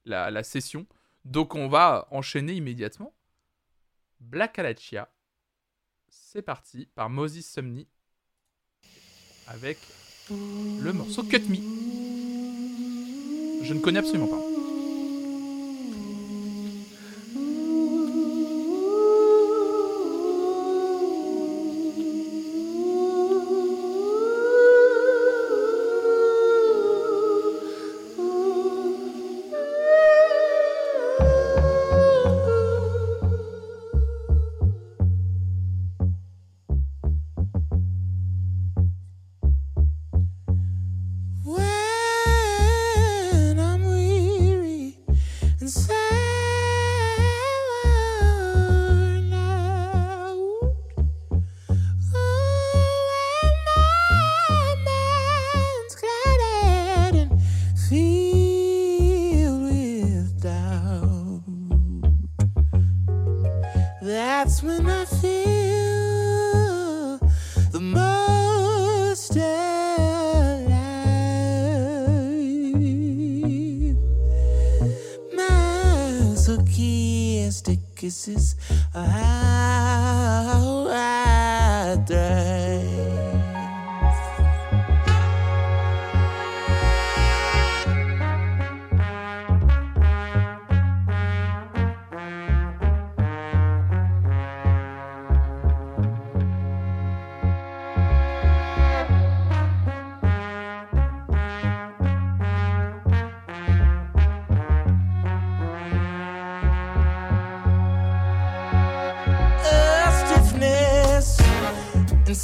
[0.05, 0.86] la, la session.
[1.24, 3.12] Donc, on va enchaîner immédiatement.
[4.20, 5.10] Black Alachia.
[6.09, 7.86] C'est parti par Moses Sumney
[9.47, 9.78] avec
[10.31, 11.56] le morceau Cut Me.
[13.65, 14.57] Je ne connais absolument pas.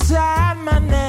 [0.04, 1.03] Inside my neck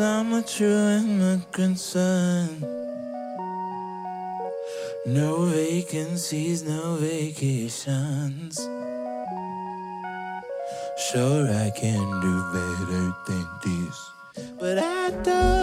[0.00, 2.60] I'm a true immigrant son.
[5.06, 8.56] No vacancies, no vacations.
[11.10, 14.10] Sure, I can do better than this.
[14.58, 15.59] But I don't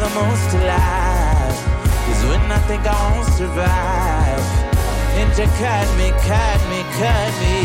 [0.00, 1.56] the most alive.
[2.10, 4.44] Is when I think I won't survive.
[5.20, 7.56] And you cut me, cut me, cut me.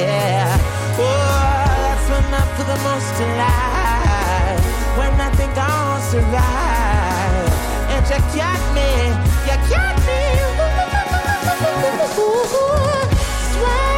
[0.00, 0.56] Yeah,
[0.96, 4.62] oh, that's when I feel the most alive.
[4.98, 7.52] When I think I won't survive.
[7.92, 8.90] And you got me.
[9.48, 10.20] You got me.
[13.52, 13.91] Swear I see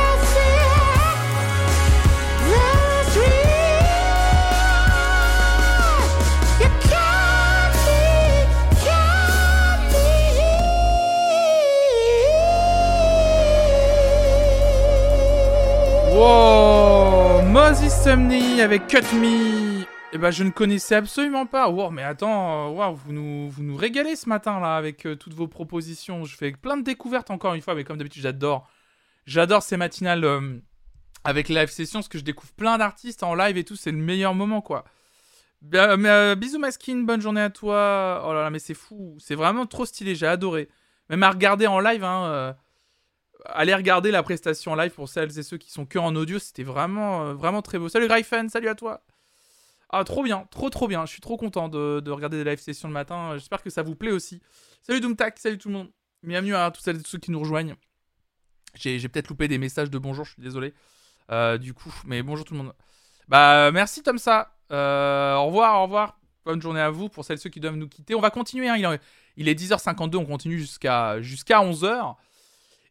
[16.24, 21.68] Wow Moses Sumney avec Cut Me Eh ben, je ne connaissais absolument pas.
[21.68, 25.34] Wow, mais attends, euh, wow, vous, nous, vous régalez ce matin, là, avec euh, toutes
[25.34, 26.24] vos propositions.
[26.24, 28.66] Je fais plein de découvertes, encore une fois, mais comme d'habitude, j'adore.
[29.26, 30.58] J'adore ces matinales euh,
[31.24, 33.76] avec live session, parce que je découvre plein d'artistes en live et tout.
[33.76, 34.86] C'est le meilleur moment, quoi.
[35.60, 38.24] Bien, mais, euh, bisous, Maskin, bonne journée à toi.
[38.26, 39.14] Oh là là, mais c'est fou.
[39.18, 40.70] C'est vraiment trop stylé, j'ai adoré.
[41.10, 42.56] Même à regarder en live, hein.
[43.44, 46.62] Allez regarder la prestation live pour celles et ceux qui sont que en audio, c'était
[46.62, 47.88] vraiment, euh, vraiment très beau.
[47.88, 49.02] Salut Gryphon, salut à toi.
[49.90, 51.06] Ah, trop bien, trop trop bien.
[51.06, 53.32] Je suis trop content de, de regarder des live sessions le matin.
[53.34, 54.40] J'espère que ça vous plaît aussi.
[54.82, 55.90] Salut Doomtac, salut tout le monde.
[56.22, 57.74] Bienvenue à tous celles et ceux qui nous rejoignent.
[58.74, 60.74] J'ai peut-être loupé des messages de bonjour, je suis désolé.
[61.30, 62.74] Euh, du coup, mais bonjour tout le monde.
[63.28, 64.52] Bah, merci Tomsa.
[64.72, 66.18] Euh, au revoir, au revoir.
[66.44, 68.14] Bonne journée à vous pour celles et ceux qui doivent nous quitter.
[68.14, 68.68] On va continuer.
[68.68, 68.76] hein.
[68.76, 69.00] Il, est-
[69.36, 72.16] il est 10h52, on continue jusqu'à jusqu'à 11h.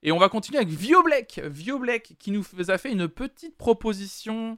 [0.06, 1.40] Et on va continuer avec Vio Black.
[1.46, 4.58] Vio Black qui nous a fait une petite proposition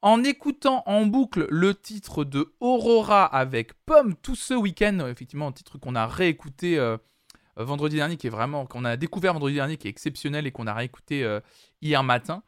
[0.00, 5.06] en écoutant en boucle le titre de Aurora avec Pomme tout ce week-end.
[5.06, 6.96] Effectivement, un titre qu'on a réécouté euh,
[7.56, 10.66] vendredi dernier, qui est vraiment, qu'on a découvert vendredi dernier, qui est exceptionnel et qu'on
[10.66, 11.40] a réécouté euh,
[11.82, 12.42] hier matin.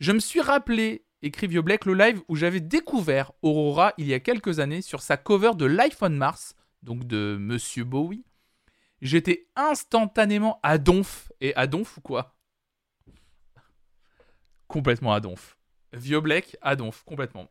[0.00, 4.14] Je me suis rappelé, écrit Vio Black, le live où j'avais découvert Aurora il y
[4.14, 8.24] a quelques années sur sa cover de Life on Mars, donc de Monsieur Bowie.
[9.02, 11.32] J'étais instantanément à donf.
[11.40, 12.36] Et à donf ou quoi?
[14.68, 15.58] Complètement à donf.
[15.92, 17.50] Vio Black à donf, complètement.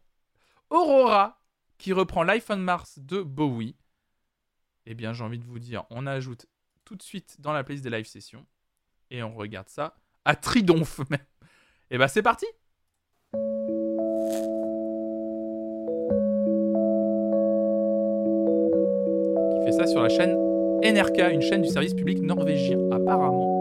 [0.69, 1.41] Aurora,
[1.77, 3.75] qui reprend Life on Mars de Bowie.
[4.85, 6.47] Eh bien, j'ai envie de vous dire, on ajoute
[6.83, 8.45] tout de suite dans la playlist des live sessions.
[9.09, 11.25] Et on regarde ça à tridonf même.
[11.91, 12.45] Et bah, c'est parti
[19.51, 23.55] Qui fait ça sur la chaîne NRK, une chaîne du service public norvégien, apparemment.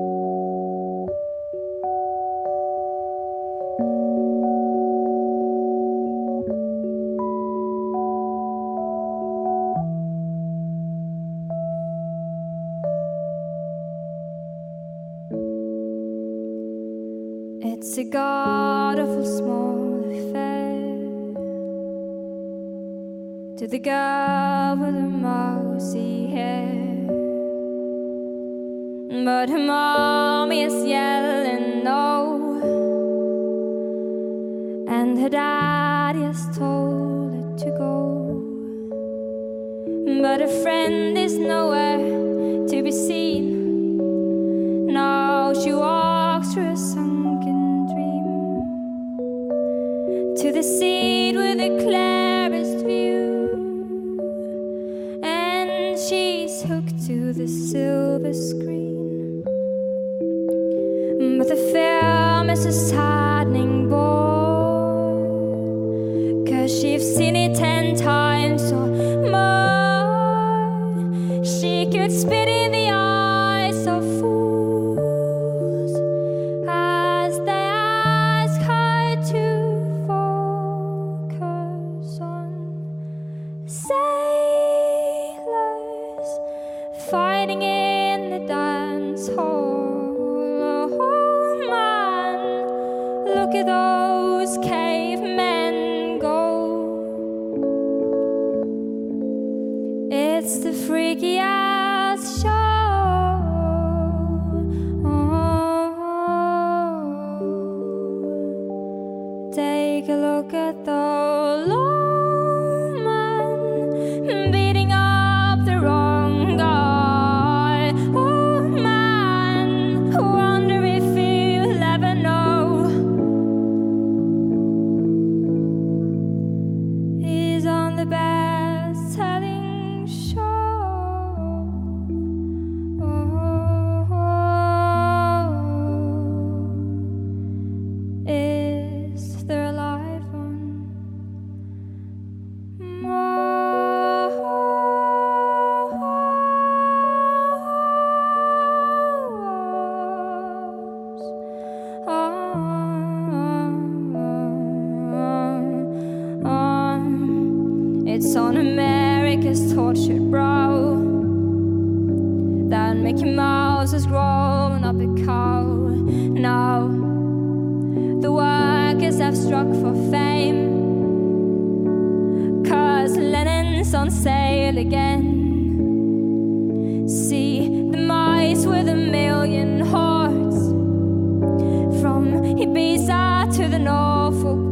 [184.30, 184.64] The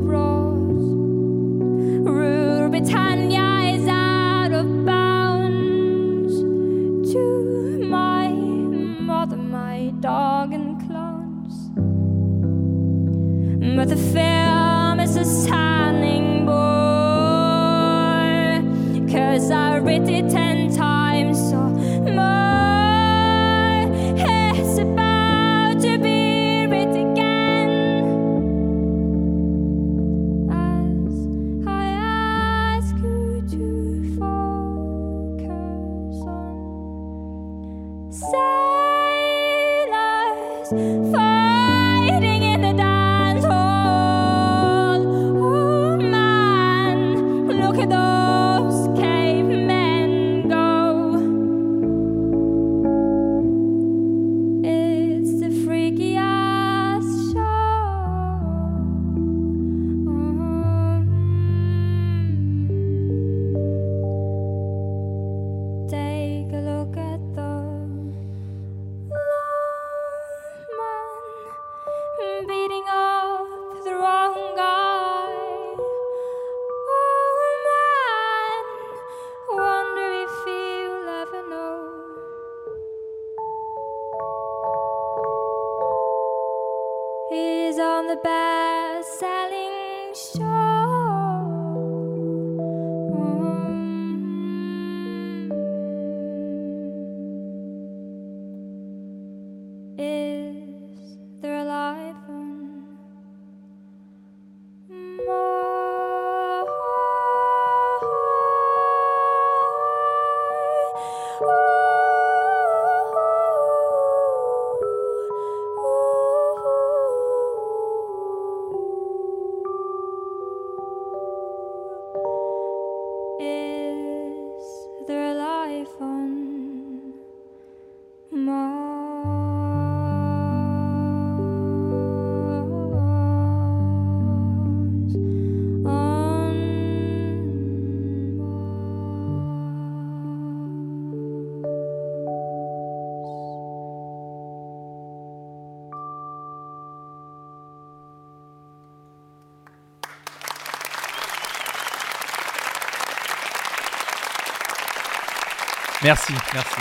[156.02, 156.80] Merci, merci.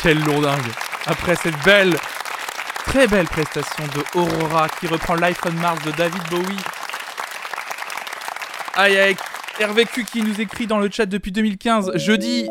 [0.00, 0.72] Quelle lourdingue.
[1.06, 1.96] Après cette belle,
[2.84, 6.56] très belle prestation de Aurora qui reprend l'iPhone Mars de David Bowie.
[8.76, 9.16] Aïe aïe,
[9.58, 11.92] Hervé Q qui nous écrit dans le chat depuis 2015.
[11.96, 12.48] Je dis,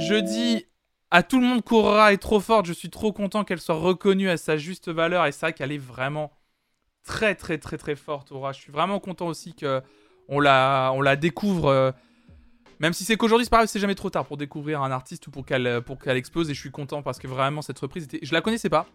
[0.00, 0.66] je dis
[1.12, 2.66] à tout le monde qu'Aurora est trop forte.
[2.66, 5.24] Je suis trop content qu'elle soit reconnue à sa juste valeur.
[5.26, 6.32] Et c'est vrai qu'elle est vraiment
[7.04, 8.50] très très très très forte, Aurora.
[8.50, 9.80] Je suis vraiment content aussi que
[10.26, 11.94] on la, on la découvre.
[12.80, 15.26] Euh, même si c'est qu'aujourd'hui, c'est pas c'est jamais trop tard pour découvrir un artiste
[15.26, 16.50] ou pour qu'elle qu'elle explose.
[16.50, 18.20] Et je suis content parce que vraiment, cette reprise était.
[18.22, 18.86] Je la connaissais pas.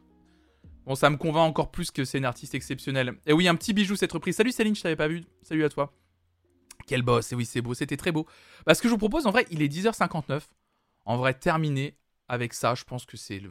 [0.85, 3.15] Bon, ça me convainc encore plus que c'est une artiste exceptionnelle.
[3.25, 4.35] Et oui, un petit bijou cette reprise.
[4.35, 5.23] Salut Céline, je t'avais pas vu.
[5.41, 5.93] Salut à toi.
[6.85, 7.31] Quel boss.
[7.31, 8.27] Et oui, c'est beau, c'était très beau.
[8.65, 10.41] Bah, ce que je vous propose, en vrai, il est 10h59.
[11.05, 11.97] En vrai, terminé
[12.27, 13.41] avec ça, je pense que c'est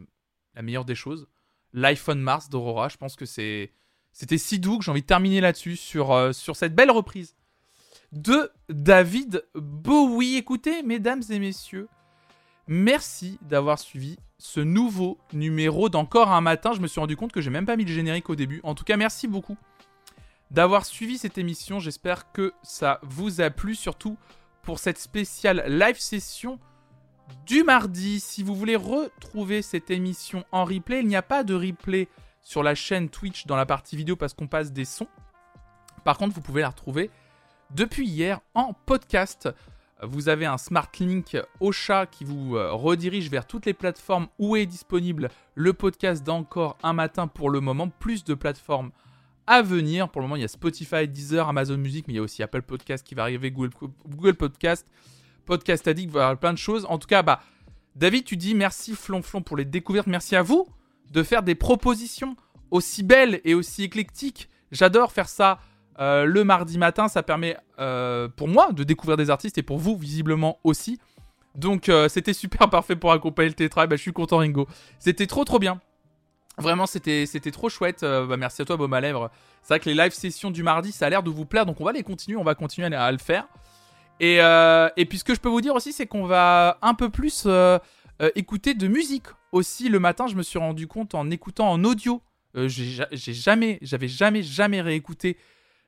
[0.55, 1.27] la meilleure des choses.
[1.73, 3.73] L'iPhone Mars d'Aurora, je pense que c'est.
[4.13, 7.35] C'était si doux que j'ai envie de terminer là-dessus, sur, euh, sur cette belle reprise
[8.15, 10.37] de David Bowie.
[10.37, 11.89] Écoutez, mesdames et messieurs,
[12.69, 16.73] merci d'avoir suivi ce nouveau numéro d'Encore un matin.
[16.75, 18.61] Je me suis rendu compte que j'ai même pas mis le générique au début.
[18.63, 19.57] En tout cas, merci beaucoup
[20.51, 21.81] d'avoir suivi cette émission.
[21.81, 24.17] J'espère que ça vous a plu, surtout
[24.63, 26.61] pour cette spéciale live session
[27.47, 28.21] du mardi.
[28.21, 32.09] Si vous voulez retrouver cette émission en replay, il n'y a pas de replay
[32.43, 35.09] sur la chaîne Twitch dans la partie vidéo parce qu'on passe des sons.
[36.05, 37.11] Par contre, vous pouvez la retrouver
[37.71, 39.49] depuis hier en podcast.
[40.03, 44.27] Vous avez un smart link au chat qui vous euh, redirige vers toutes les plateformes
[44.39, 47.89] où est disponible le podcast d'encore un matin pour le moment.
[47.89, 48.91] Plus de plateformes
[49.47, 50.09] à venir.
[50.09, 52.43] Pour le moment, il y a Spotify, Deezer, Amazon Music, mais il y a aussi
[52.43, 54.87] Apple Podcast qui va arriver, Google, Podcast,
[55.45, 56.87] Podcast Addict, plein de choses.
[56.89, 57.41] En tout cas, bah,
[57.97, 60.07] David, tu dis merci Flonflon pour les découvertes.
[60.07, 60.67] Merci à vous
[61.11, 62.37] de faire des propositions
[62.71, 64.49] aussi belles et aussi éclectiques.
[64.73, 65.61] J'adore faire ça
[66.01, 67.09] euh, le mardi matin.
[67.09, 70.99] Ça permet euh, pour moi de découvrir des artistes et pour vous, visiblement aussi.
[71.55, 73.87] Donc euh, c'était super parfait pour accompagner le tétra.
[73.87, 74.67] Bah, je suis content Ringo.
[74.99, 75.81] C'était trop trop bien.
[76.59, 78.03] Vraiment c'était trop chouette.
[78.03, 79.31] Bah, merci à toi Baume à lèvres.
[79.63, 81.81] C'est vrai que les live sessions du mardi ça a l'air de vous plaire donc
[81.81, 82.37] on va les continuer.
[82.37, 83.49] On va continuer à, à le faire.
[84.21, 87.11] Et, et puis ce que je peux vous dire aussi c'est qu'on va un peu
[87.11, 87.49] plus
[88.37, 90.29] écouter de musique aussi le matin.
[90.29, 92.23] Je me suis rendu compte en écoutant en audio.
[92.55, 95.37] J'ai ja- j'ai jamais j'avais jamais jamais réécouté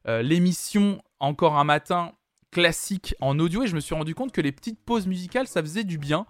[0.09, 2.13] euh, l'émission encore un matin
[2.51, 5.61] classique en audio et je me suis rendu compte que les petites pauses musicales ça
[5.61, 6.27] faisait du bien.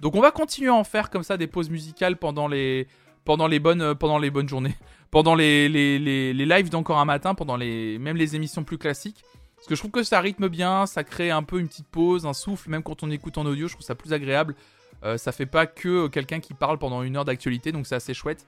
[0.00, 2.86] Donc on va continuer à en faire comme ça des pauses musicales pendant les
[3.24, 4.76] pendant les bonnes euh, pendant les bonnes journées,
[5.10, 9.22] pendant les les, les, lives d'encore un matin, pendant les même les émissions plus classiques.
[9.56, 12.24] Parce que je trouve que ça rythme bien, ça crée un peu une petite pause,
[12.24, 14.54] un souffle, même quand on écoute en audio, je trouve ça plus agréable.
[15.02, 18.14] Euh, ça fait pas que quelqu'un qui parle pendant une heure d'actualité, donc c'est assez
[18.14, 18.46] chouette.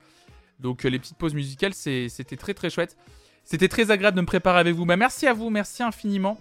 [0.58, 2.96] Donc les petites pauses musicales, c'était très très chouette.
[3.44, 4.86] C'était très agréable de me préparer avec vous.
[4.86, 6.38] Bah, merci à vous, merci infiniment.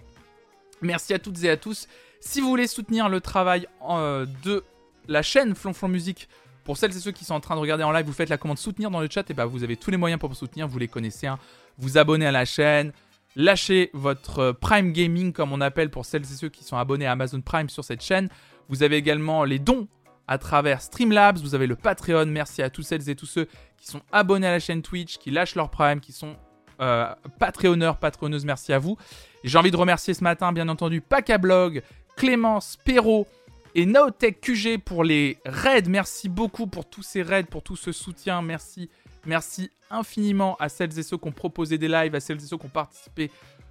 [0.80, 1.88] Merci à toutes et à tous.
[2.20, 4.64] Si vous voulez soutenir le travail euh, de
[5.08, 6.28] la chaîne Flonflon Musique,
[6.64, 8.38] pour celles et ceux qui sont en train de regarder en live, vous faites la
[8.38, 10.68] commande soutenir dans le chat, et bah vous avez tous les moyens pour me soutenir,
[10.68, 11.26] vous les connaissez.
[11.26, 11.38] hein.
[11.78, 12.92] Vous abonnez à la chaîne,
[13.34, 17.06] lâchez votre euh, Prime Gaming comme on appelle pour celles et ceux qui sont abonnés
[17.06, 18.28] à Amazon Prime sur cette chaîne.
[18.68, 19.88] Vous avez également les dons
[20.28, 22.26] à travers Streamlabs, vous avez le Patreon.
[22.26, 25.32] Merci à tous celles et tous ceux qui sont abonnés à la chaîne Twitch, qui
[25.32, 26.36] lâchent leur Prime, qui sont
[26.80, 27.06] euh,
[27.38, 27.98] Patreonneurs.
[28.44, 28.96] Merci à vous.
[29.44, 31.82] J'ai envie de remercier ce matin, bien entendu, Pacablog,
[32.16, 33.26] Clémence, Perrault
[33.74, 35.88] et Naotech QG pour les raids.
[35.88, 38.42] Merci beaucoup pour tous ces raids, pour tout ce soutien.
[38.42, 38.90] Merci,
[39.26, 42.56] merci infiniment à celles et ceux qui ont proposé des lives, à celles et ceux
[42.56, 43.30] qui ont participé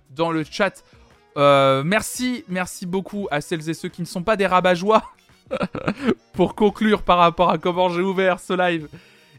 [0.10, 0.84] dans le chat.
[1.38, 5.04] Euh, merci, merci beaucoup à celles et ceux qui ne sont pas des rabat-joie
[6.34, 8.88] pour conclure par rapport à comment j'ai ouvert ce live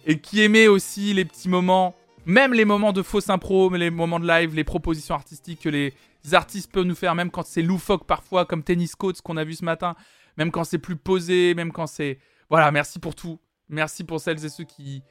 [0.07, 1.95] et qui aimaient aussi les petits moments,
[2.27, 5.95] même les moments de fausse impro, les moments de live, les propositions artistiques que les
[6.33, 9.55] artistes peuvent nous faire, même quand c'est loufoque parfois, comme Tennis Coats qu'on a vu
[9.55, 9.95] ce matin,
[10.37, 12.19] même quand c'est plus posé, même quand c'est...
[12.49, 13.41] Voilà, merci pour tout.
[13.69, 15.03] Merci pour celles et ceux qui,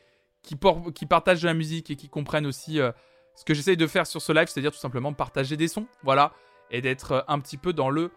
[1.10, 2.92] partagent de la musique et qui comprennent aussi euh,
[3.36, 6.32] ce que j'essaye de faire sur ce live, c'est-à-dire tout simplement partager des sons, voilà,
[6.70, 8.12] et d'être euh, un petit peu dans le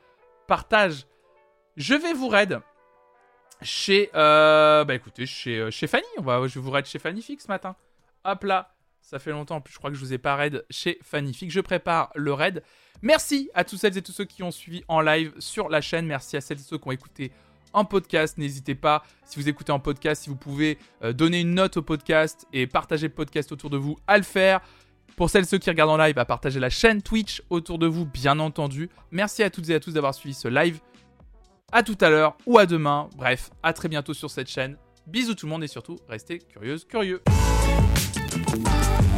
[0.46, 1.06] partage.
[1.76, 2.60] Je vais vous raid
[3.62, 6.04] chez, euh, bah écoutez, chez, euh, chez Fanny.
[6.18, 7.76] On je vais vous raid chez Fanny Fix ce matin.
[8.24, 8.73] Hop là,
[9.04, 9.62] ça fait longtemps.
[9.70, 11.52] Je crois que je vous ai pas raid chez Fanny Fix.
[11.52, 12.62] Je prépare le raid.
[13.02, 16.06] Merci à tous celles et tous ceux qui ont suivi en live sur la chaîne.
[16.06, 17.30] Merci à celles et ceux qui ont écouté
[17.74, 18.38] en podcast.
[18.38, 21.82] N'hésitez pas, si vous écoutez en podcast, si vous pouvez euh, donner une note au
[21.82, 24.60] podcast et partager le podcast autour de vous, à le faire.
[25.16, 27.86] Pour celles et ceux qui regardent en live, à partager la chaîne Twitch autour de
[27.86, 28.88] vous, bien entendu.
[29.10, 30.80] Merci à toutes et à tous d'avoir suivi ce live.
[31.72, 33.10] À tout à l'heure ou à demain.
[33.16, 34.76] Bref, à très bientôt sur cette chaîne.
[35.06, 37.20] Bisous tout le monde et surtout, restez curieuses, curieux.
[38.46, 39.13] Thank you.